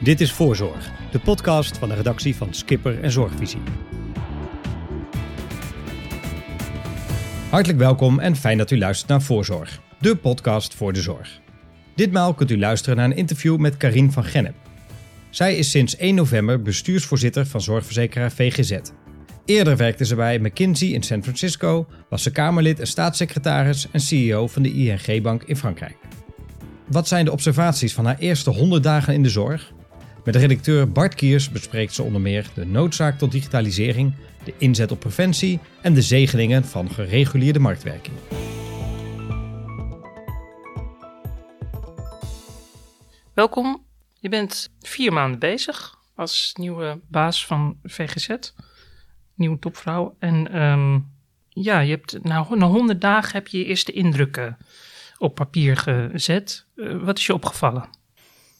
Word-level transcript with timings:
Dit 0.00 0.20
is 0.20 0.32
Voorzorg, 0.32 0.90
de 1.10 1.18
podcast 1.18 1.78
van 1.78 1.88
de 1.88 1.94
redactie 1.94 2.36
van 2.36 2.54
Skipper 2.54 3.02
en 3.02 3.10
Zorgvisie. 3.10 3.60
Hartelijk 7.50 7.78
welkom 7.78 8.18
en 8.18 8.36
fijn 8.36 8.58
dat 8.58 8.70
u 8.70 8.78
luistert 8.78 9.08
naar 9.08 9.22
Voorzorg, 9.22 9.80
de 10.00 10.16
podcast 10.16 10.74
voor 10.74 10.92
de 10.92 11.00
zorg. 11.00 11.40
Ditmaal 11.94 12.34
kunt 12.34 12.50
u 12.50 12.58
luisteren 12.58 12.96
naar 12.96 13.06
een 13.06 13.16
interview 13.16 13.56
met 13.56 13.76
Karin 13.76 14.12
van 14.12 14.24
Gennep. 14.24 14.54
Zij 15.30 15.56
is 15.56 15.70
sinds 15.70 15.96
1 15.96 16.14
november 16.14 16.62
bestuursvoorzitter 16.62 17.46
van 17.46 17.60
zorgverzekeraar 17.60 18.32
VGZ. 18.32 18.78
Eerder 19.44 19.76
werkte 19.76 20.04
ze 20.04 20.14
bij 20.14 20.38
McKinsey 20.38 20.88
in 20.88 21.02
San 21.02 21.22
Francisco, 21.22 21.86
was 22.08 22.22
ze 22.22 22.30
Kamerlid 22.30 22.80
en 22.80 22.86
staatssecretaris 22.86 23.86
en 23.90 24.00
CEO 24.00 24.46
van 24.46 24.62
de 24.62 24.72
ING-bank 24.72 25.42
in 25.42 25.56
Frankrijk. 25.56 25.96
Wat 26.90 27.08
zijn 27.08 27.24
de 27.24 27.32
observaties 27.32 27.94
van 27.94 28.04
haar 28.04 28.18
eerste 28.18 28.50
100 28.50 28.82
dagen 28.82 29.14
in 29.14 29.22
de 29.22 29.28
zorg? 29.28 29.72
Met 30.28 30.36
de 30.36 30.46
redacteur 30.46 30.92
Bart 30.92 31.14
Kiers 31.14 31.50
bespreekt 31.50 31.94
ze 31.94 32.02
onder 32.02 32.20
meer 32.20 32.50
de 32.54 32.66
noodzaak 32.66 33.18
tot 33.18 33.32
digitalisering, 33.32 34.14
de 34.44 34.54
inzet 34.58 34.90
op 34.90 35.00
preventie 35.00 35.60
en 35.82 35.94
de 35.94 36.02
zegeningen 36.02 36.64
van 36.64 36.90
gereguleerde 36.90 37.58
marktwerking. 37.58 38.16
Welkom. 43.34 43.84
Je 44.20 44.28
bent 44.28 44.68
vier 44.80 45.12
maanden 45.12 45.38
bezig 45.38 45.98
als 46.14 46.52
nieuwe 46.58 47.00
baas 47.06 47.46
van 47.46 47.78
VGZ, 47.82 48.36
nieuwe 49.34 49.58
topvrouw. 49.58 50.16
En 50.18 50.52
ehm, 50.52 50.98
ja, 51.48 51.80
je 51.80 51.90
hebt 51.90 52.22
na 52.22 52.42
100 52.42 53.00
dagen 53.00 53.32
heb 53.32 53.48
je 53.48 53.58
je 53.58 53.64
eerste 53.64 53.92
indrukken 53.92 54.56
op 55.18 55.34
papier 55.34 55.76
gezet. 55.76 56.66
Uh, 56.74 57.04
wat 57.04 57.18
is 57.18 57.26
je 57.26 57.34
opgevallen? 57.34 57.88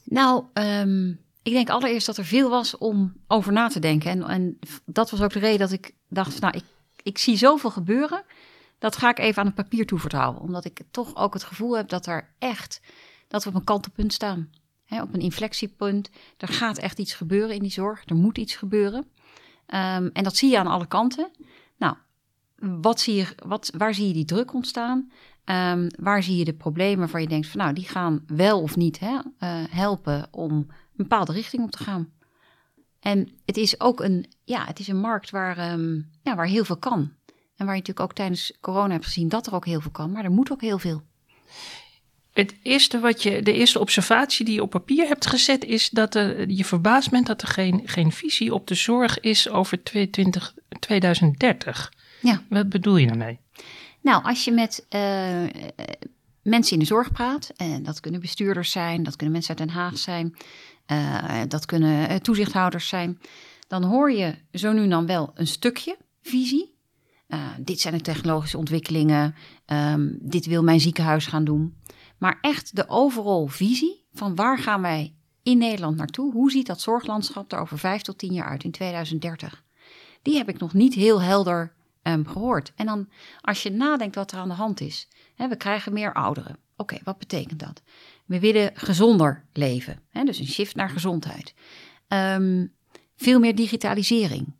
Nou, 0.05 0.45
um, 0.55 1.27
ik 1.48 1.55
denk 1.55 1.70
allereerst 1.70 2.07
dat 2.07 2.16
er 2.16 2.25
veel 2.25 2.51
was 2.51 2.79
om 2.79 3.12
over 3.27 3.52
na 3.52 3.69
te 3.69 3.80
denken. 3.80 4.11
En, 4.11 4.23
en 4.23 4.59
dat 4.84 5.11
was 5.11 5.23
ook 5.23 5.33
de 5.33 5.39
reden 5.39 5.59
dat 5.59 5.73
ik 5.73 5.95
dacht, 6.09 6.41
nou, 6.41 6.56
ik, 6.56 6.64
ik 7.03 7.19
zie 7.19 7.36
zoveel 7.36 7.70
gebeuren. 7.70 8.25
Dat 8.78 8.97
ga 8.97 9.11
ik 9.11 9.19
even 9.19 9.41
aan 9.41 9.47
het 9.47 9.55
papier 9.55 9.86
toevertrouwen. 9.86 10.41
Omdat 10.41 10.64
ik 10.64 10.83
toch 10.91 11.17
ook 11.17 11.34
het 11.34 11.45
gevoel 11.45 11.77
heb 11.77 11.89
dat 11.89 12.06
er 12.06 12.34
echt, 12.39 12.81
dat 13.28 13.45
we 13.45 13.48
op 13.48 13.55
een 13.55 13.64
kantelpunt 13.64 14.12
staan. 14.12 14.50
Op 14.91 15.14
een 15.14 15.20
inflectiepunt. 15.20 16.11
Er 16.36 16.48
gaat 16.48 16.78
echt 16.78 16.98
iets 16.98 17.14
gebeuren 17.14 17.55
in 17.55 17.62
die 17.62 17.70
zorg. 17.70 18.03
Er 18.06 18.17
moet 18.17 18.39
iets 18.39 18.56
gebeuren. 18.56 19.06
Um, 19.67 20.11
en 20.12 20.23
dat 20.23 20.36
zie 20.36 20.51
je 20.51 20.58
aan 20.58 20.67
alle 20.67 20.86
kanten. 20.86 21.30
Nou, 21.77 21.97
wat 22.80 23.01
zie 23.01 23.14
je, 23.14 23.27
wat, 23.47 23.70
waar 23.77 23.95
zie 23.95 24.06
je 24.06 24.12
die 24.12 24.25
druk 24.25 24.55
ontstaan? 24.55 25.11
Um, 25.45 25.86
waar 25.98 26.23
zie 26.23 26.36
je 26.36 26.45
de 26.45 26.55
problemen 26.55 26.98
waarvan 26.98 27.20
je 27.20 27.28
denkt 27.28 27.47
van 27.47 27.61
nou, 27.61 27.73
die 27.73 27.89
gaan 27.89 28.25
wel 28.27 28.62
of 28.62 28.77
niet 28.77 29.01
uh, 29.03 29.19
helpen 29.70 30.28
om 30.30 30.67
bepaalde 30.99 31.33
richting 31.33 31.63
op 31.63 31.71
te 31.71 31.83
gaan. 31.83 32.13
En 33.01 33.29
het 33.45 33.57
is 33.57 33.81
ook 33.81 34.01
een, 34.01 34.27
ja, 34.45 34.65
het 34.65 34.79
is 34.79 34.89
een 34.89 35.01
markt 35.01 35.31
waar, 35.31 35.73
um, 35.73 36.11
ja, 36.23 36.35
waar 36.35 36.47
heel 36.47 36.65
veel 36.65 36.77
kan. 36.77 37.13
En 37.57 37.67
waar 37.67 37.75
je 37.75 37.81
natuurlijk 37.81 38.01
ook 38.01 38.15
tijdens 38.15 38.53
corona 38.61 38.93
hebt 38.93 39.05
gezien 39.05 39.29
dat 39.29 39.47
er 39.47 39.55
ook 39.55 39.65
heel 39.65 39.81
veel 39.81 39.91
kan, 39.91 40.13
maar 40.13 40.25
er 40.25 40.31
moet 40.31 40.51
ook 40.51 40.61
heel 40.61 40.79
veel. 40.79 41.03
Het 42.33 42.55
eerste 42.63 43.01
wat 43.01 43.23
je, 43.23 43.43
de 43.43 43.53
eerste 43.53 43.79
observatie 43.79 44.45
die 44.45 44.55
je 44.55 44.63
op 44.63 44.71
papier 44.71 45.09
hebt 45.09 45.27
gezet, 45.27 45.65
is 45.65 45.91
dat 45.91 46.15
er, 46.15 46.49
je 46.51 46.65
verbaasd 46.65 47.11
bent 47.11 47.27
dat 47.27 47.43
er 47.43 47.49
geen, 47.49 47.83
geen 47.85 48.13
visie 48.13 48.55
op 48.55 48.67
de 48.67 48.75
zorg 48.75 49.21
is 49.21 49.49
over 49.49 49.83
20, 49.83 50.55
2030. 50.81 51.93
Ja. 52.21 52.43
Wat 52.49 52.69
bedoel 52.69 52.97
je 52.97 53.07
daarmee? 53.07 53.39
Nou, 54.01 54.25
als 54.25 54.45
je 54.45 54.53
met 54.53 54.87
uh, 54.91 55.45
mensen 56.43 56.73
in 56.73 56.79
de 56.79 56.85
zorg 56.85 57.13
praat, 57.13 57.53
en 57.57 57.83
dat 57.83 58.01
kunnen 58.01 58.21
bestuurders 58.21 58.71
zijn, 58.71 59.03
dat 59.03 59.17
kunnen 59.17 59.35
mensen 59.35 59.57
uit 59.57 59.69
Den 59.69 59.77
Haag 59.77 59.99
zijn, 59.99 60.37
uh, 60.92 61.42
dat 61.48 61.67
kunnen 61.67 62.22
toezichthouders 62.22 62.89
zijn, 62.89 63.20
dan 63.67 63.84
hoor 63.84 64.12
je 64.12 64.34
zo 64.53 64.72
nu 64.72 64.89
dan 64.89 65.06
wel 65.06 65.30
een 65.34 65.47
stukje 65.47 65.97
visie. 66.22 66.77
dit 67.58 67.80
zijn 67.80 67.95
de 67.95 68.00
technologische 68.00 68.58
ontwikkelingen, 68.58 69.35
um, 69.67 70.18
dit 70.20 70.46
wil 70.46 70.63
mijn 70.63 70.80
ziekenhuis 70.80 71.27
gaan 71.27 71.45
doen. 71.45 71.77
Maar 72.18 72.39
echt 72.40 72.77
de 72.77 72.89
overal 72.89 73.46
visie 73.46 74.07
van 74.13 74.35
waar 74.35 74.58
gaan 74.58 74.83
wij 74.83 75.14
in 75.42 75.58
Nederland 75.58 75.96
naartoe? 75.96 76.33
Hoe 76.33 76.51
ziet 76.51 76.67
dat 76.67 76.80
zorglandschap 76.80 77.52
er 77.52 77.58
over 77.58 77.79
vijf 77.79 78.02
tot 78.02 78.18
tien 78.18 78.33
jaar 78.33 78.48
uit 78.48 78.64
in 78.64 78.70
2030? 78.70 79.64
Die 80.23 80.36
heb 80.36 80.48
ik 80.48 80.58
nog 80.58 80.74
niet 80.74 80.95
heel 80.95 81.23
helder 81.23 81.74
um, 82.02 82.27
gehoord. 82.27 82.73
En 82.77 82.86
dan 82.86 83.08
als 83.40 83.63
je 83.63 83.70
nadenkt 83.70 84.14
wat 84.14 84.33
er 84.33 84.39
aan 84.39 84.48
de 84.48 84.55
hand 84.55 84.80
is. 84.80 85.08
Hè, 85.34 85.48
we 85.48 85.57
krijgen 85.57 85.92
meer 85.92 86.13
ouderen. 86.13 86.58
Oké, 86.77 86.98
wat 87.05 87.18
betekent 87.18 87.61
dat? 87.61 87.83
We 88.28 88.40
willen 88.40 88.70
gezonder 88.74 89.44
leven. 89.52 90.00
Hè, 90.08 90.24
dus 90.24 90.39
een 90.39 90.46
shift 90.46 90.74
naar 90.74 90.90
gezondheid. 90.90 91.55
Um, 92.08 92.74
veel 93.16 93.39
meer 93.39 93.55
digitalisering. 93.55 94.56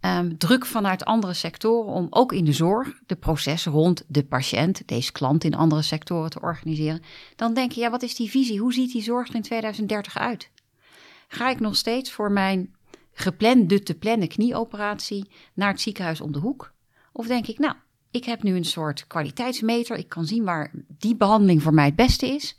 Um, 0.00 0.38
druk 0.38 0.66
vanuit 0.66 1.04
andere 1.04 1.34
sectoren 1.34 1.92
om 1.92 2.06
ook 2.10 2.32
in 2.32 2.44
de 2.44 2.52
zorg 2.52 3.00
de 3.06 3.16
processen 3.16 3.72
rond 3.72 4.04
de 4.08 4.24
patiënt, 4.24 4.82
deze 4.86 5.12
klant 5.12 5.44
in 5.44 5.54
andere 5.54 5.82
sectoren 5.82 6.30
te 6.30 6.40
organiseren. 6.40 7.02
Dan 7.36 7.54
denk 7.54 7.72
je, 7.72 7.80
ja, 7.80 7.90
wat 7.90 8.02
is 8.02 8.14
die 8.14 8.30
visie? 8.30 8.60
Hoe 8.60 8.72
ziet 8.72 8.92
die 8.92 9.02
zorg 9.02 9.28
er 9.28 9.34
in 9.34 9.42
2030 9.42 10.18
uit? 10.18 10.50
Ga 11.28 11.50
ik 11.50 11.60
nog 11.60 11.76
steeds 11.76 12.12
voor 12.12 12.32
mijn 12.32 12.74
geplande 13.12 13.80
te 13.80 13.94
plannen 13.94 14.28
knieoperatie 14.28 15.30
naar 15.54 15.70
het 15.70 15.80
ziekenhuis 15.80 16.20
om 16.20 16.32
de 16.32 16.38
hoek? 16.38 16.72
Of 17.12 17.26
denk 17.26 17.46
ik, 17.46 17.58
nou, 17.58 17.74
ik 18.10 18.24
heb 18.24 18.42
nu 18.42 18.56
een 18.56 18.64
soort 18.64 19.06
kwaliteitsmeter. 19.06 19.96
Ik 19.96 20.08
kan 20.08 20.26
zien 20.26 20.44
waar 20.44 20.70
die 20.98 21.16
behandeling 21.16 21.62
voor 21.62 21.74
mij 21.74 21.84
het 21.84 21.96
beste 21.96 22.26
is. 22.26 22.58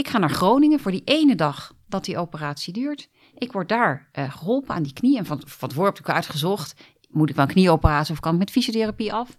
Ik 0.00 0.08
ga 0.08 0.18
naar 0.18 0.30
Groningen 0.30 0.80
voor 0.80 0.90
die 0.90 1.02
ene 1.04 1.34
dag 1.34 1.74
dat 1.88 2.04
die 2.04 2.18
operatie 2.18 2.72
duurt. 2.72 3.08
Ik 3.34 3.52
word 3.52 3.68
daar 3.68 4.08
uh, 4.18 4.32
geholpen 4.32 4.74
aan 4.74 4.82
die 4.82 4.92
knie. 4.92 5.18
En 5.18 5.26
van, 5.26 5.42
van 5.46 5.68
tevoren 5.68 5.90
heb 5.90 6.00
ik 6.00 6.08
uitgezocht, 6.08 6.74
moet 7.08 7.30
ik 7.30 7.36
wel 7.36 7.44
een 7.44 7.50
knieoperatie 7.50 8.12
of 8.12 8.20
kan 8.20 8.32
ik 8.32 8.38
met 8.38 8.50
fysiotherapie 8.50 9.12
af? 9.12 9.38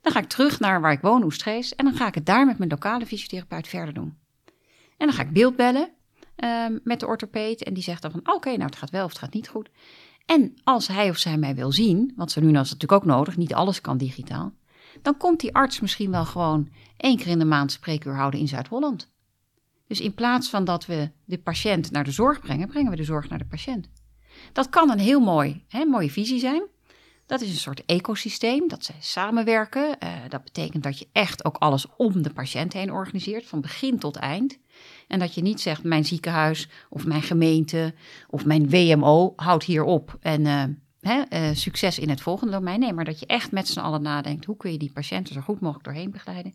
Dan 0.00 0.12
ga 0.12 0.18
ik 0.18 0.28
terug 0.28 0.60
naar 0.60 0.80
waar 0.80 0.92
ik 0.92 1.00
woon, 1.00 1.22
Oestrees. 1.22 1.74
En 1.74 1.84
dan 1.84 1.94
ga 1.94 2.06
ik 2.06 2.14
het 2.14 2.26
daar 2.26 2.46
met 2.46 2.58
mijn 2.58 2.70
lokale 2.70 3.06
fysiotherapeut 3.06 3.68
verder 3.68 3.94
doen. 3.94 4.18
En 4.96 5.06
dan 5.06 5.12
ga 5.12 5.22
ik 5.22 5.32
beeldbellen 5.32 5.90
uh, 6.36 6.66
met 6.82 7.00
de 7.00 7.06
orthopeed. 7.06 7.62
En 7.62 7.74
die 7.74 7.82
zegt 7.82 8.02
dan 8.02 8.10
van, 8.10 8.20
oké, 8.20 8.32
okay, 8.32 8.54
nou 8.54 8.66
het 8.66 8.76
gaat 8.76 8.90
wel 8.90 9.04
of 9.04 9.10
het 9.10 9.18
gaat 9.18 9.34
niet 9.34 9.48
goed. 9.48 9.70
En 10.26 10.54
als 10.64 10.88
hij 10.88 11.10
of 11.10 11.16
zij 11.16 11.36
mij 11.36 11.54
wil 11.54 11.72
zien, 11.72 12.12
want 12.16 12.30
zo 12.30 12.40
nu 12.40 12.48
is 12.48 12.54
natuurlijk 12.54 12.92
ook 12.92 13.04
nodig, 13.04 13.36
niet 13.36 13.54
alles 13.54 13.80
kan 13.80 13.98
digitaal, 13.98 14.54
dan 15.02 15.16
komt 15.16 15.40
die 15.40 15.54
arts 15.54 15.80
misschien 15.80 16.10
wel 16.10 16.24
gewoon 16.24 16.68
één 16.96 17.16
keer 17.16 17.26
in 17.26 17.38
de 17.38 17.44
maand 17.44 17.72
spreekuur 17.72 18.14
houden 18.14 18.40
in 18.40 18.48
Zuid-Holland. 18.48 19.12
Dus 19.86 20.00
in 20.00 20.14
plaats 20.14 20.48
van 20.48 20.64
dat 20.64 20.86
we 20.86 21.10
de 21.24 21.38
patiënt 21.38 21.90
naar 21.90 22.04
de 22.04 22.10
zorg 22.10 22.40
brengen, 22.40 22.68
brengen 22.68 22.90
we 22.90 22.96
de 22.96 23.04
zorg 23.04 23.28
naar 23.28 23.38
de 23.38 23.46
patiënt. 23.46 23.88
Dat 24.52 24.68
kan 24.68 24.90
een 24.90 24.98
heel 24.98 25.20
mooi, 25.20 25.64
hè, 25.68 25.84
mooie 25.84 26.10
visie 26.10 26.38
zijn. 26.38 26.62
Dat 27.26 27.40
is 27.40 27.48
een 27.48 27.56
soort 27.56 27.84
ecosysteem, 27.84 28.68
dat 28.68 28.84
zij 28.84 28.94
samenwerken. 29.00 29.96
Uh, 30.02 30.10
dat 30.28 30.44
betekent 30.44 30.82
dat 30.82 30.98
je 30.98 31.08
echt 31.12 31.44
ook 31.44 31.56
alles 31.56 31.86
om 31.96 32.22
de 32.22 32.32
patiënt 32.32 32.72
heen 32.72 32.92
organiseert, 32.92 33.46
van 33.46 33.60
begin 33.60 33.98
tot 33.98 34.16
eind. 34.16 34.58
En 35.08 35.18
dat 35.18 35.34
je 35.34 35.42
niet 35.42 35.60
zegt, 35.60 35.82
mijn 35.82 36.04
ziekenhuis 36.04 36.68
of 36.88 37.06
mijn 37.06 37.22
gemeente 37.22 37.94
of 38.28 38.44
mijn 38.44 38.70
WMO 38.70 39.32
houdt 39.36 39.64
hier 39.64 39.84
op 39.84 40.18
en 40.20 40.40
uh, 40.40 40.64
hè, 41.00 41.22
uh, 41.30 41.54
succes 41.54 41.98
in 41.98 42.08
het 42.08 42.20
volgende 42.20 42.52
domein. 42.52 42.80
Nee, 42.80 42.92
maar 42.92 43.04
dat 43.04 43.20
je 43.20 43.26
echt 43.26 43.52
met 43.52 43.68
z'n 43.68 43.80
allen 43.80 44.02
nadenkt, 44.02 44.44
hoe 44.44 44.56
kun 44.56 44.72
je 44.72 44.78
die 44.78 44.92
patiënten 44.92 45.34
zo 45.34 45.40
goed 45.40 45.60
mogelijk 45.60 45.84
doorheen 45.84 46.10
begeleiden. 46.10 46.54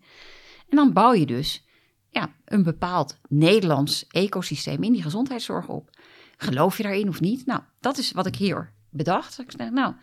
En 0.69 0.77
dan 0.77 0.93
bouw 0.93 1.13
je 1.13 1.25
dus 1.25 1.63
ja, 2.09 2.29
een 2.45 2.63
bepaald 2.63 3.19
Nederlands 3.29 4.07
ecosysteem 4.07 4.83
in 4.83 4.91
die 4.91 5.01
gezondheidszorg 5.01 5.67
op. 5.67 5.89
Geloof 6.37 6.77
je 6.77 6.83
daarin 6.83 7.07
of 7.07 7.19
niet? 7.19 7.45
Nou, 7.45 7.61
dat 7.79 7.97
is 7.97 8.11
wat 8.11 8.25
ik 8.25 8.35
hier 8.35 8.71
bedacht. 8.89 9.39
Ik 9.39 9.51
zeg, 9.57 9.69
nou, 9.69 9.93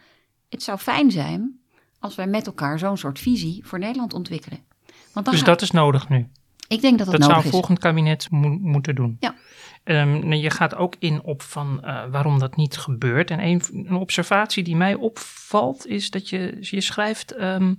het 0.48 0.62
zou 0.62 0.78
fijn 0.78 1.10
zijn 1.10 1.60
als 1.98 2.14
wij 2.14 2.26
met 2.26 2.46
elkaar 2.46 2.78
zo'n 2.78 2.96
soort 2.96 3.18
visie 3.18 3.66
voor 3.66 3.78
Nederland 3.78 4.14
ontwikkelen. 4.14 4.58
Want 5.12 5.26
dan 5.26 5.34
dus 5.34 5.44
dat 5.44 5.62
is 5.62 5.70
nodig 5.70 6.08
nu? 6.08 6.28
Ik 6.68 6.80
denk 6.80 6.98
dat 6.98 7.06
dat, 7.06 7.20
dat 7.20 7.30
zou 7.30 7.44
een 7.44 7.50
volgend 7.50 7.78
kabinet 7.78 8.30
mo 8.30 8.48
moeten 8.48 8.94
doen. 8.94 9.16
Ja. 9.20 9.34
Um, 9.84 10.32
je 10.32 10.50
gaat 10.50 10.74
ook 10.74 10.94
in 10.98 11.22
op 11.22 11.42
van 11.42 11.80
uh, 11.84 12.04
waarom 12.10 12.38
dat 12.38 12.56
niet 12.56 12.76
gebeurt. 12.76 13.30
En 13.30 13.40
een, 13.40 13.62
een, 13.72 13.94
observatie 13.94 14.62
die 14.62 14.76
mij 14.76 14.94
opvalt 14.94 15.86
is 15.86 16.10
dat 16.10 16.28
je, 16.28 16.56
je 16.60 16.80
schrijft... 16.80 17.40
Um, 17.40 17.78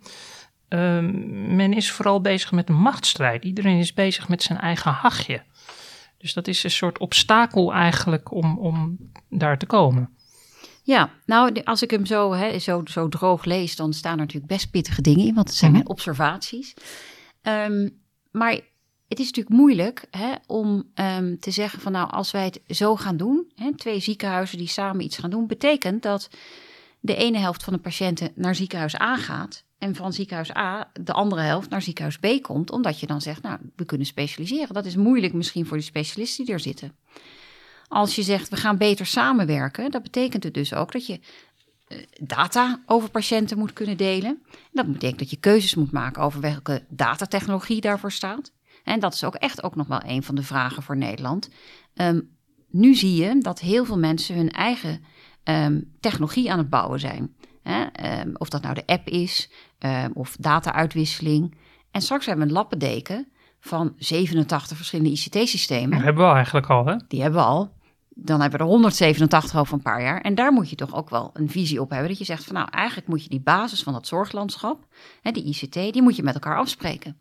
um, 0.70 1.56
men 1.56 1.74
is 1.74 1.92
vooral 1.92 2.22
bezig 2.22 2.52
met 2.52 2.70
een 2.70 2.76
machtsstrijd. 2.76 3.44
Iedereen 3.44 3.78
is 3.78 3.94
bezig 3.94 4.28
met 4.28 4.44
zijn 4.44 4.60
eigen 4.60 4.92
hachje. 4.92 5.44
Dus 6.18 6.34
dat 6.34 6.48
is 6.48 6.64
een 6.64 6.72
soort 6.72 6.98
obstakel 6.98 7.74
eigenlijk 7.74 8.32
om, 8.32 8.58
om 8.58 8.98
daar 9.30 9.58
te 9.58 9.66
komen. 9.66 10.10
Ja, 10.84 11.10
nou, 11.26 11.64
als 11.64 11.82
ik 11.82 11.92
hem 11.92 12.06
zo, 12.06 12.34
hè, 12.34 12.60
zo, 12.60 12.82
zo 12.86 13.10
droog 13.10 13.46
lees, 13.46 13.76
dan 13.76 13.94
staan 13.94 14.12
er 14.12 14.18
natuurlijk 14.18 14.48
best 14.48 14.72
pittige 14.72 15.02
dingen 15.02 15.26
in, 15.26 15.34
want 15.34 15.48
het 15.48 15.58
zijn 15.58 15.72
mm 15.72 15.78
-hmm. 15.78 15.86
mijn 15.86 15.98
observaties. 15.98 16.74
Um, 17.42 18.00
maar 18.32 18.60
het 19.08 19.20
is 19.20 19.26
natuurlijk 19.26 19.56
moeilijk 19.56 20.06
hè, 20.12 20.34
om 20.46 20.92
um, 20.96 21.40
te 21.40 21.52
zeggen 21.52 21.82
van 21.82 21.92
nou, 21.92 22.12
als 22.12 22.32
wij 22.32 22.44
het 22.44 22.78
zo 22.78 22.96
gaan 22.96 23.18
doen, 23.18 23.52
hè, 23.56 23.76
twee 23.76 24.00
ziekenhuizen 24.00 24.58
die 24.58 24.68
samen 24.68 25.04
iets 25.04 25.18
gaan 25.18 25.30
doen, 25.30 25.48
betekent 25.48 26.04
dat 26.04 26.30
de 27.00 27.16
ene 27.16 27.38
helft 27.38 27.64
van 27.64 27.74
de 27.74 27.80
patiënten 27.80 28.32
naar 28.36 28.56
ziekenhuis 28.56 29.00
A 29.00 29.18
gaat 29.18 29.66
en 29.78 29.96
van 29.96 30.14
ziekenhuis 30.14 30.56
A 30.56 30.92
de 31.02 31.14
andere 31.14 31.42
helft 31.42 31.70
naar 31.70 31.82
ziekenhuis 31.82 32.18
B 32.18 32.42
komt, 32.42 32.72
omdat 32.72 33.00
je 33.00 33.08
dan 33.08 33.22
zegt, 33.22 33.42
nou, 33.42 33.60
we 33.76 33.86
kunnen 33.86 34.08
specialiseren. 34.08 34.74
Dat 34.74 34.86
is 34.86 34.96
moeilijk 34.96 35.34
misschien 35.34 35.66
voor 35.66 35.78
die 35.78 35.86
specialisten 35.86 36.46
die 36.46 36.54
er 36.54 36.60
zitten. 36.60 36.96
Als 37.88 38.16
je 38.16 38.24
zegt 38.24 38.50
we 38.50 38.56
gaan 38.56 38.78
beter 38.78 39.06
samenwerken, 39.06 39.92
dat 39.92 40.04
betekent 40.04 40.44
het 40.44 40.54
dus 40.54 40.74
ook 40.74 40.92
dat 40.92 41.06
je 41.06 41.20
eh, 41.88 41.98
data 42.22 42.82
over 42.86 43.10
patiënten 43.10 43.58
moet 43.58 43.74
kunnen 43.74 43.98
delen. 43.98 44.42
Dat 44.72 44.92
betekent 44.92 45.20
dat 45.20 45.30
je 45.30 45.38
keuzes 45.38 45.76
moet 45.76 45.92
maken 45.92 46.22
over 46.22 46.42
welke 46.42 46.84
datatechnologie 46.90 47.82
daarvoor 47.82 48.12
staat. 48.12 48.52
En 48.84 49.00
dat 49.00 49.14
is 49.14 49.24
ook 49.24 49.36
echt 49.36 49.64
ook 49.64 49.76
nog 49.76 49.88
wel 49.88 50.02
een 50.06 50.24
van 50.24 50.36
de 50.36 50.44
vragen 50.44 50.84
voor 50.84 50.98
Nederland. 50.98 51.50
Ehm, 51.94 52.20
nu 52.70 52.96
zie 52.96 53.16
je 53.16 53.38
dat 53.40 53.60
heel 53.60 53.86
veel 53.86 53.98
mensen 53.98 54.36
hun 54.36 54.52
eigen 54.52 55.04
ehm, 55.44 55.82
technologie 56.00 56.52
aan 56.52 56.58
het 56.58 56.70
bouwen 56.70 57.00
zijn. 57.00 57.36
Hè? 57.70 57.84
Ehm, 57.84 58.32
of 58.34 58.50
dat 58.50 58.62
nou 58.62 58.74
de 58.74 58.86
app 58.86 59.08
is 59.08 59.50
of 60.14 60.36
data-uitwisseling. 60.40 61.56
En 61.92 62.02
straks 62.02 62.26
hebben 62.26 62.44
we 62.44 62.50
een 62.50 62.58
lappendeken 62.58 63.28
van 63.60 63.94
87 63.98 64.78
verschillende 64.78 65.12
ICT-systemen. 65.12 65.90
Dat 65.90 66.04
hebben 66.04 66.28
we 66.28 66.34
eigenlijk 66.34 66.68
al, 66.70 66.86
hè? 66.86 66.96
Die 67.08 67.22
hebben 67.22 67.40
we 67.40 67.48
al. 67.48 67.76
Dan 68.10 68.42
hebben 68.42 68.60
we 68.60 68.66
er 68.66 68.72
187 68.72 69.60
over 69.60 69.74
een 69.74 69.82
paar 69.82 70.02
jaar. 70.02 70.22
En 70.22 70.36
daar 70.36 70.54
moet 70.54 70.70
je 70.70 70.76
toch 70.76 70.96
ook 70.96 71.10
wel 71.10 71.30
een 71.34 71.50
visie 71.50 71.82
op 71.82 71.90
hebben. 71.90 72.08
Dat 72.08 72.18
je 72.18 72.24
zegt 72.24 72.44
van 72.44 72.54
nou, 72.54 72.68
eigenlijk 72.72 73.08
moet 73.08 73.24
je 73.24 73.30
die 73.30 73.42
basis 73.42 73.84
van 73.84 73.94
dat 73.94 74.08
zorglandschap, 74.08 74.88
hè, 75.22 75.32
die 75.32 75.44
ICT, 75.44 75.74
die 75.74 76.02
moet 76.02 76.16
je 76.16 76.24
met 76.24 76.34
elkaar 76.34 76.58
afspreken. 76.58 77.18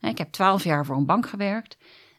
Ik 0.00 0.18
heb 0.18 0.32
twaalf 0.32 0.64
jaar 0.64 0.86
voor 0.86 0.96
een 0.96 1.06
bank 1.06 1.28
gewerkt. 1.28 1.76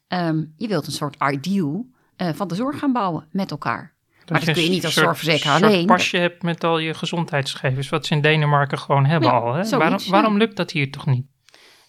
Ehm, 0.07 0.43
je 0.55 0.67
wilt 0.67 0.87
een 0.87 0.91
soort 0.91 1.15
ideal 1.31 1.85
uh, 2.17 2.29
van 2.29 2.47
de 2.47 2.55
zorg 2.55 2.79
gaan 2.79 2.93
bouwen 2.93 3.27
met 3.31 3.51
elkaar. 3.51 3.93
Maar 4.31 4.45
dat 4.45 4.55
kun 4.55 4.63
je 4.63 4.69
niet 4.69 4.85
als 4.85 4.93
zorgverzekeraar 4.93 5.63
alleen. 5.63 5.79
Een 5.79 5.85
pasje 5.85 6.17
hebt 6.17 6.43
met 6.43 6.63
al 6.63 6.79
je 6.79 6.93
gezondheidsgegevens, 6.93 7.89
wat 7.89 8.05
ze 8.05 8.13
in 8.13 8.21
Denemarken 8.21 8.79
gewoon 8.79 9.05
hebben 9.05 9.31
al. 9.31 9.53
Hè? 9.53 9.69
waarom, 9.69 9.99
waarom 10.07 10.37
lukt 10.37 10.55
dat 10.55 10.71
hier 10.71 10.91
toch 10.91 11.05
niet? 11.05 11.25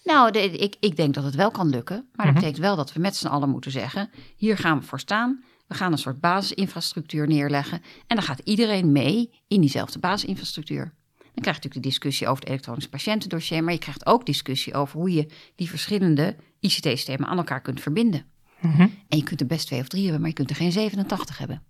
Nou, 0.03 0.31
de, 0.31 0.49
ik, 0.49 0.75
ik 0.79 0.95
denk 0.95 1.13
dat 1.13 1.23
het 1.23 1.35
wel 1.35 1.51
kan 1.51 1.69
lukken. 1.69 1.95
Maar 1.95 2.25
dat 2.25 2.25
mhm. 2.25 2.33
betekent 2.33 2.57
wel 2.57 2.75
dat 2.75 2.93
we 2.93 2.99
met 2.99 3.15
z'n 3.15 3.27
allen 3.27 3.49
moeten 3.49 3.71
zeggen: 3.71 4.09
hier 4.35 4.57
gaan 4.57 4.79
we 4.79 4.85
voor 4.85 4.99
staan. 4.99 5.43
We 5.67 5.75
gaan 5.75 5.91
een 5.91 5.97
soort 5.97 6.19
basisinfrastructuur 6.19 7.27
neerleggen. 7.27 7.81
En 8.07 8.15
dan 8.15 8.25
gaat 8.25 8.39
iedereen 8.43 8.91
mee 8.91 9.43
in 9.47 9.59
diezelfde 9.59 9.99
basisinfrastructuur. 9.99 10.93
Dan 11.17 11.43
krijg 11.43 11.57
je 11.57 11.63
natuurlijk 11.63 11.83
de 11.83 11.89
discussie 11.89 12.27
over 12.27 12.39
het 12.39 12.49
elektronisch 12.49 12.87
patiëntendossier. 12.87 13.63
Maar 13.63 13.73
je 13.73 13.79
krijgt 13.79 14.05
ook 14.05 14.25
discussie 14.25 14.73
over 14.73 14.99
hoe 14.99 15.13
je 15.13 15.27
die 15.55 15.69
verschillende 15.69 16.35
ICT-systemen 16.59 17.27
aan 17.27 17.37
elkaar 17.37 17.61
kunt 17.61 17.81
verbinden. 17.81 18.25
Mhm. 18.59 18.81
En 18.81 19.17
je 19.17 19.23
kunt 19.23 19.41
er 19.41 19.47
best 19.47 19.67
twee 19.67 19.79
of 19.79 19.87
drie 19.87 20.03
hebben, 20.03 20.19
maar 20.19 20.29
je 20.29 20.35
kunt 20.35 20.49
er 20.49 20.55
geen 20.55 20.71
87 20.71 21.37
hebben. 21.37 21.63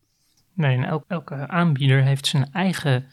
Nee, 0.55 0.77
en 0.77 1.03
elke 1.07 1.47
aanbieder 1.47 2.03
heeft 2.03 2.27
zijn 2.27 2.51
eigen 2.51 3.05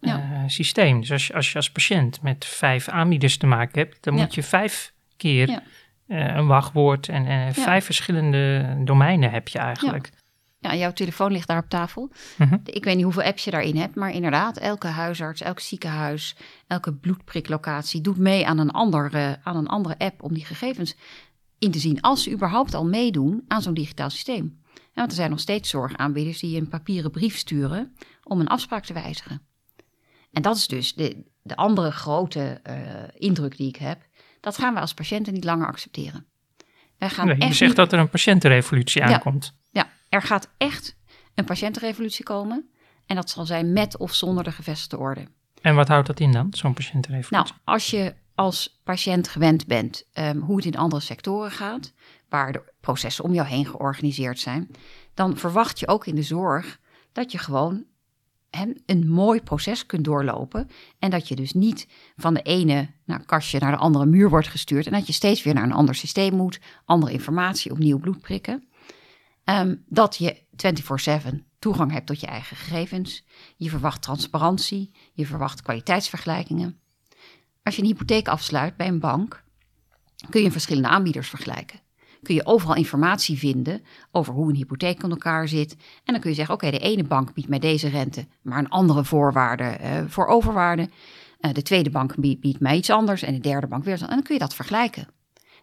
uh, 0.00 0.42
systeem. 0.46 1.00
Dus 1.00 1.10
als 1.10 1.26
je, 1.26 1.34
als 1.34 1.50
je 1.50 1.56
als 1.56 1.70
patiënt 1.70 2.22
met 2.22 2.44
vijf 2.44 2.88
aanbieders 2.88 3.36
te 3.36 3.46
maken 3.46 3.80
hebt, 3.80 4.04
dan 4.04 4.14
moet 4.14 4.34
je 4.34 4.42
vijf 4.42 4.92
keer 5.16 5.48
uh, 5.48 6.36
een 6.36 6.46
wachtwoord 6.46 7.08
en 7.08 7.26
uh, 7.26 7.48
vijf 7.52 7.84
verschillende 7.84 8.76
domeinen 8.84 9.30
heb 9.30 9.48
je 9.48 9.58
eigenlijk. 9.58 10.10
Ja, 10.60 10.74
jouw 10.74 10.92
telefoon 10.92 11.32
ligt 11.32 11.48
daar 11.48 11.62
op 11.62 11.68
tafel. 11.68 12.10
Mhm. 12.38 12.56
Ik 12.64 12.84
weet 12.84 12.94
niet 12.94 13.04
hoeveel 13.04 13.22
apps 13.22 13.44
je 13.44 13.50
daarin 13.50 13.76
hebt, 13.76 13.94
maar 13.94 14.10
inderdaad, 14.10 14.56
elke 14.56 14.86
huisarts, 14.86 15.40
elk 15.40 15.60
ziekenhuis, 15.60 16.36
elke 16.66 16.92
bloedpriklocatie 16.94 18.00
doet 18.00 18.18
mee 18.18 18.46
aan 18.46 18.58
een, 18.58 18.70
andere, 18.70 19.38
aan 19.42 19.56
een 19.56 19.66
andere 19.66 19.98
app 19.98 20.22
om 20.22 20.34
die 20.34 20.44
gegevens 20.44 20.96
in 21.58 21.70
te 21.70 21.78
zien. 21.78 22.00
Als 22.00 22.22
ze 22.22 22.30
überhaupt 22.30 22.74
al 22.74 22.86
meedoen 22.86 23.44
aan 23.48 23.62
zo'n 23.62 23.74
digitaal 23.74 24.10
systeem. 24.10 24.60
Want 24.98 25.10
er 25.10 25.16
zijn 25.16 25.30
nog 25.30 25.40
steeds 25.40 25.68
zorgaanbieders 25.70 26.38
die 26.38 26.60
een 26.60 26.68
papieren 26.68 27.10
brief 27.10 27.36
sturen 27.36 27.96
om 28.22 28.40
een 28.40 28.48
afspraak 28.48 28.84
te 28.84 28.92
wijzigen. 28.92 29.42
En 30.32 30.42
dat 30.42 30.56
is 30.56 30.66
dus 30.66 30.94
de, 30.94 31.24
de 31.42 31.56
andere 31.56 31.90
grote 31.90 32.60
uh, 32.68 32.74
indruk 33.14 33.56
die 33.56 33.68
ik 33.68 33.76
heb. 33.76 34.06
Dat 34.40 34.58
gaan 34.58 34.74
we 34.74 34.80
als 34.80 34.94
patiënten 34.94 35.32
niet 35.32 35.44
langer 35.44 35.66
accepteren. 35.66 36.26
Wij 36.98 37.08
gaan 37.08 37.36
je 37.38 37.52
zegt 37.52 37.76
dat 37.76 37.92
er 37.92 37.98
een 37.98 38.10
patiëntenrevolutie 38.10 39.04
aankomt. 39.04 39.54
Ja, 39.70 39.90
er 40.08 40.22
gaat 40.22 40.50
echt 40.56 40.96
een 41.34 41.44
patiëntenrevolutie 41.44 42.24
komen. 42.24 42.70
En 43.06 43.16
dat 43.16 43.30
zal 43.30 43.46
zijn 43.46 43.72
met 43.72 43.96
of 43.96 44.14
zonder 44.14 44.44
de 44.44 44.52
gevestigde 44.52 44.98
orde. 44.98 45.26
En 45.62 45.74
wat 45.74 45.88
houdt 45.88 46.06
dat 46.06 46.20
in 46.20 46.32
dan, 46.32 46.48
zo'n 46.50 46.74
patiëntenrevolutie? 46.74 47.52
Nou, 47.54 47.62
als 47.64 47.90
je 47.90 48.14
als 48.38 48.80
patiënt 48.84 49.28
gewend 49.28 49.66
bent 49.66 50.04
um, 50.14 50.40
hoe 50.40 50.56
het 50.56 50.64
in 50.64 50.76
andere 50.76 51.02
sectoren 51.02 51.50
gaat, 51.50 51.92
waar 52.28 52.52
de 52.52 52.72
processen 52.80 53.24
om 53.24 53.34
jou 53.34 53.48
heen 53.48 53.66
georganiseerd 53.66 54.38
zijn, 54.38 54.70
dan 55.14 55.36
verwacht 55.36 55.78
je 55.78 55.88
ook 55.88 56.06
in 56.06 56.14
de 56.14 56.22
zorg 56.22 56.80
dat 57.12 57.32
je 57.32 57.38
gewoon 57.38 57.84
een 58.86 59.08
mooi 59.08 59.42
proces 59.42 59.86
kunt 59.86 60.04
doorlopen. 60.04 60.68
En 60.98 61.10
dat 61.10 61.28
je 61.28 61.36
dus 61.36 61.52
niet 61.52 61.88
van 62.16 62.34
de 62.34 62.42
ene 62.42 62.90
nou, 63.04 63.22
kastje 63.22 63.58
naar 63.58 63.70
de 63.70 63.78
andere 63.78 64.06
muur 64.06 64.30
wordt 64.30 64.48
gestuurd. 64.48 64.86
En 64.86 64.92
dat 64.92 65.06
je 65.06 65.12
steeds 65.12 65.42
weer 65.42 65.54
naar 65.54 65.64
een 65.64 65.72
ander 65.72 65.94
systeem 65.94 66.34
moet, 66.34 66.60
andere 66.84 67.12
informatie, 67.12 67.70
opnieuw 67.70 67.98
bloed 67.98 68.20
prikken. 68.20 68.68
Ehm, 69.44 69.76
dat 69.86 70.16
je 70.16 70.42
24/7 70.56 71.46
toegang 71.58 71.92
hebt 71.92 72.06
tot 72.06 72.20
je 72.20 72.26
eigen 72.26 72.56
gegevens. 72.56 73.24
Je 73.56 73.70
verwacht 73.70 74.02
transparantie, 74.02 74.94
je 75.12 75.26
verwacht 75.26 75.62
kwaliteitsvergelijkingen. 75.62 76.80
Als 77.62 77.76
je 77.76 77.82
een 77.82 77.88
hypotheek 77.88 78.28
afsluit 78.28 78.76
bij 78.76 78.88
een 78.88 79.00
bank, 79.00 79.44
kun 80.30 80.42
je 80.42 80.50
verschillende 80.50 80.88
aanbieders 80.88 81.28
vergelijken 81.28 81.80
kun 82.22 82.34
je 82.34 82.46
overal 82.46 82.74
informatie 82.74 83.38
vinden 83.38 83.82
over 84.10 84.32
hoe 84.32 84.48
een 84.48 84.56
hypotheek 84.56 85.02
in 85.02 85.10
elkaar 85.10 85.48
zit. 85.48 85.72
En 86.04 86.12
dan 86.12 86.20
kun 86.20 86.30
je 86.30 86.36
zeggen, 86.36 86.54
oké, 86.54 86.70
de 86.70 86.78
ene 86.78 87.04
bank 87.04 87.34
biedt 87.34 87.48
mij 87.48 87.58
deze 87.58 87.88
rente, 87.88 88.26
maar 88.42 88.58
een 88.58 88.68
andere 88.68 89.04
voorwaarde 89.04 89.78
uh, 89.82 90.00
voor 90.06 90.26
overwaarde. 90.26 90.88
Uh, 91.40 91.52
de 91.52 91.62
tweede 91.62 91.90
bank 91.90 92.16
biedt, 92.16 92.60
mij 92.60 92.76
iets 92.76 92.90
anders 92.90 93.22
en 93.22 93.34
de 93.34 93.40
derde 93.40 93.66
bank 93.66 93.84
weer. 93.84 94.02
En 94.02 94.08
dan 94.08 94.22
kun 94.22 94.34
je 94.34 94.40
dat 94.40 94.54
vergelijken. 94.54 95.08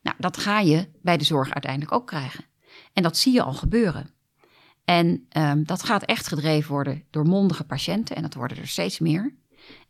Nou, 0.01 0.15
dat 0.19 0.37
ga 0.37 0.59
je 0.59 0.87
bij 1.01 1.17
de 1.17 1.23
zorg 1.23 1.53
uiteindelijk 1.53 1.91
ook 1.91 2.07
krijgen. 2.07 2.45
En 2.93 3.03
dat 3.03 3.17
zie 3.17 3.33
je 3.33 3.41
al 3.41 3.53
gebeuren. 3.53 4.09
En 4.85 5.27
um, 5.37 5.63
dat 5.63 5.83
gaat 5.83 6.03
echt 6.03 6.27
gedreven 6.27 6.71
worden 6.71 7.03
door 7.09 7.25
mondige 7.25 7.63
patiënten, 7.63 8.15
en 8.15 8.21
dat 8.21 8.33
worden 8.33 8.57
er 8.57 8.67
steeds 8.67 8.99
meer. 8.99 9.35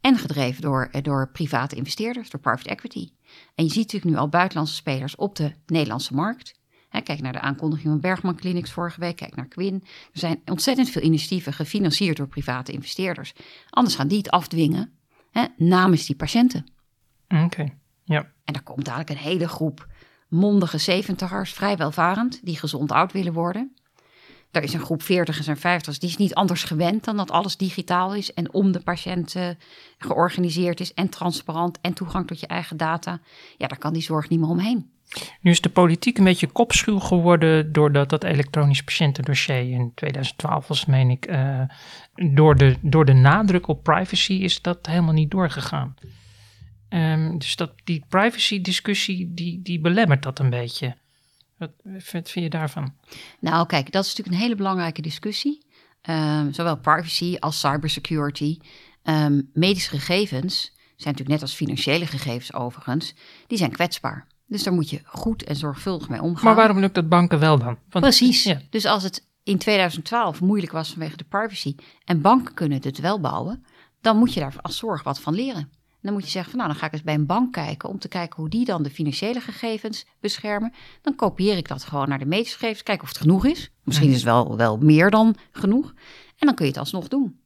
En 0.02 0.18
gedreven 0.18 0.62
door, 0.62 0.90
eh, 0.92 1.02
door 1.02 1.30
private 1.32 1.76
investeerders, 1.76 2.30
door 2.30 2.40
private 2.40 2.70
equity. 2.70 3.12
En 3.56 3.64
je 3.64 3.72
ziet 3.72 3.84
natuurlijk 3.84 4.12
nu 4.12 4.18
al 4.18 4.30
buitenlandse 4.30 4.76
spelers 4.76 5.16
op 5.16 5.36
de 5.36 5.52
Nederlandse 5.66 6.14
markt. 6.14 6.64
kijk 7.04 7.22
naar 7.22 7.34
de 7.34 7.40
aankondiging 7.40 7.88
van 7.90 8.00
Bergman 8.00 8.36
Clinics 8.36 8.72
vorige 8.72 9.00
week, 9.00 9.16
kijk 9.16 9.36
naar 9.36 9.48
Quinn. 9.48 9.84
Er 9.84 10.20
zijn 10.20 10.42
ontzettend 10.46 10.90
veel 10.90 11.02
initiatieven 11.02 11.54
gefinancierd 11.54 12.18
door 12.18 12.28
private 12.28 12.72
investeerders. 12.72 13.34
Anders 13.70 13.96
gaan 13.96 14.08
die 14.08 14.18
het 14.18 14.30
afdwingen 14.30 14.94
namens 15.58 16.06
die 16.06 16.16
patiënten. 16.16 16.66
Oké, 17.28 17.74
ja. 18.04 18.32
En 18.44 18.54
daar 18.54 18.64
komt 18.64 18.86
dadelijk 18.86 19.10
een 19.10 19.18
hele 19.18 19.48
groep 19.48 19.88
mondige 20.30 20.78
zeventigers, 20.78 21.54
vrij 21.54 21.78
welvarend, 21.78 22.46
die 22.46 22.58
gezond 22.58 22.92
oud 22.92 23.12
willen 23.12 23.34
worden. 23.34 23.76
Er 24.56 24.64
is 24.64 24.74
een 24.74 24.80
groep 24.80 25.02
40 25.02 25.48
en 25.48 25.58
50 25.58 25.98
die 25.98 26.10
is 26.10 26.18
niet 26.18 26.36
anders 26.36 26.64
gewend 26.64 27.04
dan 27.04 27.18
dat 27.18 27.32
alles 27.32 27.58
digitaal 27.58 28.16
is 28.16 28.34
en 28.34 28.54
om 28.54 28.72
de 28.72 28.80
patiënt 28.80 29.36
uh, 29.36 29.50
georganiseerd 29.98 30.80
is 30.80 30.94
en 30.94 31.10
transparant 31.10 31.80
en 31.82 31.94
toegang 31.94 32.28
tot 32.28 32.40
je 32.40 32.48
eigen 32.48 32.78
data. 32.78 33.20
Ja, 33.58 33.68
daar 33.68 33.78
kan 33.78 33.94
die 33.94 34.02
zorg 34.02 34.30
niet 34.30 34.40
meer 34.40 34.50
omheen. 34.50 34.90
Nu 35.42 35.52
is 35.52 35.62
de 35.62 35.70
politiek 35.70 36.18
een 36.18 36.24
beetje 36.24 36.48
kopschuw 36.48 37.00
geworden 37.00 37.72
doordat 37.72 38.10
dat 38.10 38.24
elektronisch 38.24 38.84
patiëntendossier 38.84 39.72
in 39.72 39.92
2012 39.96 40.68
was, 40.68 40.86
meen 40.86 41.10
ik, 41.10 41.30
uh, 41.30 41.62
door, 42.14 42.56
de, 42.56 42.76
door 42.82 43.06
de 43.06 43.14
nadruk 43.14 43.68
op 43.68 43.84
privacy 43.84 44.34
is 44.34 44.62
dat 44.62 44.86
helemaal 44.86 45.14
niet 45.14 45.32
doorgegaan. 45.32 45.96
Um, 46.90 47.38
dus 47.38 47.56
dat, 47.56 47.72
die 47.84 48.06
privacy 48.10 48.62
discussie, 48.62 49.34
die, 49.34 49.62
die 49.62 49.80
belemmert 49.80 50.24
dat 50.24 50.40
een 50.40 50.50
beetje. 50.50 50.96
Wat 51.58 51.72
vind, 51.98 52.30
je 52.30 52.50
daarvan? 52.50 52.94
Nou, 53.40 53.66
kijk, 53.66 53.92
dat 53.92 54.04
is 54.04 54.10
natuurlijk 54.10 54.36
een 54.36 54.42
hele 54.42 54.56
belangrijke 54.56 55.02
discussie. 55.02 55.66
Um, 56.10 56.54
zowel 56.54 56.78
privacy 56.78 57.36
als 57.40 57.60
cybersecurity. 57.60 58.60
Um, 59.04 59.50
medische 59.54 59.90
gegevens 59.90 60.74
zijn 60.76 61.14
natuurlijk 61.14 61.30
net 61.30 61.42
als 61.42 61.54
financiële 61.54 62.06
gegevens 62.06 62.54
overigens, 62.54 63.14
die 63.48 63.58
zijn 63.58 63.72
kwetsbaar. 63.72 64.28
Dus 64.48 64.64
daar 64.64 64.74
moet 64.74 64.90
je 64.90 65.02
goed 65.06 65.44
en 65.44 65.56
zorgvuldig 65.56 66.10
mee 66.10 66.22
omgaan. 66.22 66.46
Maar 66.46 66.56
waarom 66.56 66.80
lukt 66.80 66.96
dat 66.96 67.10
banken 67.10 67.40
wel 67.40 67.58
dan? 67.58 67.78
Want, 67.90 68.06
Precies. 68.06 68.44
Ja. 68.44 68.62
Dus 68.70 68.86
als 68.86 69.04
het 69.04 69.28
in 69.44 69.58
2012 69.58 70.42
moeilijk 70.42 70.72
was 70.72 70.90
vanwege 70.90 71.18
de 71.18 71.24
privacy 71.24 71.76
en 72.06 72.22
banken 72.22 72.54
kunnen 72.54 72.82
het 72.82 73.00
wel 73.00 73.20
bouwen, 73.20 73.66
dan 74.02 74.18
moet 74.18 74.34
je 74.34 74.40
daar 74.40 74.56
als 74.62 74.78
zorg 74.78 75.04
wat 75.04 75.20
van 75.20 75.34
leren 75.34 75.70
dan 76.06 76.14
moet 76.14 76.24
je 76.24 76.30
zeggen 76.30 76.52
van 76.52 76.60
nou, 76.60 76.72
dan 76.72 76.80
ga 76.80 76.88
ik 76.88 76.94
eens 76.94 77.04
bij 77.04 77.14
een 77.14 77.26
bank 77.26 77.54
kijken 77.54 77.90
om 77.90 78.00
te 78.00 78.08
kijken 78.08 78.40
hoe 78.40 78.50
die 78.50 78.66
dan 78.66 78.84
de 78.84 78.90
financiële 78.90 79.40
gegevens 79.40 80.06
beschermen. 80.20 80.74
Dan 81.02 81.16
kopieer 81.16 81.58
ik 81.58 81.68
dat 81.68 81.84
gewoon 81.84 82.10
naar 82.10 82.20
de 82.20 82.26
medische 82.26 82.58
gegevens, 82.58 82.84
kijken 82.84 83.04
of 83.04 83.10
het 83.10 83.22
genoeg 83.22 83.46
is. 83.46 83.72
Misschien 83.84 84.10
is 84.10 84.16
het 84.16 84.24
wel, 84.24 84.58
wel 84.58 84.78
meer 84.78 85.10
dan 85.10 85.36
genoeg. 85.52 85.94
En 86.38 86.48
dan 86.48 86.56
kun 86.56 86.66
je 86.66 86.72
het 86.72 86.80
alsnog 86.80 87.08
doen. 87.08 87.40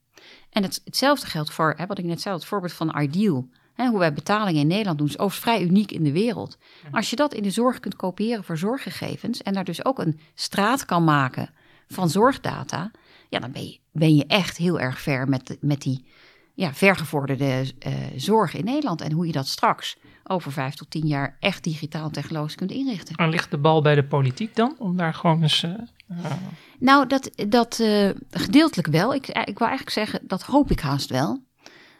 En 0.49 0.63
het, 0.63 0.81
hetzelfde 0.83 1.27
geldt 1.27 1.51
voor, 1.51 1.73
hè, 1.77 1.85
wat 1.85 1.97
ik 1.97 2.05
net 2.05 2.21
zei, 2.21 2.35
het 2.35 2.45
voorbeeld 2.45 2.73
van 2.73 2.99
Ideal. 2.99 3.49
Hè, 3.73 3.87
hoe 3.87 3.99
wij 3.99 4.13
betalingen 4.13 4.61
in 4.61 4.67
Nederland 4.67 4.97
doen, 4.97 5.07
is 5.07 5.19
overigens 5.19 5.43
vrij 5.43 5.61
uniek 5.61 5.91
in 5.91 6.03
de 6.03 6.11
wereld. 6.11 6.57
Als 6.91 7.09
je 7.09 7.15
dat 7.15 7.33
in 7.33 7.43
de 7.43 7.51
zorg 7.51 7.79
kunt 7.79 7.95
kopiëren 7.95 8.43
voor 8.43 8.57
zorggegevens 8.57 9.41
en 9.41 9.53
daar 9.53 9.63
dus 9.63 9.85
ook 9.85 9.99
een 9.99 10.19
straat 10.33 10.85
kan 10.85 11.03
maken 11.03 11.49
van 11.87 12.09
zorgdata, 12.09 12.91
ja, 13.29 13.39
dan 13.39 13.51
ben 13.51 13.65
je, 13.65 13.79
ben 13.91 14.15
je 14.15 14.25
echt 14.25 14.57
heel 14.57 14.79
erg 14.79 15.01
ver 15.01 15.29
met, 15.29 15.57
met 15.61 15.81
die 15.81 16.05
ja, 16.59 16.73
vergevorderde 16.73 17.73
uh, 17.87 17.93
zorg 18.15 18.53
in 18.53 18.65
Nederland. 18.65 19.01
En 19.01 19.11
hoe 19.11 19.25
je 19.25 19.31
dat 19.31 19.47
straks 19.47 19.97
over 20.23 20.51
vijf 20.51 20.75
tot 20.75 20.89
tien 20.89 21.07
jaar 21.07 21.37
echt 21.39 21.63
digitaal 21.63 22.09
technologisch 22.09 22.55
kunt 22.55 22.71
inrichten. 22.71 23.15
En 23.15 23.29
ligt 23.29 23.51
de 23.51 23.57
bal 23.57 23.81
bij 23.81 23.95
de 23.95 24.03
politiek 24.03 24.55
dan? 24.55 24.75
Om 24.77 24.97
daar 24.97 25.13
gewoon 25.13 25.41
eens. 25.41 25.63
Uh, 25.63 26.31
nou, 26.79 27.07
dat, 27.07 27.31
dat 27.47 27.83
gedeeltelijk 28.29 28.87
wel. 28.87 29.13
Ik, 29.13 29.27
ik 29.27 29.57
wil 29.57 29.67
eigenlijk 29.67 29.89
zeggen, 29.89 30.27
dat 30.27 30.43
hoop 30.43 30.71
ik 30.71 30.79
haast 30.79 31.09
wel. 31.09 31.43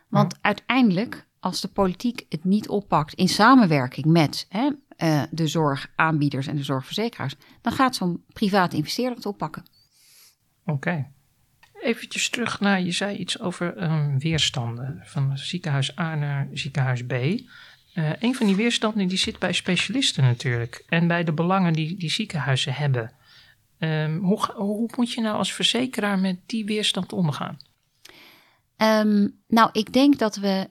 Want 0.09 0.37
uiteindelijk, 0.41 1.27
als 1.39 1.61
de 1.61 1.67
politiek 1.67 2.25
het 2.29 2.43
niet 2.43 2.69
oppakt 2.69 3.13
in 3.13 3.27
samenwerking 3.27 4.05
met 4.05 4.47
hè, 4.49 4.69
de 5.31 5.47
zorgaanbieders 5.47 6.47
en 6.47 6.55
de 6.55 6.63
zorgverzekeraars, 6.63 7.35
dan 7.61 7.73
gaat 7.73 7.95
zo'n 7.95 8.23
private 8.33 8.75
investeerder 8.75 9.15
het 9.15 9.25
oppakken. 9.25 9.63
Oké. 10.65 10.71
Okay. 10.71 11.11
Eventjes 11.81 12.29
terug 12.29 12.59
naar, 12.59 12.81
je 12.81 12.91
zei 12.91 13.17
iets 13.17 13.39
over 13.39 13.83
um, 13.83 14.19
weerstanden 14.19 15.01
van 15.03 15.37
ziekenhuis 15.37 15.97
A 15.99 16.15
naar 16.15 16.47
ziekenhuis 16.53 17.05
B. 17.05 17.11
Uh, 17.11 17.39
een 18.19 18.35
van 18.35 18.45
die 18.45 18.55
weerstanden 18.55 19.07
die 19.07 19.17
zit 19.17 19.39
bij 19.39 19.53
specialisten 19.53 20.23
natuurlijk 20.23 20.83
en 20.87 21.07
bij 21.07 21.23
de 21.23 21.33
belangen 21.33 21.73
die, 21.73 21.97
die 21.97 22.09
ziekenhuizen 22.09 22.73
hebben. 22.73 23.11
Um, 23.79 24.17
hoe, 24.17 24.51
hoe 24.55 24.89
moet 24.95 25.13
je 25.13 25.21
nou 25.21 25.37
als 25.37 25.53
verzekeraar 25.53 26.19
met 26.19 26.37
die 26.45 26.65
weerstand 26.65 27.13
omgaan? 27.13 27.57
Um, 28.77 29.35
nou, 29.47 29.69
ik 29.71 29.93
denk 29.93 30.17
dat 30.17 30.35
we 30.35 30.69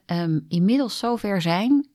inmiddels 0.48 0.98
zover 0.98 1.42
zijn 1.42 1.88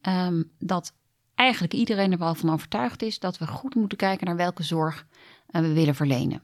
dat 0.59 0.93
eigenlijk 1.35 1.73
iedereen 1.73 2.11
er 2.11 2.17
wel 2.17 2.35
van 2.35 2.49
overtuigd 2.49 3.01
is 3.01 3.19
dat 3.19 3.37
we 3.37 3.47
goed 3.47 3.75
moeten 3.75 3.97
kijken 3.97 4.27
naar 4.27 4.35
welke 4.35 4.63
zorg 4.63 5.05
uh, 5.51 5.61
we 5.61 5.73
willen 5.73 5.95
verlenen. 5.95 6.41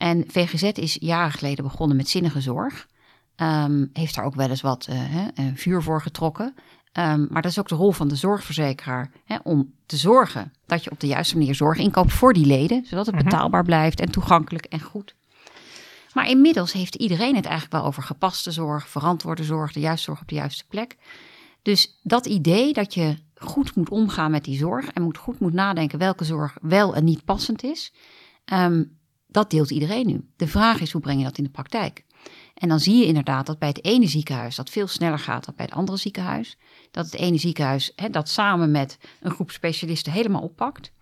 En 0.00 0.24
VGZ 0.28 0.62
is 0.62 0.96
jaren 1.00 1.32
geleden 1.32 1.64
begonnen 1.64 1.96
met 1.96 2.08
zinnige 2.08 2.40
zorg. 2.40 2.88
heeft 3.92 4.14
daar 4.14 4.24
ook 4.24 4.34
wel 4.34 4.48
eens 4.48 4.60
wat 4.60 4.86
uh, 4.90 4.96
hè, 4.98 5.52
vuur 5.54 5.82
voor 5.82 6.02
getrokken. 6.02 6.54
Um, 6.92 7.26
maar 7.30 7.42
dat 7.42 7.50
is 7.50 7.58
ook 7.58 7.68
de 7.68 7.74
rol 7.74 7.92
van 7.92 8.08
de 8.08 8.16
zorgverzekeraar. 8.16 9.10
Hè, 9.24 9.36
om 9.42 9.74
te 9.86 9.96
zorgen 9.96 10.52
dat 10.66 10.84
je 10.84 10.90
op 10.90 11.00
de 11.00 11.06
juiste 11.06 11.36
manier 11.36 11.54
zorg 11.54 11.78
inkoopt 11.78 12.12
voor 12.12 12.32
die 12.32 12.46
leden. 12.46 12.84
Zodat 12.86 13.06
het 13.06 13.16
betaalbaar 13.16 13.64
blijft 13.64 14.00
en 14.00 14.10
toegankelijk 14.10 14.64
en 14.64 14.80
goed. 14.80 15.14
Maar 16.12 16.28
inmiddels 16.28 16.72
heeft 16.72 16.94
iedereen 16.94 17.36
het 17.36 17.44
eigenlijk 17.44 17.72
wel 17.72 17.84
over 17.84 18.02
gepaste 18.02 18.50
zorg, 18.50 18.88
verantwoorde 18.88 19.44
zorg, 19.44 19.72
de 19.72 19.80
juiste 19.80 20.04
zorg 20.04 20.20
op 20.20 20.28
de 20.28 20.34
juiste 20.34 20.64
plek. 20.68 20.96
Dus 21.62 21.98
dat 22.02 22.26
idee 22.26 22.72
dat 22.72 22.94
je 22.94 23.16
goed 23.34 23.76
moet 23.76 23.90
omgaan 23.90 24.30
met 24.30 24.44
die 24.44 24.56
zorg 24.56 24.86
en 24.86 25.02
moet 25.02 25.18
goed 25.18 25.40
moet 25.40 25.52
nadenken 25.52 25.98
welke 25.98 26.24
zorg 26.24 26.56
wel 26.62 26.94
en 26.94 27.04
niet 27.04 27.24
passend 27.24 27.62
is, 27.62 27.92
um, 28.52 28.98
dat 29.30 29.50
deelt 29.50 29.70
iedereen 29.70 30.06
nu. 30.06 30.28
De 30.36 30.48
vraag 30.48 30.80
is 30.80 30.92
hoe 30.92 31.00
breng 31.00 31.18
je 31.18 31.24
dat 31.24 31.38
in 31.38 31.44
de 31.44 31.50
praktijk? 31.50 32.04
En 32.54 32.68
dan 32.68 32.80
zie 32.80 32.96
je 32.96 33.06
inderdaad 33.06 33.46
dat 33.46 33.58
bij 33.58 33.68
het 33.68 33.84
ene 33.84 34.06
ziekenhuis 34.06 34.56
dat 34.56 34.70
veel 34.70 34.86
sneller 34.86 35.18
gaat 35.18 35.44
dan 35.44 35.54
bij 35.56 35.64
het 35.64 35.74
andere 35.74 35.98
ziekenhuis. 35.98 36.58
Dat 36.90 37.04
het 37.04 37.14
ene 37.14 37.38
ziekenhuis 37.38 37.92
hè, 37.96 38.10
dat 38.10 38.28
samen 38.28 38.70
met 38.70 38.98
een 39.20 39.30
groep 39.30 39.50
specialisten 39.50 40.12
helemaal 40.12 40.42
oppakt. 40.42 40.92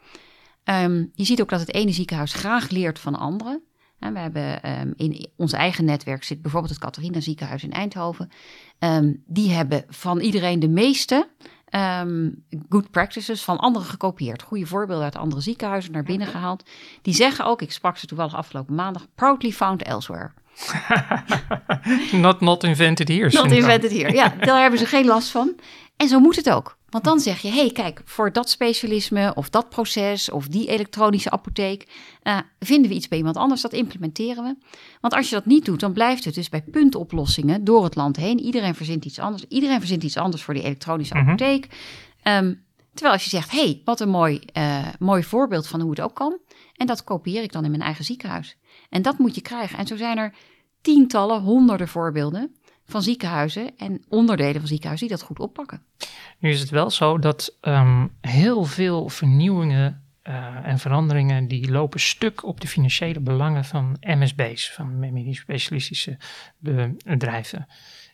Um, 0.65 1.11
je 1.15 1.25
ziet 1.25 1.41
ook 1.41 1.49
dat 1.49 1.61
het 1.61 1.75
ene 1.75 1.93
ziekenhuis 1.93 2.33
graag 2.33 2.71
leert 2.71 2.99
van 2.99 3.15
anderen. 3.15 3.63
En 3.99 4.13
we 4.13 4.19
hebben 4.19 4.81
um, 4.81 4.93
in 4.97 5.31
ons 5.37 5.53
eigen 5.53 5.85
netwerk 5.85 6.25
zit 6.25 6.43
bijvoorbeeld 6.43 6.73
het 6.73 6.83
Catharina 6.83 7.21
ziekenhuis 7.21 7.63
in 7.63 7.73
Eindhoven. 7.73 8.29
Um, 8.79 9.23
die 9.27 9.51
hebben 9.51 9.85
van 9.89 10.21
iedereen 10.21 10.61
de 10.61 10.69
meeste 10.69 11.29
um, 11.71 12.45
good 12.69 12.91
practices 12.91 13.43
van 13.43 13.59
anderen 13.59 13.89
gekopieerd. 13.89 14.43
Goede 14.43 14.67
voorbeelden 14.67 15.05
uit 15.05 15.17
andere 15.17 15.41
ziekenhuizen 15.41 15.93
naar 15.93 16.03
binnen 16.03 16.27
gehaald. 16.27 16.65
Die 17.03 17.15
zeggen 17.15 17.45
ook, 17.45 17.63
ik 17.63 17.73
sprak 17.73 17.97
ze 17.97 18.07
toevallig 18.07 18.35
afgelopen 18.35 18.75
maandag, 18.75 19.07
proudly 19.15 19.51
found 19.53 19.83
elsewhere. 19.83 20.31
not, 22.13 22.41
not 22.41 22.65
invented 22.65 23.09
here. 23.09 23.31
Not 23.33 23.53
invented 23.53 23.91
here, 23.91 24.13
ja. 24.13 24.35
Daar 24.41 24.61
hebben 24.61 24.79
ze 24.79 24.87
geen 24.87 25.07
last 25.07 25.29
van. 25.31 25.55
En 25.99 26.09
zo 26.09 26.21
moet 26.21 26.37
het 26.37 26.51
ook. 26.51 26.79
Want 26.89 27.05
dan 27.05 27.21
zeg 27.21 27.41
je, 27.41 27.49
hé, 27.49 27.61
hey, 27.61 27.71
kijk, 27.71 28.03
voor 28.05 28.33
dat 28.33 28.51
specialisme 28.51 29.33
of 29.35 29.51
dat 29.51 29.69
proces 29.69 30.31
of 30.31 30.49
die 30.49 30.69
elektronische 30.69 31.31
apotheek 31.31 31.89
uh, 32.23 32.39
vinden 32.59 32.91
we 32.91 32.97
iets 32.97 33.09
bij 33.09 33.19
iemand 33.19 33.37
anders, 33.37 33.61
dat 33.61 33.73
implementeren 33.73 34.45
we. 34.45 34.57
Want 35.01 35.15
als 35.15 35.29
je 35.29 35.35
dat 35.35 35.47
niet 35.47 35.65
doet, 35.65 35.81
dan 35.81 35.93
blijft 35.93 36.25
het 36.25 36.35
dus 36.35 36.49
bij 36.49 36.63
puntoplossingen 36.63 37.65
door 37.65 37.85
het 37.85 37.95
land 37.95 38.17
heen. 38.17 38.41
Iedereen 38.41 38.75
verzint 38.75 39.05
iets 39.05 39.19
anders. 39.19 39.45
Iedereen 39.49 39.79
verzint 39.79 40.03
iets 40.03 40.17
anders 40.17 40.43
voor 40.43 40.55
die 40.55 40.63
elektronische 40.63 41.15
mm 41.15 41.21
-hmm. 41.21 41.29
apotheek. 41.29 41.65
Um, 42.25 42.65
terwijl 42.93 43.15
als 43.15 43.25
je 43.25 43.31
zegt, 43.31 43.51
hé, 43.51 43.63
hey, 43.63 43.81
wat 43.85 44.01
een 44.01 44.09
mooi, 44.09 44.41
uh, 44.53 44.87
mooi 44.99 45.23
voorbeeld 45.23 45.67
van 45.67 45.81
hoe 45.81 45.91
het 45.91 46.01
ook 46.01 46.15
kan. 46.15 46.39
En 46.75 46.87
dat 46.87 47.05
kopieer 47.05 47.43
ik 47.43 47.53
dan 47.53 47.65
in 47.65 47.71
mijn 47.71 47.83
eigen 47.83 48.05
ziekenhuis. 48.05 48.57
En 48.89 49.03
dat 49.03 49.19
moet 49.19 49.35
je 49.35 49.41
krijgen. 49.41 49.79
En 49.79 49.87
zo 49.87 49.97
zijn 49.97 50.19
er 50.19 50.35
tientallen, 50.81 51.41
honderden 51.41 51.89
voorbeelden 51.89 52.57
van 52.89 53.03
ziekenhuizen 53.03 53.77
en 53.77 54.05
onderdelen 54.09 54.61
van 54.61 54.69
ziekenhuizen 54.69 55.09
die 55.09 55.17
dat 55.17 55.27
goed 55.27 55.39
oppakken. 55.39 55.83
Nu 56.39 56.51
is 56.51 56.61
het 56.61 56.71
wel 56.71 56.91
zo 56.91 57.19
dat 57.19 57.57
um, 57.61 58.11
heel 58.21 58.65
veel 58.65 59.09
vernieuwingen 59.09 60.03
uh, 60.29 60.67
en 60.67 60.79
veranderingen 60.79 61.49
die 61.49 61.71
lopen 61.71 62.01
stuk 62.01 62.45
op 62.45 62.61
de 62.61 62.69
financiële 62.69 63.21
belangen 63.21 63.65
van 63.65 63.97
MSB's, 64.01 64.73
van 64.73 64.99
medisch 64.99 65.39
specialistische 65.39 66.17
bedrijven. 66.59 67.67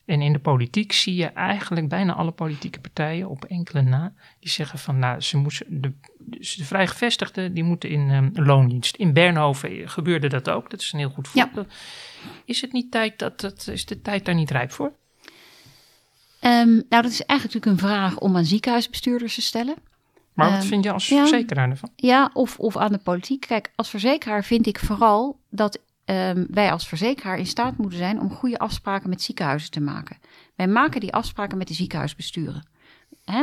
En 0.05 0.23
in 0.23 0.33
de 0.33 0.39
politiek 0.39 0.93
zie 0.93 1.15
je 1.15 1.27
eigenlijk 1.27 1.89
bijna 1.89 2.15
alle 2.15 2.31
politieke 2.31 2.81
partijen 2.81 3.29
op 3.29 3.45
enkele 3.45 3.83
na, 3.83 4.13
die 4.41 4.51
zeggen 4.51 4.79
van 4.79 4.99
nou, 4.99 5.21
ze 5.21 5.37
moeten 5.37 5.81
de, 5.81 5.93
de 6.27 6.65
vrijgevestigden 6.65 7.55
die 7.55 7.65
moeten 7.65 7.91
in 7.91 8.11
um, 8.11 8.31
loondienst. 8.33 8.97
In 8.97 9.13
Bernhoven 9.13 9.89
gebeurde 9.89 10.29
dat 10.29 10.51
ook, 10.51 10.71
dat 10.71 10.81
is 10.81 10.93
een 10.93 10.99
heel 10.99 11.11
goed 11.11 11.29
voorbeeld. 11.29 11.67
Ja. 11.71 11.77
Is 12.45 12.61
het 12.61 12.73
niet 12.73 12.91
tijd 12.91 13.19
dat, 13.19 13.41
dat 13.41 13.69
is 13.69 13.87
de 13.87 14.03
tijd 14.03 14.25
daar 14.25 14.35
niet 14.35 14.51
rijp 14.51 14.73
voor? 14.73 14.93
Um, 16.41 16.85
nou, 16.89 17.03
dat 17.03 17.11
is 17.11 17.23
eigenlijk 17.23 17.43
natuurlijk 17.43 17.67
een 17.67 17.89
vraag 17.89 18.19
om 18.19 18.37
aan 18.37 18.45
ziekenhuisbestuurders 18.45 19.35
te 19.35 19.43
stellen. 19.43 19.75
Maar 20.33 20.51
wat 20.51 20.63
um, 20.63 20.69
vind 20.69 20.85
je 20.85 20.93
als 20.93 21.09
ja, 21.09 21.19
verzekeraar 21.19 21.71
ervan? 21.71 21.91
Ja, 21.97 22.31
of, 22.33 22.59
of 22.59 22.77
aan 22.77 22.93
de 22.93 22.99
politiek. 22.99 23.47
Kijk, 23.47 23.71
als 23.75 23.91
verzekeraar 23.91 24.45
vind 24.45 24.67
ik 24.67 24.79
vooral 24.79 25.41
dat 25.51 25.79
um, 26.05 26.47
wij 26.51 26.73
als 26.73 26.89
verzekeraar 26.89 27.39
in 27.39 27.47
staat 27.47 27.77
moeten 27.77 27.99
zijn 27.99 28.21
om 28.21 28.31
goede 28.31 28.59
afspraken 28.59 29.09
met 29.09 29.23
ziekenhuizen 29.23 29.71
te 29.71 29.81
maken. 29.81 30.19
Wij 30.57 30.69
maken 30.69 31.01
die 31.01 31.13
afspraken 31.13 31.59
met 31.59 31.69
de 31.69 31.75
ziekenhuisbesturen. 31.75 32.67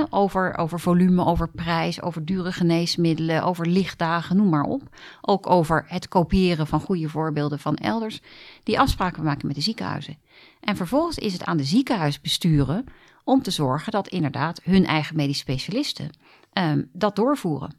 Over, 0.10 0.58
over 0.58 0.80
volume, 0.80 1.26
over 1.26 1.50
prijs, 1.50 2.02
over 2.02 2.26
dure 2.26 2.52
geneesmiddelen, 2.52 3.44
over 3.44 3.68
lichtdagen, 3.68 4.36
noem 4.38 4.50
maar 4.50 4.64
op. 4.64 4.82
Ook 5.22 5.50
over 5.50 5.86
het 5.88 6.08
kopiëren 6.08 6.68
van 6.68 6.80
goede 6.80 7.10
voorbeelden 7.10 7.60
van 7.60 7.76
elders. 7.76 8.22
Die 8.64 8.80
afspraken 8.80 9.24
maken 9.24 9.48
met 9.48 9.56
de 9.56 9.62
ziekenhuizen. 9.62 10.18
En 10.60 10.76
vervolgens 10.76 11.18
is 11.18 11.34
het 11.34 11.44
aan 11.44 11.58
de 11.58 11.64
ziekenhuisbesturen 11.64 12.86
om 13.24 13.42
te 13.42 13.52
zorgen 13.52 13.92
dat 13.92 14.08
inderdaad 14.08 14.62
hun 14.64 14.86
eigen 14.86 15.16
medische 15.16 15.42
specialisten 15.42 16.10
um, 16.54 16.90
dat 16.94 17.16
doorvoeren. 17.16 17.76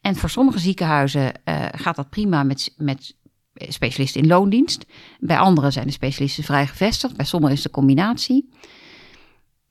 En 0.00 0.16
voor 0.16 0.30
sommige 0.30 0.58
ziekenhuizen 0.58 1.32
uh, 1.44 1.64
gaat 1.70 1.96
dat 1.96 2.10
prima 2.10 2.42
met, 2.42 2.74
met 2.76 3.16
specialisten 3.54 4.20
in 4.20 4.28
loondienst. 4.28 4.86
Bij 5.18 5.38
anderen 5.38 5.72
zijn 5.72 5.86
de 5.86 5.92
specialisten 5.92 6.44
vrij 6.44 6.66
gevestigd. 6.66 7.16
Bij 7.16 7.24
sommigen 7.24 7.56
is 7.56 7.62
de 7.62 7.70
combinatie. 7.70 8.48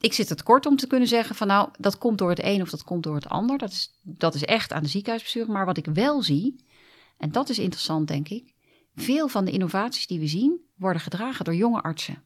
Ik 0.06 0.14
zit 0.14 0.30
het 0.30 0.44
kort 0.44 0.66
om 0.66 0.76
te 0.76 0.88
kunnen 0.88 1.08
zeggen 1.08 1.36
van 1.36 1.48
nou, 1.48 1.70
dat 1.78 1.98
komt 1.98 2.18
door 2.18 2.30
het 2.30 2.44
een 2.44 2.62
of 2.62 2.70
dat 2.70 2.84
komt 2.84 3.04
door 3.04 3.16
het 3.16 3.30
ander. 3.30 3.58
Dat 3.58 3.72
is, 3.72 4.00
dat 4.02 4.36
is 4.36 4.44
echt 4.44 4.74
aan 4.74 4.84
de 4.84 4.90
ziekenhuisbestuur. 4.90 5.52
Maar 5.52 5.66
wat 5.66 5.78
ik 5.78 5.86
wel 5.86 6.22
zie, 6.22 6.66
en 7.18 7.32
dat 7.32 7.50
is 7.50 7.60
interessant 7.60 8.08
denk 8.08 8.30
ik, 8.30 8.54
veel 8.96 9.28
van 9.28 9.46
de 9.46 9.52
innovaties 9.52 10.08
die 10.08 10.20
we 10.20 10.28
zien 10.28 10.60
worden 10.76 11.02
gedragen 11.02 11.46
door 11.46 11.56
jonge 11.56 11.82
artsen. 11.82 12.24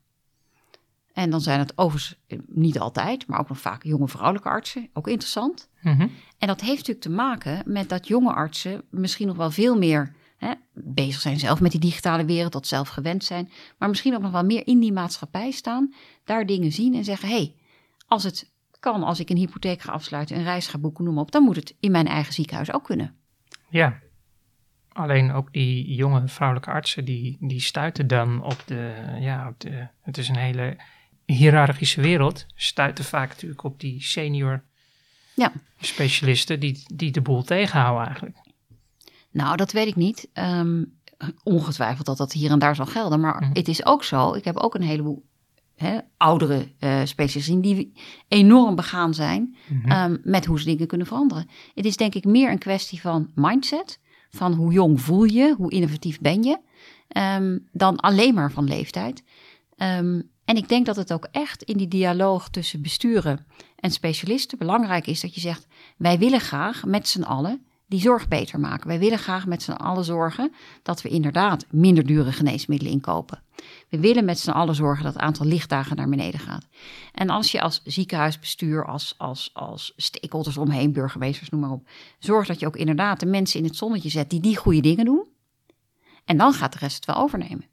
En 1.14 1.30
dan 1.30 1.42
zijn 1.42 1.60
het 1.60 1.78
overigens 1.78 2.20
eh, 2.28 2.40
niet 2.48 2.80
altijd, 2.80 3.28
maar 3.28 3.40
ook 3.40 3.50
nog 3.50 3.60
vaak 3.60 3.84
jonge 3.84 4.08
vrouwelijke 4.08 4.50
artsen. 4.50 4.90
Ook 4.94 5.08
interessant. 5.08 5.70
-hmm. 5.82 6.12
En 6.38 6.48
dat 6.48 6.62
heeft 6.62 6.78
natuurlijk 6.78 7.06
te 7.06 7.10
maken 7.10 7.62
met 7.66 7.90
dat 7.90 8.08
jonge 8.08 8.34
artsen 8.34 8.82
misschien 8.90 9.28
nog 9.28 9.38
wel 9.38 9.52
veel 9.52 9.78
meer 9.78 10.16
hè, 10.38 10.52
bezig 10.74 11.22
zijn 11.22 11.40
zelf 11.40 11.60
met 11.60 11.72
die 11.72 11.80
digitale 11.80 12.26
wereld, 12.26 12.52
dat 12.52 12.68
zelf 12.68 12.88
gewend 12.88 13.24
zijn. 13.24 13.52
Maar 13.78 13.90
misschien 13.90 14.16
ook 14.16 14.22
nog 14.22 14.32
wel 14.32 14.46
meer 14.46 14.68
in 14.68 14.80
die 14.80 14.94
maatschappij 14.94 15.52
staan, 15.52 15.94
daar 16.24 16.46
dingen 16.46 16.72
zien 16.72 16.96
en 16.96 17.04
zeggen: 17.04 17.30
hé, 17.30 17.36
hey, 17.36 17.58
als 18.10 18.24
het 18.24 18.52
kan, 18.80 19.04
als 19.04 19.20
ik 19.20 19.30
een 19.30 19.38
hypotheek 19.38 19.82
ga 19.82 19.92
afsluiten, 19.92 20.36
een 20.36 20.44
reis 20.44 20.68
ga 20.68 20.78
boeken, 20.78 21.04
noem 21.04 21.18
op, 21.18 21.32
dan 21.32 21.44
moet 21.44 21.56
het 21.56 21.76
in 21.80 21.92
mijn 21.92 22.08
eigen 22.08 22.34
ziekenhuis 22.34 22.74
ook 22.74 22.84
kunnen. 22.84 23.16
Ja, 23.70 24.00
alleen 24.92 25.32
ook 25.32 25.54
die 25.54 25.96
jonge 25.96 26.28
vrouwelijke 26.28 26.72
artsen, 26.72 27.06
die, 27.06 27.38
die 27.40 27.62
stuiten 27.62 28.08
dan 28.08 28.44
op 28.44 28.64
de, 28.66 29.16
ja, 29.20 29.48
op 29.48 29.60
de, 29.60 29.88
het 30.02 30.18
is 30.18 30.30
een 30.30 30.38
hele 30.38 30.78
hiërarchische 31.26 32.02
wereld, 32.02 32.46
stuiten 32.56 33.04
vaak 33.04 33.30
natuurlijk 33.30 33.64
op 33.64 33.80
die 33.80 34.02
senior 34.02 34.64
ja. 35.36 35.52
specialisten 35.80 36.60
die, 36.60 36.84
die 36.94 37.12
de 37.12 37.22
boel 37.22 37.44
tegenhouden 37.44 38.06
eigenlijk. 38.06 38.38
Nou, 39.32 39.58
dat 39.58 39.72
weet 39.72 39.88
ik 39.88 39.96
niet. 39.96 40.30
Um, 40.34 40.98
ongetwijfeld 41.44 42.06
dat 42.06 42.18
dat 42.18 42.34
hier 42.34 42.52
en 42.52 42.60
daar 42.60 42.76
zal 42.76 42.86
gelden. 42.86 43.20
Maar 43.20 43.44
mm. 43.44 43.50
het 43.54 43.68
is 43.68 43.86
ook 43.86 44.04
zo, 44.04 44.34
ik 44.34 44.44
heb 44.44 44.58
ook 44.58 44.76
een 44.76 44.82
heleboel 44.82 45.29
hè, 45.80 45.98
oudere 46.18 46.68
uh, 46.80 47.02
specialisten 47.04 47.62
die 47.62 47.94
enorm 48.28 48.76
begaan 48.76 49.14
zijn 49.14 49.56
mm 49.68 49.82
-hmm. 49.82 50.12
um, 50.12 50.22
met 50.24 50.46
hoe 50.46 50.60
ze 50.60 50.66
dingen 50.66 50.88
kunnen 50.88 51.08
veranderen. 51.08 51.50
Het 51.74 51.86
is 51.86 51.98
denk 51.98 52.16
ik 52.16 52.26
meer 52.26 52.52
een 52.52 52.58
kwestie 52.58 53.02
van 53.02 53.32
mindset, 53.36 54.00
van 54.30 54.54
hoe 54.54 54.72
jong 54.74 55.02
voel 55.02 55.24
je, 55.24 55.54
hoe 55.58 55.72
innovatief 55.72 56.20
ben 56.20 56.44
je, 56.44 56.60
um, 57.38 57.68
dan 57.72 57.96
alleen 57.96 58.34
maar 58.34 58.52
van 58.52 58.68
leeftijd. 58.68 59.24
Um, 59.78 60.30
En 60.46 60.56
ik 60.56 60.70
denk 60.70 60.86
dat 60.86 60.96
het 60.96 61.14
ook 61.14 61.28
echt 61.32 61.64
in 61.64 61.78
die 61.78 61.88
dialoog 61.88 62.50
tussen 62.50 62.82
besturen 62.82 63.46
en 63.76 63.92
specialisten 63.92 64.58
belangrijk 64.58 65.08
is 65.08 65.22
dat 65.22 65.36
je 65.36 65.42
zegt: 65.42 65.68
wij 65.98 66.18
willen 66.18 66.40
graag 66.40 66.86
met 66.86 67.08
z'n 67.08 67.22
allen 67.22 67.66
die 67.90 68.00
zorg 68.00 68.28
beter 68.28 68.60
maken. 68.60 68.88
Wij 68.88 69.00
willen 69.00 69.18
graag 69.18 69.46
met 69.46 69.64
z'n 69.64 69.72
allen 69.72 70.04
zorgen 70.04 70.52
dat 70.84 71.02
we 71.02 71.10
inderdaad 71.10 71.66
minder 71.70 72.06
dure 72.06 72.32
geneesmiddelen 72.32 72.94
inkopen. 72.94 73.42
We 73.90 74.00
willen 74.00 74.26
met 74.26 74.40
z'n 74.40 74.50
allen 74.50 74.76
zorgen 74.76 75.04
dat 75.04 75.14
het 75.14 75.22
aantal 75.22 75.46
lichtdagen 75.46 75.96
naar 75.96 76.10
beneden 76.10 76.40
gaat. 76.40 76.68
En 77.14 77.30
als 77.30 77.52
je 77.52 77.62
als 77.62 77.82
ziekenhuisbestuur, 77.84 78.86
als, 78.86 79.16
als, 79.18 79.50
als 79.54 79.94
stakeholders 79.96 80.58
omheen, 80.58 80.94
burgemeesters, 80.94 81.50
noem 81.50 81.62
maar 81.62 81.72
op, 81.72 81.88
zorgt 82.20 82.48
dat 82.48 82.60
je 82.60 82.66
ook 82.66 82.78
inderdaad 82.78 83.20
de 83.20 83.26
mensen 83.26 83.60
in 83.60 83.66
het 83.66 83.76
zonnetje 83.76 84.10
zet 84.10 84.30
die 84.30 84.40
die 84.40 84.58
goede 84.58 84.82
dingen 84.82 85.06
doen. 85.06 85.26
En 86.26 86.38
dan 86.38 86.54
gaat 86.54 86.74
de 86.74 86.80
rest 86.80 86.96
het 86.96 87.06
wel 87.06 87.16
overnemen. 87.16 87.66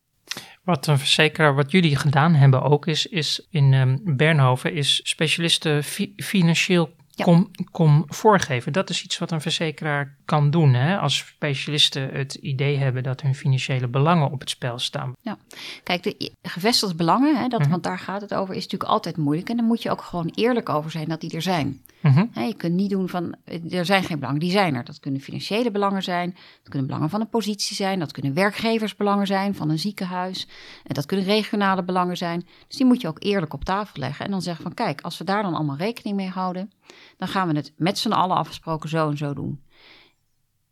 Wat 0.64 0.87
een 0.87 0.99
verzekeraar, 0.99 1.54
wat 1.54 1.70
jullie 1.70 1.96
gedaan 1.96 2.35
hebben 2.35 2.62
ook, 2.62 2.87
is, 2.87 3.06
is 3.06 3.46
in 3.50 3.73
um, 3.73 4.16
Bernhoven, 4.16 4.73
is 4.73 5.00
specialisten 5.04 5.85
fi 5.85 6.12
financieel 6.16 6.96
ja. 7.16 7.25
kom, 7.25 7.50
kom 7.70 8.04
voorgeven. 8.06 8.73
Dat 8.73 8.90
is 8.90 9.04
iets 9.04 9.18
wat 9.18 9.30
een 9.30 9.40
verzekeraar 9.40 10.16
kan 10.25 10.50
doen. 10.50 10.75
Hè? 10.75 10.99
Als 10.99 11.16
specialisten 11.16 12.08
het 12.12 12.35
idee 12.35 12.76
hebben 12.76 13.02
dat 13.02 13.20
hun 13.20 13.35
financiële 13.35 13.88
belangen 13.88 14.30
op 14.30 14.40
het 14.40 14.50
spel 14.50 14.78
staan. 14.78 15.12
Ja, 15.20 15.38
kijk, 15.82 16.02
de 16.02 16.32
gevestigde 16.42 16.94
belangen, 16.94 17.37
hè, 17.37 17.49
dat, 17.49 17.61
mm 17.61 17.64
want 17.70 17.82
daar 17.82 17.99
gaat 17.99 18.20
het 18.20 18.35
over, 18.35 18.54
is 18.54 18.62
natuurlijk 18.62 18.90
altijd 18.90 19.16
moeilijk. 19.16 19.49
En 19.49 19.56
dan 19.56 19.66
moet 19.66 19.82
je 19.82 19.90
ook 19.90 20.02
gewoon 20.02 20.32
eerlijk 20.35 20.68
over 20.68 20.90
zijn 20.90 21.08
dat 21.08 21.20
die 21.20 21.30
er 21.30 21.42
zijn. 21.42 21.80
Mm 22.00 22.31
je 22.35 22.55
kunt 22.57 22.75
niet 22.75 22.91
doen 22.91 23.09
van, 23.09 23.35
er 23.71 23.85
zijn 23.85 24.05
geen 24.05 24.19
belangen, 24.19 24.41
die 24.41 24.50
zijn 24.50 24.75
er. 24.75 24.85
Dat 24.85 25.00
kunnen 25.00 25.21
financiële 25.21 25.71
belangen 25.71 26.03
zijn, 26.03 26.31
dat 26.31 26.69
kunnen 26.69 26.87
belangen 26.87 27.11
van 27.11 27.21
een 27.21 27.29
positie 27.29 27.76
zijn, 27.76 27.99
dat 27.99 28.12
kunnen 28.12 28.35
werkgeversbelangen 28.35 29.26
zijn 29.26 29.55
van 29.55 29.71
een 29.71 29.79
ziekenhuis, 29.79 30.49
en 30.85 30.95
dat 30.95 31.07
kunnen 31.07 31.26
regionale 31.26 31.85
belangen 31.85 32.17
zijn. 32.17 32.47
Dus 32.69 32.76
die 32.76 32.87
moet 32.87 33.00
je 33.00 33.09
ook 33.09 33.23
eerlijk 33.23 33.53
op 33.53 33.65
tafel 33.65 34.00
leggen 34.00 34.25
en 34.25 34.31
dan 34.31 34.43
zeggen 34.43 34.62
van, 34.62 34.75
kijk, 34.75 35.00
als 35.00 35.19
we 35.19 35.25
daar 35.25 35.43
dan 35.43 35.55
allemaal 35.55 35.76
rekening 35.76 36.17
mee 36.17 36.29
houden, 36.29 36.73
dan 37.17 37.29
gaan 37.29 37.49
we 37.49 37.55
het 37.55 37.73
met 37.76 37.99
z'n 37.99 38.12
allen 38.12 38.37
afgesproken 38.37 38.88
zo 38.88 39.11
en 39.11 39.17
zo 39.17 39.35
doen. 39.35 39.62